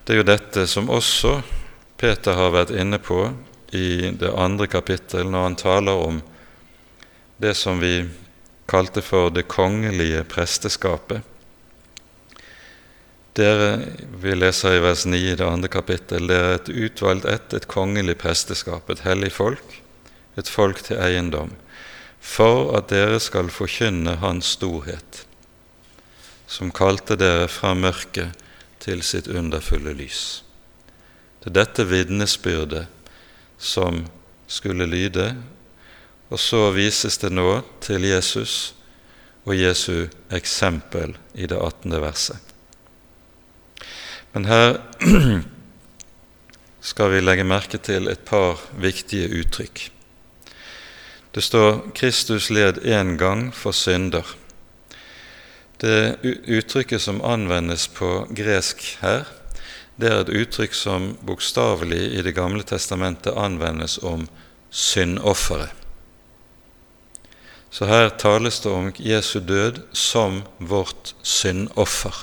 Det 0.04 0.14
er 0.14 0.20
jo 0.20 0.28
dette 0.28 0.66
som 0.70 0.90
også 0.92 1.40
Peter 1.98 2.36
har 2.36 2.52
vært 2.54 2.74
inne 2.76 3.00
på 3.02 3.26
i 3.74 4.10
det 4.18 4.30
andre 4.30 4.68
kapittel 4.70 5.28
når 5.30 5.48
han 5.48 5.56
taler 5.58 6.06
om 6.08 6.20
det 7.42 7.54
som 7.58 7.80
vi 7.82 8.04
kalte 8.70 9.02
for 9.02 9.30
det 9.34 9.48
kongelige 9.50 10.22
presteskapet. 10.30 11.22
Dere, 13.34 13.80
Vi 14.22 14.34
leser 14.34 14.76
i 14.76 14.82
vers 14.82 15.02
9 15.06 15.18
i 15.18 15.34
det 15.34 15.46
andre 15.46 15.68
kapittel, 15.68 16.28
dere 16.30 16.52
er 16.52 16.60
et 16.60 16.70
utvalgt 16.70 17.26
ett, 17.26 17.54
et 17.54 17.66
kongelig 17.66 18.14
presteskap, 18.22 18.90
et 18.90 19.02
hellig 19.02 19.32
folk, 19.34 19.80
et 20.38 20.48
folk 20.48 20.78
til 20.86 21.00
eiendom, 21.02 21.50
for 22.20 22.70
at 22.78 22.88
dere 22.94 23.18
skal 23.20 23.50
forkynne 23.50 24.20
Hans 24.22 24.54
storhet, 24.54 25.24
som 26.46 26.70
kalte 26.70 27.18
dere 27.18 27.50
fra 27.50 27.74
mørket 27.74 28.38
til 28.78 29.02
sitt 29.02 29.26
underfulle 29.26 29.96
lys. 29.98 30.44
Er 31.44 31.50
dette 31.58 31.84
vitnesbyrdet 31.90 32.86
som 33.64 34.04
skulle 34.46 34.86
lyde, 34.86 35.32
og 36.28 36.40
så 36.40 36.68
vises 36.74 37.16
det 37.22 37.32
nå 37.32 37.62
til 37.84 38.04
Jesus 38.04 38.74
og 39.44 39.56
Jesu 39.56 40.06
eksempel 40.32 41.16
i 41.34 41.48
det 41.48 41.56
18. 41.56 41.96
verset. 42.00 42.54
Men 44.32 44.48
her 44.50 44.78
skal 46.90 47.12
vi 47.12 47.20
legge 47.22 47.46
merke 47.46 47.78
til 47.78 48.08
et 48.12 48.24
par 48.26 48.60
viktige 48.80 49.30
uttrykk. 49.40 49.90
Det 51.34 51.42
står 51.42 51.90
'Kristus 51.94 52.50
led 52.50 52.78
én 52.84 53.16
gang 53.16 53.54
for 53.54 53.72
synder'. 53.72 54.36
Det 55.80 56.16
uttrykket 56.48 57.00
som 57.00 57.24
anvendes 57.24 57.88
på 57.88 58.26
gresk 58.36 58.98
her, 59.00 59.24
det 59.96 60.10
er 60.10 60.24
et 60.24 60.32
uttrykk 60.34 60.74
som 60.74 61.12
bokstavelig 61.22 62.02
i 62.18 62.22
Det 62.22 62.34
gamle 62.34 62.62
testamentet 62.66 63.36
anvendes 63.36 63.98
om 64.02 64.26
syndofferet. 64.70 65.70
Så 67.70 67.86
her 67.90 68.08
tales 68.08 68.60
det 68.60 68.70
om 68.70 68.92
Jesu 68.98 69.40
død 69.40 69.80
som 69.92 70.42
vårt 70.58 71.14
syndoffer. 71.22 72.14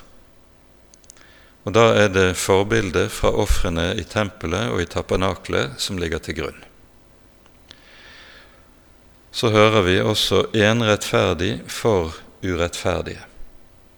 Og 1.63 1.74
Da 1.74 1.93
er 1.93 2.07
det 2.09 2.38
forbildet 2.39 3.11
fra 3.11 3.30
ofrene 3.30 3.91
i 3.99 4.03
tempelet 4.03 4.72
og 4.72 4.82
i 4.82 4.86
tapernaklet 4.86 5.76
som 5.78 5.99
ligger 5.99 6.19
til 6.19 6.39
grunn. 6.39 6.63
Så 9.32 9.51
hører 9.51 9.82
vi 9.82 9.99
også 10.01 10.45
en 10.53 10.84
rettferdig 10.84 11.61
for 11.67 12.15
urettferdige. 12.43 13.22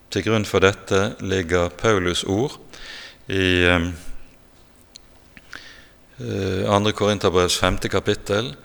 Til 0.09 0.25
grunn 0.25 0.45
for 0.45 0.61
dette 0.61 1.15
ligger 1.21 1.69
Paulus' 1.69 2.25
ord 2.29 2.59
i 3.27 3.63
eh, 3.67 3.91
andre 6.69 6.91
Korinterbrevs 6.93 7.57
femte 7.57 7.89
kapittel, 7.89 8.55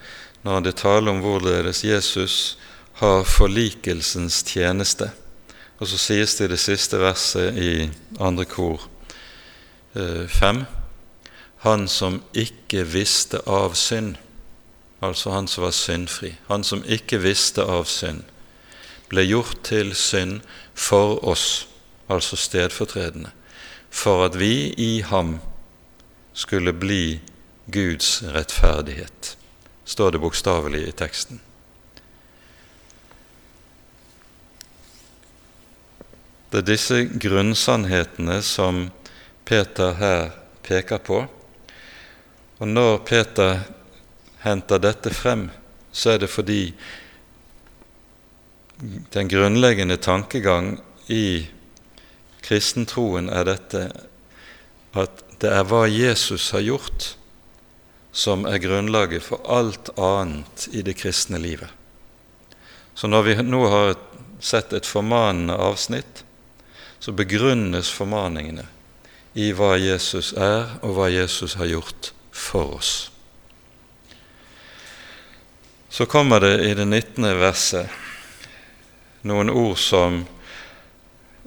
når 0.42 0.60
det 0.60 0.76
taler 0.82 1.12
om 1.12 1.20
hvorledes 1.22 1.84
Jesus 1.84 2.58
har 2.98 3.24
forlikelsens 3.24 4.42
tjeneste. 4.46 5.10
Og 5.78 5.86
så 5.86 5.98
sies 5.98 6.34
det 6.38 6.48
i 6.48 6.52
det 6.54 6.60
siste 6.60 6.98
verset 6.98 7.58
i 7.58 7.90
andre 8.20 8.44
kor 8.48 8.88
eh, 9.94 10.26
fem 10.26 10.64
Han 11.62 11.88
som 11.88 12.20
ikke 12.34 12.84
visste 12.86 13.40
av 13.46 13.74
synd, 13.74 14.14
altså 15.02 15.30
han 15.34 15.48
som 15.50 15.64
var 15.64 15.74
syndfri, 15.74 16.36
han 16.46 16.64
som 16.64 16.84
ikke 16.86 17.18
visste 17.18 17.64
av 17.66 17.84
synd, 17.90 18.22
ble 19.10 19.24
gjort 19.26 19.58
til 19.66 19.90
synd 19.98 20.40
for 20.74 21.18
oss, 21.26 21.66
altså 22.08 22.38
stedfortredende, 22.38 23.32
for 23.90 24.26
at 24.26 24.38
vi 24.38 24.74
i 24.76 25.00
ham 25.00 25.38
skulle 26.32 26.72
bli 26.72 27.20
Guds 27.66 28.22
rettferdighet, 28.22 29.36
står 29.84 30.10
det 30.14 30.22
bokstavelig 30.22 30.86
i 30.88 30.92
teksten. 30.96 31.40
Det 36.48 36.62
er 36.62 36.68
disse 36.70 37.02
grunnsannhetene 37.20 38.38
som 38.42 38.86
Peter 39.44 39.92
her 39.98 40.30
peker 40.64 41.02
på. 41.04 41.18
Og 42.58 42.68
når 42.68 43.02
Peter 43.08 43.60
henter 44.40 44.80
dette 44.80 45.12
frem, 45.12 45.48
så 45.92 46.14
er 46.14 46.22
det 46.22 46.30
fordi 46.32 46.62
den 49.12 49.28
grunnleggende 49.28 49.98
tankegang 50.00 50.78
i 51.12 51.44
kristentroen 52.48 53.28
er 53.28 53.44
dette 53.44 53.82
at 54.96 55.24
det 55.42 55.50
er 55.52 55.66
hva 55.68 55.84
Jesus 55.86 56.50
har 56.56 56.64
gjort, 56.64 57.12
som 58.12 58.46
er 58.48 58.58
grunnlaget 58.62 59.22
for 59.22 59.44
alt 59.46 59.92
annet 60.00 60.66
i 60.72 60.82
det 60.82 60.96
kristne 60.98 61.38
livet. 61.38 61.68
Så 62.94 63.06
når 63.06 63.22
vi 63.22 63.34
nå 63.46 63.60
har 63.70 63.92
sett 64.40 64.72
et 64.72 64.88
formanende 64.88 65.54
avsnitt, 65.54 66.24
så 66.98 67.12
begrunnes 67.14 67.92
formaningene 67.94 68.64
i 69.38 69.52
hva 69.54 69.76
Jesus 69.78 70.32
er, 70.34 70.80
og 70.82 70.96
hva 70.96 71.06
Jesus 71.12 71.54
har 71.60 71.70
gjort 71.70 72.10
for 72.34 72.78
oss. 72.80 73.10
Så 75.88 76.08
kommer 76.10 76.40
det 76.42 76.56
i 76.66 76.74
det 76.74 76.88
19. 76.88 77.28
verset 77.38 77.86
noen 79.28 79.50
ord 79.50 79.78
som 79.78 80.24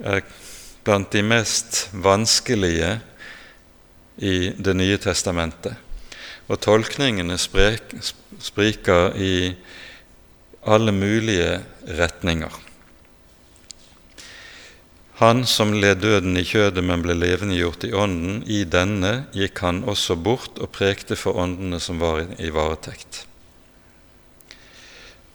er 0.00 0.24
blant 0.84 1.10
de 1.14 1.22
mest 1.22 1.88
vanskelige 1.92 2.98
i 4.16 4.52
Det 4.58 4.74
nye 4.76 4.98
testamentet. 5.00 5.78
Og 6.50 6.60
tolkningene 6.60 7.38
spriker 7.40 9.16
i 9.16 9.54
alle 10.68 10.92
mulige 10.92 11.62
retninger. 11.98 12.52
Han 15.22 15.44
som 15.46 15.72
led 15.72 16.00
døden 16.02 16.36
i 16.36 16.44
kjødet, 16.44 16.82
men 16.84 17.02
ble 17.04 17.14
levendegjort 17.14 17.84
i 17.86 17.92
ånden, 17.94 18.40
i 18.50 18.64
denne 18.66 19.28
gikk 19.36 19.60
han 19.62 19.84
også 19.86 20.16
bort 20.18 20.58
og 20.58 20.72
prekte 20.74 21.16
for 21.18 21.38
åndene 21.38 21.78
som 21.80 22.00
var 22.02 22.24
i 22.42 22.50
varetekt. 22.50 23.22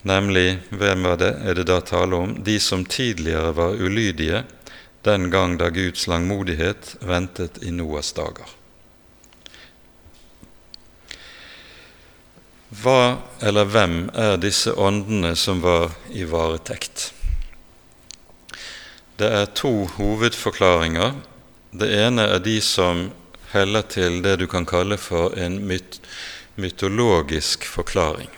Nemlig, 0.08 0.60
hvem 0.70 1.08
er 1.08 1.22
det, 1.22 1.32
er 1.40 1.58
det 1.58 1.66
da 1.70 1.80
tale 1.84 2.20
om? 2.20 2.36
De 2.44 2.58
som 2.64 2.84
tidligere 2.86 3.56
var 3.56 3.80
ulydige, 3.80 4.44
den 5.04 5.30
gang 5.32 5.58
da 5.60 5.70
Guds 5.70 6.08
langmodighet 6.08 6.96
ventet 7.02 7.60
i 7.64 7.72
Noas 7.72 8.14
dager. 8.18 8.48
Hva 12.68 13.18
eller 13.40 13.70
hvem 13.72 14.10
er 14.12 14.36
disse 14.44 14.74
åndene 14.76 15.36
som 15.40 15.62
var 15.64 15.94
i 16.12 16.26
varetekt? 16.28 17.12
Det 19.18 19.30
er 19.34 19.54
to 19.56 19.88
hovedforklaringer. 19.96 21.16
Det 21.72 21.88
ene 21.96 22.28
er 22.36 22.44
de 22.44 22.60
som 22.62 23.08
heller 23.54 23.88
til 23.88 24.20
det 24.22 24.36
du 24.42 24.48
kan 24.52 24.68
kalle 24.68 25.00
for 25.00 25.34
en 25.40 25.62
myt 25.68 26.02
mytologisk 26.58 27.68
forklaring. 27.70 28.30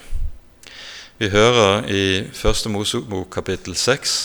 Vi 1.17 1.29
hører 1.31 1.87
i 1.87 2.27
Første 2.35 2.69
Mosebok 2.69 3.29
kapittel 3.31 3.75
6 3.75 4.15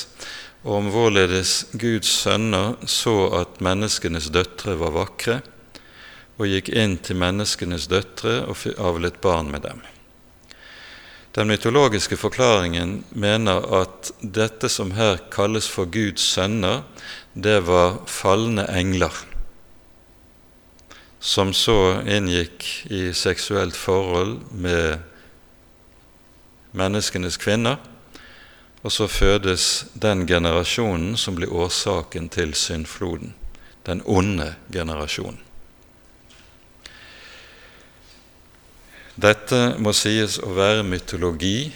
om 0.64 0.88
hvorledes 0.88 1.66
Guds 1.76 2.08
sønner 2.24 2.78
så 2.88 3.14
at 3.36 3.60
menneskenes 3.64 4.30
døtre 4.32 4.78
var 4.80 4.94
vakre, 4.96 5.40
og 6.40 6.48
gikk 6.50 6.70
inn 6.72 6.96
til 7.04 7.20
menneskenes 7.20 7.86
døtre 7.92 8.40
og 8.48 8.64
avlet 8.80 9.20
barn 9.22 9.52
med 9.52 9.62
dem. 9.68 9.82
Den 11.34 11.50
mytologiske 11.50 12.16
forklaringen 12.16 13.04
mener 13.10 13.64
at 13.82 14.12
dette 14.22 14.70
som 14.70 14.94
her 14.94 15.18
kalles 15.34 15.68
for 15.68 15.90
Guds 15.90 16.24
sønner, 16.34 16.82
det 17.34 17.60
var 17.66 18.00
falne 18.06 18.64
engler, 18.70 19.14
som 21.20 21.52
så 21.56 22.00
inngikk 22.06 22.86
i 22.92 23.08
seksuelt 23.16 23.76
forhold 23.76 24.38
med 24.52 25.02
menneskenes 26.72 27.36
kvinner, 27.40 27.82
og 28.85 28.93
så 28.93 29.07
fødes 29.09 29.87
den 29.97 30.26
generasjonen 30.28 31.16
som 31.16 31.39
blir 31.39 31.53
årsaken 31.53 32.28
til 32.28 32.53
syndfloden, 32.55 33.32
den 33.87 34.03
onde 34.05 34.55
generasjonen. 34.72 35.41
Dette 39.14 39.76
må 39.78 39.95
sies 39.95 40.37
å 40.43 40.51
være 40.57 40.85
mytologi 40.85 41.70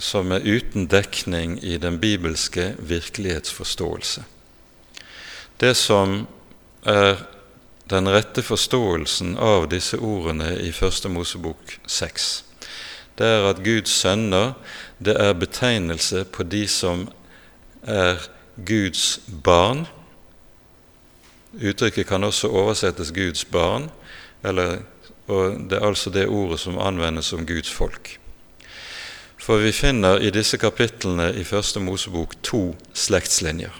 som 0.00 0.32
er 0.32 0.42
uten 0.42 0.88
dekning 0.90 1.58
i 1.62 1.76
den 1.78 2.00
bibelske 2.00 2.72
virkelighetsforståelse. 2.78 4.24
Det 5.60 5.74
som 5.76 6.24
er 6.82 7.20
den 7.92 8.08
rette 8.08 8.42
forståelsen 8.42 9.36
av 9.38 9.68
disse 9.70 10.00
ordene 10.00 10.54
i 10.64 10.72
Første 10.72 11.12
Mosebok 11.12 11.76
6, 11.86 12.32
det 13.18 13.26
er 13.26 13.48
at 13.48 13.62
Guds 13.64 13.90
sønner 13.90 14.54
det 15.04 15.14
er 15.20 15.36
betegnelse 15.38 16.24
på 16.24 16.42
de 16.42 16.64
som 16.70 17.06
er 17.82 18.22
Guds 18.56 19.20
barn. 19.44 19.84
Uttrykket 21.54 22.06
kan 22.06 22.24
også 22.24 22.48
oversettes 22.48 23.12
Guds 23.14 23.44
barn, 23.44 23.90
eller, 24.44 24.78
og 25.26 25.58
det 25.70 25.78
er 25.78 25.86
altså 25.86 26.10
det 26.10 26.26
ordet 26.26 26.60
som 26.60 26.78
anvendes 26.78 27.32
om 27.32 27.46
Guds 27.46 27.70
folk. 27.70 28.16
For 29.38 29.60
vi 29.60 29.74
finner 29.76 30.22
i 30.24 30.30
disse 30.32 30.56
kapitlene 30.58 31.28
i 31.36 31.44
Første 31.44 31.80
Mosebok 31.80 32.32
to 32.42 32.74
slektslinjer. 32.96 33.74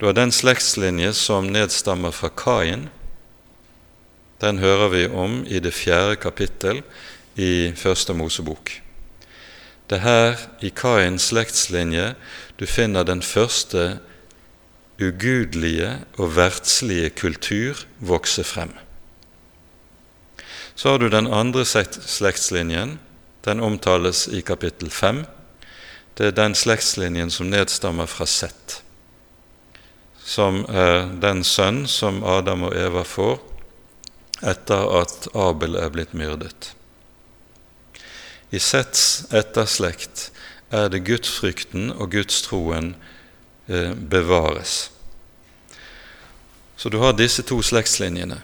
Du 0.00 0.06
har 0.06 0.16
den 0.16 0.32
slektslinje 0.32 1.12
som 1.12 1.50
nedstammer 1.52 2.14
fra 2.16 2.30
Kain. 2.32 2.88
Den 4.40 4.58
hører 4.58 4.88
vi 4.88 5.02
om 5.12 5.42
i 5.44 5.60
det 5.60 5.74
fjerde 5.76 6.16
kapittel 6.16 6.80
i 7.40 7.72
Første 7.76 8.14
Mosebok. 8.14 8.72
Det 9.90 9.98
er 9.98 10.04
her 10.04 10.42
i 10.62 10.70
Kains 10.70 11.30
slektslinje 11.32 12.12
du 12.60 12.66
finner 12.68 13.06
den 13.08 13.22
første 13.24 13.98
ugudelige 15.00 15.96
og 16.20 16.36
verdslige 16.36 17.10
kultur 17.16 17.80
vokse 17.98 18.44
frem. 18.44 18.74
Så 20.76 20.92
har 20.92 20.98
du 21.00 21.08
den 21.08 21.26
andre 21.26 21.64
slektslinjen. 21.64 22.98
Den 23.44 23.60
omtales 23.60 24.26
i 24.28 24.40
kapittel 24.44 24.90
5. 24.90 25.24
Det 26.18 26.26
er 26.26 26.36
den 26.36 26.54
slektslinjen 26.54 27.32
som 27.32 27.48
nedstammer 27.48 28.06
fra 28.06 28.26
Sett, 28.28 28.82
som 30.20 30.66
er 30.68 31.08
den 31.22 31.40
sønn 31.44 31.86
som 31.88 32.20
Adam 32.24 32.68
og 32.68 32.76
Eva 32.76 33.06
får 33.08 33.38
etter 34.52 34.84
at 35.00 35.28
Abel 35.36 35.76
er 35.80 35.88
blitt 35.92 36.12
myrdet. 36.16 36.74
I 38.50 38.58
Sets 38.58 39.30
etterslekt 39.30 40.30
er 40.74 40.88
det 40.90 41.04
gudsfrykten 41.06 41.90
og 41.92 42.10
gudstroen 42.14 42.94
eh, 43.68 43.94
bevares. 43.94 44.90
Så 46.76 46.88
du 46.88 46.98
har 46.98 47.12
disse 47.12 47.44
to 47.46 47.60
slektslinjene. 47.62 48.40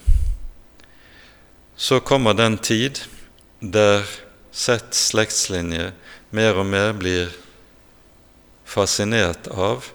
Så 1.76 2.00
kommer 2.00 2.36
den 2.36 2.58
tid 2.58 3.02
der 3.60 4.06
Sets 4.52 5.08
slektslinje 5.10 5.90
mer 6.30 6.58
og 6.60 6.66
mer 6.68 6.94
blir 6.96 7.34
fascinert 8.66 9.48
av 9.52 9.90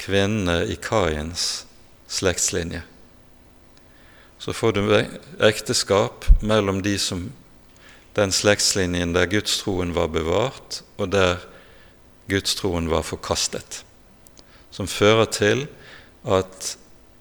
kvinnene 0.00 0.62
i 0.70 0.76
Kains 0.80 1.66
slektslinje. 2.08 2.82
Så 4.38 4.52
får 4.52 4.76
du 4.76 4.82
ekteskap 5.42 6.26
mellom 6.42 6.82
de 6.84 6.98
som 7.00 7.26
den 8.16 8.32
slektslinjen 8.32 9.12
der 9.14 9.28
gudstroen 9.28 9.92
var 9.94 10.08
bevart, 10.12 10.82
og 10.96 11.12
der 11.12 11.42
gudstroen 12.30 12.90
var 12.90 13.04
forkastet, 13.04 13.82
som 14.70 14.88
fører 14.88 15.28
til 15.30 15.66
at 16.24 16.76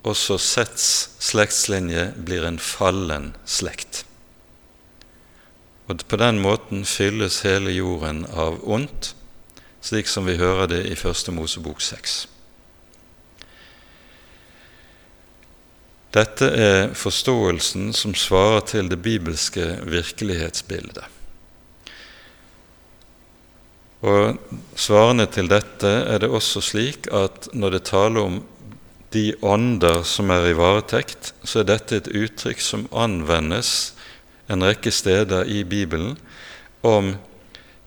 også 0.06 0.38
Sets 0.38 0.88
slektslinje 1.20 2.12
blir 2.26 2.46
en 2.48 2.60
fallen 2.62 3.34
slekt. 3.46 4.06
Og 5.88 6.00
På 6.08 6.18
den 6.18 6.40
måten 6.40 6.86
fylles 6.86 7.42
hele 7.46 7.74
jorden 7.74 8.26
av 8.26 8.62
ondt, 8.64 9.14
slik 9.82 10.08
som 10.10 10.26
vi 10.26 10.38
hører 10.38 10.70
det 10.70 10.86
i 10.90 10.96
Første 10.98 11.32
Mosebok 11.32 11.82
6. 11.82 12.26
Dette 16.16 16.48
er 16.48 16.94
forståelsen 16.96 17.90
som 17.94 18.14
svarer 18.16 18.64
til 18.70 18.88
det 18.88 19.02
bibelske 19.04 19.66
virkelighetsbildet. 19.84 21.04
Og 24.06 24.38
Svarende 24.76 25.26
til 25.32 25.48
dette 25.50 25.90
er 26.06 26.20
det 26.22 26.30
også 26.30 26.62
slik 26.64 27.08
at 27.16 27.50
når 27.54 27.78
det 27.78 27.88
taler 27.90 28.28
om 28.28 28.42
de 29.16 29.32
ånder 29.42 30.04
som 30.04 30.32
er 30.36 30.50
i 30.50 30.56
varetekt, 30.58 31.34
så 31.44 31.62
er 31.62 31.70
dette 31.70 32.00
et 32.00 32.10
uttrykk 32.12 32.60
som 32.62 32.88
anvendes 32.92 33.94
en 34.52 34.64
rekke 34.64 34.92
steder 34.92 35.48
i 35.48 35.64
Bibelen 35.64 36.18
om 36.84 37.16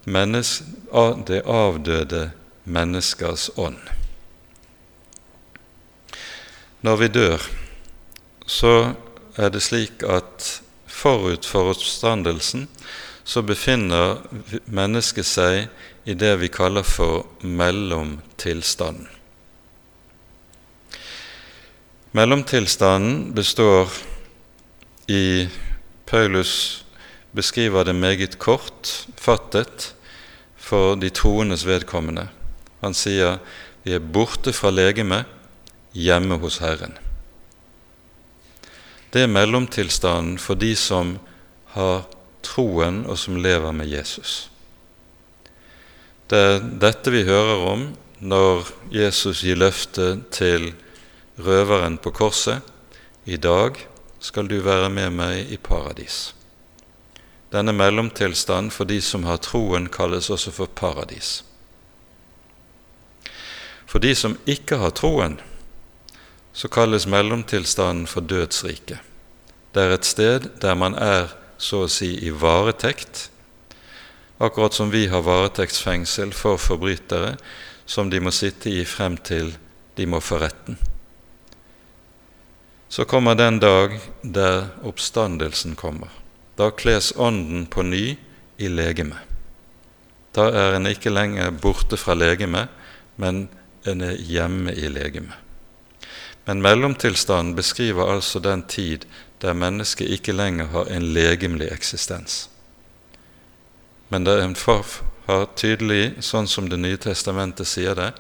det 0.09 1.43
avdøde 1.45 2.23
menneskers 2.65 3.51
ånd. 3.57 3.79
Når 6.81 6.97
vi 6.97 7.09
dør, 7.13 7.45
så 8.49 8.95
er 9.37 9.53
det 9.53 9.63
slik 9.63 10.03
at 10.09 10.49
forut 10.89 11.47
for 11.47 11.71
oppstandelsen 11.75 12.67
så 13.29 13.43
befinner 13.45 14.23
mennesket 14.65 15.29
seg 15.29 16.09
i 16.09 16.17
det 16.17 16.33
vi 16.41 16.49
kaller 16.49 16.87
for 16.87 17.27
mellomtilstanden. 17.45 19.09
Mellomtilstanden 22.17 23.35
består 23.37 23.93
i 25.13 25.49
Paulus 26.09 26.85
beskriver 27.37 27.85
det 27.85 27.95
meget 27.95 28.39
kortfattet 28.41 29.93
for 30.57 30.97
de 30.97 31.11
troendes 31.13 31.67
vedkommende. 31.69 32.31
Han 32.81 32.97
sier 32.97 33.37
vi 33.85 33.93
er 33.93 34.01
borte 34.01 34.53
fra 34.57 34.73
legemet, 34.73 35.29
hjemme 35.93 36.41
hos 36.41 36.59
Herren. 36.65 36.97
Det 39.13 39.25
er 39.25 39.33
mellomtilstanden 39.33 40.37
for 40.39 40.59
de 40.61 40.75
som 40.77 41.17
har 41.73 42.05
troen, 42.45 43.05
og 43.09 43.19
som 43.19 43.39
lever 43.41 43.73
med 43.73 43.89
Jesus. 43.89 44.51
Det 46.29 46.39
er 46.39 46.59
dette 46.61 47.13
vi 47.13 47.25
hører 47.25 47.65
om 47.71 47.87
når 48.21 48.69
Jesus 48.93 49.41
gir 49.47 49.57
løftet 49.57 50.27
til 50.35 50.73
røveren 51.41 51.97
på 51.97 52.13
korset. 52.13 52.61
I 53.25 53.37
dag 53.41 53.81
skal 54.21 54.49
du 54.49 54.59
være 54.61 54.91
med 54.93 55.15
meg 55.17 55.53
i 55.53 55.57
paradis. 55.57 56.35
Denne 57.49 57.73
mellomtilstanden 57.73 58.73
for 58.75 58.85
de 58.85 59.01
som 59.01 59.25
har 59.25 59.41
troen, 59.41 59.89
kalles 59.89 60.29
også 60.29 60.53
for 60.53 60.69
paradis. 60.69 61.43
For 63.89 64.05
de 64.05 64.13
som 64.15 64.37
ikke 64.45 64.77
har 64.77 64.93
troen, 64.93 65.39
så 66.59 66.69
kalles 66.69 67.07
mellomtilstanden 67.07 68.07
for 68.11 68.21
dødsriket. 68.27 68.99
Det 69.71 69.83
er 69.85 69.93
et 69.95 70.07
sted 70.09 70.49
der 70.59 70.75
man 70.75 70.97
er 70.99 71.31
så 71.55 71.85
å 71.85 71.91
si 71.93 72.09
i 72.27 72.33
varetekt, 72.35 73.29
akkurat 74.43 74.75
som 74.75 74.91
vi 74.91 75.05
har 75.07 75.23
varetektsfengsel 75.23 76.35
for 76.35 76.59
forbrytere 76.59 77.37
som 77.87 78.11
de 78.11 78.19
må 78.19 78.35
sitte 78.35 78.75
i 78.75 78.83
frem 78.83 79.21
til 79.23 79.55
de 79.95 80.07
må 80.11 80.19
få 80.19 80.43
retten. 80.43 80.79
Så 82.91 83.07
kommer 83.07 83.39
den 83.39 83.63
dag 83.63 83.95
der 84.23 84.73
oppstandelsen 84.83 85.79
kommer. 85.79 86.11
Da 86.59 86.73
kles 86.75 87.13
Ånden 87.15 87.69
på 87.71 87.87
ny 87.87 88.17
i 88.59 88.69
legemet. 88.69 89.23
Da 90.35 90.51
er 90.51 90.75
en 90.75 90.91
ikke 90.91 91.15
lenger 91.15 91.55
borte 91.55 91.99
fra 92.01 92.19
legemet, 92.19 92.67
men 93.17 93.47
en 93.87 94.03
er 94.03 94.19
hjemme 94.19 94.75
i 94.75 94.91
legemet. 94.91 95.48
Men 96.49 96.63
mellomtilstanden 96.65 97.53
beskriver 97.55 98.09
altså 98.09 98.41
den 98.41 98.63
tid 98.65 99.05
der 99.43 99.53
mennesket 99.53 100.09
ikke 100.09 100.33
lenger 100.33 100.71
har 100.73 100.89
en 100.89 101.11
legemlig 101.13 101.67
eksistens. 101.69 102.47
Men 104.09 104.25
det 104.25 104.39
er 104.39 104.47
en 104.47 104.57
har 105.27 105.45
tydelig, 105.61 106.23
sånn 106.25 106.49
som 106.49 106.71
Det 106.73 106.79
nye 106.81 106.97
testamentet 106.97 107.69
sier 107.69 107.95
det, 107.95 108.15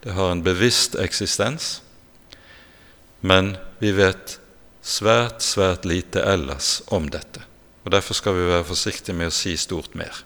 det 0.00 0.14
har 0.16 0.30
en 0.32 0.40
bevisst 0.42 0.94
eksistens, 0.96 1.82
men 3.20 3.58
vi 3.82 3.92
vet 3.92 4.38
svært, 4.80 5.42
svært 5.44 5.84
lite 5.84 6.22
ellers 6.24 6.78
om 6.86 7.10
dette. 7.10 7.42
og 7.84 7.92
Derfor 7.92 8.14
skal 8.14 8.34
vi 8.34 8.48
være 8.48 8.64
forsiktige 8.64 9.14
med 9.14 9.28
å 9.28 9.34
si 9.34 9.56
stort 9.60 9.92
mer. 9.94 10.24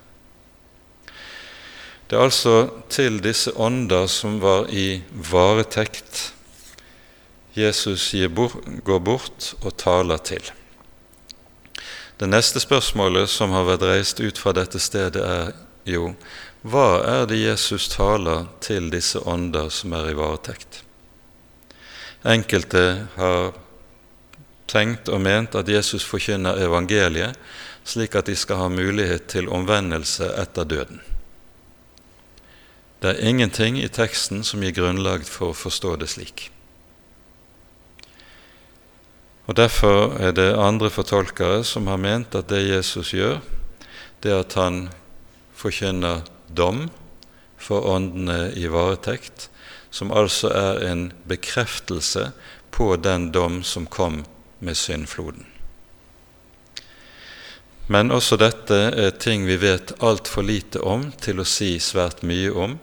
Det 2.06 2.18
er 2.18 2.22
altså 2.22 2.70
til 2.88 3.18
disse 3.24 3.50
ånder 3.56 4.06
som 4.06 4.38
var 4.38 4.70
i 4.70 5.02
varetekt, 5.10 6.30
Jesus 7.54 8.14
går 8.84 9.00
bort 9.00 9.54
og 9.60 9.76
taler 9.76 10.20
til. 10.24 10.44
Det 12.16 12.28
neste 12.30 12.60
spørsmålet 12.62 13.28
som 13.28 13.52
har 13.52 13.66
vært 13.66 13.84
reist 13.88 14.20
ut 14.22 14.38
fra 14.38 14.54
dette 14.56 14.80
stedet, 14.80 15.20
er 15.20 15.52
jo 15.84 16.14
hva 16.62 17.02
er 17.02 17.26
det 17.26 17.40
Jesus 17.40 17.88
taler 17.90 18.46
til 18.62 18.86
disse 18.92 19.18
ånder 19.26 19.68
som 19.74 19.92
er 19.98 20.12
i 20.12 20.16
varetekt? 20.16 20.84
Enkelte 22.22 23.08
har 23.16 23.50
tenkt 24.70 25.10
og 25.10 25.20
ment 25.24 25.58
at 25.58 25.68
Jesus 25.68 26.06
forkynner 26.06 26.62
evangeliet, 26.62 27.34
slik 27.84 28.14
at 28.14 28.30
de 28.30 28.36
skal 28.38 28.62
ha 28.62 28.68
mulighet 28.70 29.26
til 29.34 29.50
omvendelse 29.50 30.30
etter 30.38 30.64
døden. 30.64 31.02
Det 33.02 33.10
er 33.10 33.28
ingenting 33.28 33.80
i 33.82 33.90
teksten 33.90 34.44
som 34.46 34.62
gir 34.62 34.76
grunnlag 34.78 35.26
for 35.26 35.50
å 35.50 35.58
forstå 35.58 35.96
det 35.98 36.12
slik. 36.14 36.46
Og 39.46 39.56
Derfor 39.58 40.14
er 40.22 40.32
det 40.32 40.54
andre 40.54 40.90
fortolkere 40.90 41.64
som 41.66 41.88
har 41.90 41.98
ment 41.98 42.34
at 42.38 42.48
det 42.48 42.62
Jesus 42.68 43.10
gjør, 43.14 43.40
det 44.22 44.30
er 44.30 44.44
at 44.44 44.54
han 44.54 44.84
forkynner 45.58 46.22
dom 46.46 46.86
for 47.58 47.86
åndene 47.90 48.52
i 48.54 48.68
varetekt, 48.70 49.48
som 49.90 50.12
altså 50.14 50.50
er 50.54 50.84
en 50.88 51.08
bekreftelse 51.28 52.30
på 52.70 52.94
den 52.96 53.30
dom 53.34 53.62
som 53.66 53.86
kom 53.86 54.22
med 54.60 54.78
syndfloden. 54.78 55.46
Men 57.90 58.14
også 58.14 58.38
dette 58.38 58.78
er 58.94 59.18
ting 59.20 59.42
vi 59.46 59.58
vet 59.60 59.92
altfor 60.00 60.46
lite 60.46 60.80
om 60.80 61.10
til 61.20 61.42
å 61.42 61.48
si 61.48 61.74
svært 61.82 62.22
mye 62.22 62.52
om, 62.54 62.78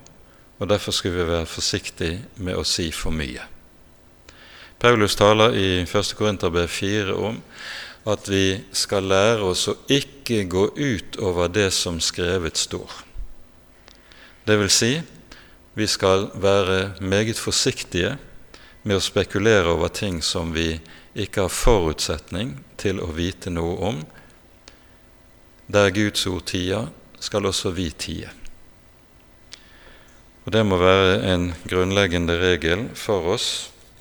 og 0.60 0.70
derfor 0.70 0.94
skal 0.94 1.16
vi 1.16 1.30
være 1.32 1.48
forsiktige 1.48 2.20
med 2.36 2.60
å 2.60 2.68
si 2.68 2.92
for 2.92 3.16
mye. 3.16 3.48
Paulus 4.80 5.16
taler 5.16 5.56
i 5.56 5.82
1. 5.82 6.14
Korinterbrev 6.16 6.68
4 6.68 7.14
om 7.14 7.42
at 8.08 8.30
vi 8.32 8.62
skal 8.72 9.10
lære 9.12 9.44
oss 9.44 9.66
å 9.68 9.74
ikke 9.92 10.46
gå 10.48 10.62
ut 10.78 11.18
over 11.20 11.50
det 11.52 11.68
som 11.76 11.98
skrevet 12.00 12.56
står. 12.56 12.94
Det 14.48 14.56
vil 14.62 14.70
si, 14.72 14.94
vi 15.76 15.88
skal 15.88 16.30
være 16.40 16.94
meget 17.04 17.36
forsiktige 17.36 18.14
med 18.88 18.96
å 18.96 19.04
spekulere 19.04 19.74
over 19.74 19.92
ting 19.92 20.22
som 20.24 20.54
vi 20.56 20.78
ikke 21.12 21.50
har 21.50 21.52
forutsetning 21.52 22.54
til 22.80 23.02
å 23.04 23.10
vite 23.18 23.52
noe 23.52 23.76
om. 23.90 24.00
Der 25.68 25.92
Guds 25.92 26.24
ord 26.32 26.46
tier, 26.54 26.88
skal 27.20 27.50
også 27.50 27.74
vi 27.76 27.90
tie. 27.92 28.32
Og 30.48 30.56
Det 30.56 30.64
må 30.64 30.80
være 30.80 31.20
en 31.34 31.50
grunnleggende 31.68 32.40
regel 32.40 32.88
for 32.96 33.28
oss 33.36 33.50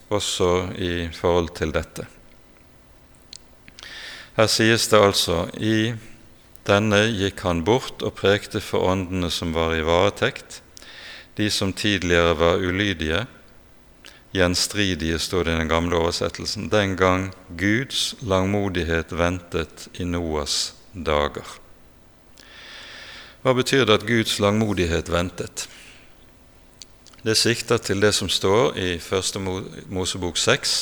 også 0.08 0.50
i 0.78 1.08
forhold 1.12 1.52
til 1.58 1.72
dette. 1.74 2.06
Her 4.38 4.46
sies 4.46 4.86
det 4.90 5.00
altså 5.02 5.48
i 5.58 5.92
denne 6.68 7.00
gikk 7.10 7.42
han 7.46 7.64
bort 7.66 8.04
og 8.06 8.14
prekte 8.20 8.60
for 8.62 8.86
åndene 8.90 9.30
som 9.34 9.54
var 9.56 9.74
i 9.74 9.84
varetekt, 9.84 10.60
de 11.38 11.48
som 11.50 11.72
tidligere 11.72 12.36
var 12.38 12.62
ulydige, 12.62 13.24
gjenstridige, 14.34 15.18
står 15.18 15.46
det 15.46 15.54
i 15.54 15.60
den 15.62 15.70
gamle 15.70 15.96
oversettelsen, 15.96 16.68
den 16.68 16.96
gang 16.98 17.30
Guds 17.56 18.14
langmodighet 18.20 19.14
ventet 19.16 19.88
i 19.98 20.04
Noas 20.04 20.74
dager. 20.92 21.56
Hva 23.42 23.54
betyr 23.54 23.86
det 23.86 24.00
at 24.00 24.06
Guds 24.06 24.38
langmodighet 24.42 25.10
ventet? 25.10 25.68
Det 27.22 27.34
sikter 27.34 27.80
til 27.82 27.98
det 27.98 28.12
som 28.14 28.28
står 28.30 28.76
i 28.78 28.90
Første 29.02 29.40
Mosebok 29.42 30.36
6, 30.38 30.74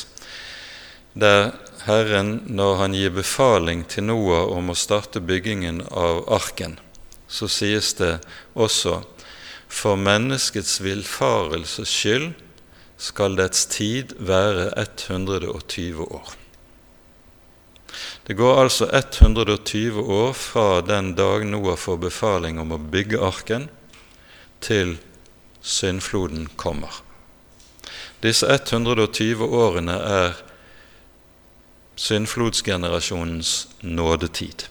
der 1.17 1.55
Herren, 1.87 2.43
når 2.45 2.75
han 2.83 2.97
gir 2.97 3.15
befaling 3.15 3.87
til 3.89 4.05
Noah 4.11 4.51
om 4.53 4.69
å 4.69 4.77
starte 4.77 5.23
byggingen 5.25 5.81
av 5.89 6.27
arken, 6.29 6.77
så 7.25 7.49
sies 7.49 7.95
det 7.97 8.19
også 8.53 8.99
for 9.67 9.97
menneskets 9.97 10.77
villfarelses 10.85 11.89
skyld 11.89 12.35
skal 13.01 13.39
dets 13.41 13.65
tid 13.73 14.13
være 14.21 14.69
120 14.77 16.05
år. 16.05 16.37
Det 18.29 18.37
går 18.37 18.61
altså 18.61 18.91
120 18.93 20.05
år 20.05 20.37
fra 20.37 20.83
den 20.85 21.15
dag 21.17 21.49
Noah 21.49 21.81
får 21.81 22.01
befaling 22.11 22.61
om 22.61 22.77
å 22.77 22.83
bygge 22.93 23.25
arken, 23.25 23.71
til 24.61 24.97
syndfloden 25.67 26.47
kommer. 26.57 27.03
Disse 28.23 28.47
120 28.47 29.45
årene 29.45 29.97
er 29.99 30.39
syndflodsgenerasjonens 31.97 33.69
nådetid. 33.81 34.69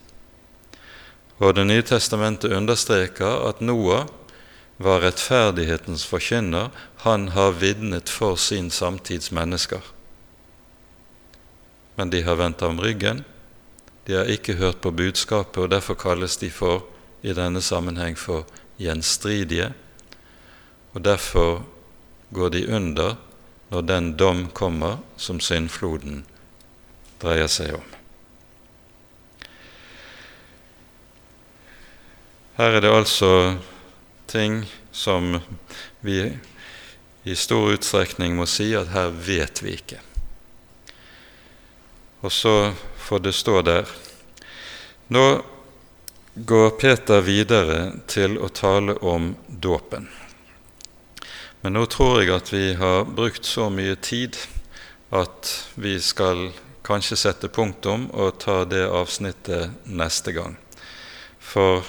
Og 1.37 1.55
Det 1.55 1.65
nye 1.67 1.83
testamentet 1.83 2.53
understreker 2.55 3.49
at 3.49 3.61
Noah 3.61 4.07
var 4.77 5.03
rettferdighetens 5.03 6.05
forkynner. 6.07 6.71
Han 7.03 7.27
har 7.35 7.59
vitnet 7.59 8.09
for 8.09 8.35
sin 8.35 8.71
samtids 8.71 9.31
mennesker. 9.31 9.81
Men 11.95 12.09
de 12.09 12.23
har 12.23 12.35
vendt 12.35 12.61
ham 12.61 12.79
ryggen. 12.79 13.23
De 14.07 14.13
har 14.13 14.31
ikke 14.31 14.53
hørt 14.53 14.81
på 14.81 14.91
budskapet, 14.91 15.57
og 15.63 15.71
derfor 15.71 15.93
kalles 15.93 16.37
de 16.37 16.49
for, 16.49 16.85
i 17.23 17.33
denne 17.33 17.61
sammenheng 17.61 18.17
for 18.17 18.45
gjenstridige. 18.77 19.73
Og 20.95 21.03
derfor 21.03 21.63
går 22.31 22.49
de 22.55 22.63
under 22.71 23.17
når 23.69 23.81
den 23.81 24.13
dom 24.17 24.47
kommer 24.55 25.01
som 25.17 25.41
syndfloden 25.43 26.23
dreier 27.19 27.51
seg 27.51 27.75
om. 27.75 27.85
Her 32.55 32.77
er 32.77 32.85
det 32.85 32.91
altså 32.95 33.31
ting 34.31 34.61
som 34.95 35.41
vi 35.99 36.19
i 37.27 37.35
stor 37.35 37.73
utstrekning 37.75 38.37
må 38.37 38.47
si 38.47 38.69
at 38.77 38.93
her 38.93 39.11
vet 39.11 39.59
vi 39.65 39.75
ikke. 39.75 39.99
Og 42.23 42.31
så 42.31 42.71
får 43.07 43.25
det 43.25 43.35
stå 43.35 43.59
der. 43.65 43.89
Nå 45.11 45.25
går 46.35 46.69
Peter 46.79 47.25
videre 47.25 47.79
til 48.07 48.39
å 48.39 48.47
tale 48.47 48.95
om 49.03 49.33
dåpen. 49.47 50.07
Men 51.66 51.74
nå 51.74 51.88
tror 51.89 52.20
jeg 52.22 52.30
at 52.30 52.51
vi 52.53 52.76
har 52.78 53.07
brukt 53.09 53.47
så 53.49 53.72
mye 53.74 53.95
tid 53.97 54.36
at 55.09 55.49
vi 55.82 55.95
skal 55.97 56.51
kanskje 56.86 57.18
sette 57.18 57.49
punktum 57.49 58.03
og 58.13 58.36
ta 58.43 58.59
det 58.70 58.84
avsnittet 58.86 59.74
neste 59.89 60.36
gang. 60.36 60.59
For 61.41 61.82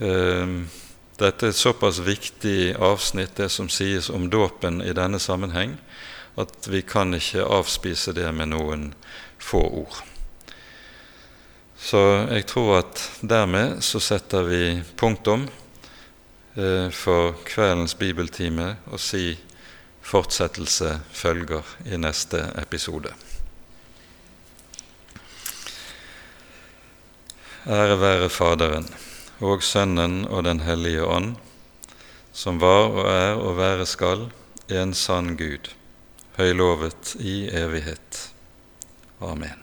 eh, 0.00 0.54
dette 1.20 1.50
er 1.50 1.52
et 1.52 1.60
såpass 1.60 2.00
viktig 2.06 2.78
avsnitt, 2.80 3.36
det 3.36 3.50
som 3.52 3.68
sies 3.68 4.08
om 4.08 4.30
dåpen 4.32 4.80
i 4.80 4.96
denne 4.96 5.20
sammenheng, 5.20 5.76
at 6.40 6.72
vi 6.72 6.80
kan 6.80 7.12
ikke 7.12 7.44
avspise 7.44 8.16
det 8.16 8.32
med 8.32 8.54
noen 8.54 8.94
få 9.36 9.60
ord. 9.84 10.00
Så 11.76 12.00
jeg 12.32 12.48
tror 12.48 12.78
at 12.78 13.08
dermed 13.20 13.84
så 13.84 14.00
setter 14.00 14.48
vi 14.48 14.64
punktum 14.96 15.50
for 16.92 17.36
kveldens 17.46 17.94
bibeltime 17.94 18.72
og 18.90 18.98
si 19.00 19.38
fortsettelse 20.02 20.96
følger 21.14 21.66
i 21.86 21.98
neste 22.00 22.42
episode. 22.58 23.12
Ære 27.68 28.00
være 28.00 28.28
Faderen 28.32 28.88
og 29.44 29.62
Sønnen 29.62 30.24
og 30.26 30.44
Den 30.44 30.60
hellige 30.64 31.04
ånd, 31.04 31.34
som 32.32 32.60
var 32.60 32.88
og 32.88 33.04
er 33.12 33.34
og 33.36 33.56
være 33.60 33.86
skal, 33.86 34.30
en 34.70 34.94
sann 34.94 35.36
Gud, 35.36 35.72
høylovet 36.38 37.16
i 37.20 37.50
evighet. 37.52 38.30
Amen. 39.20 39.59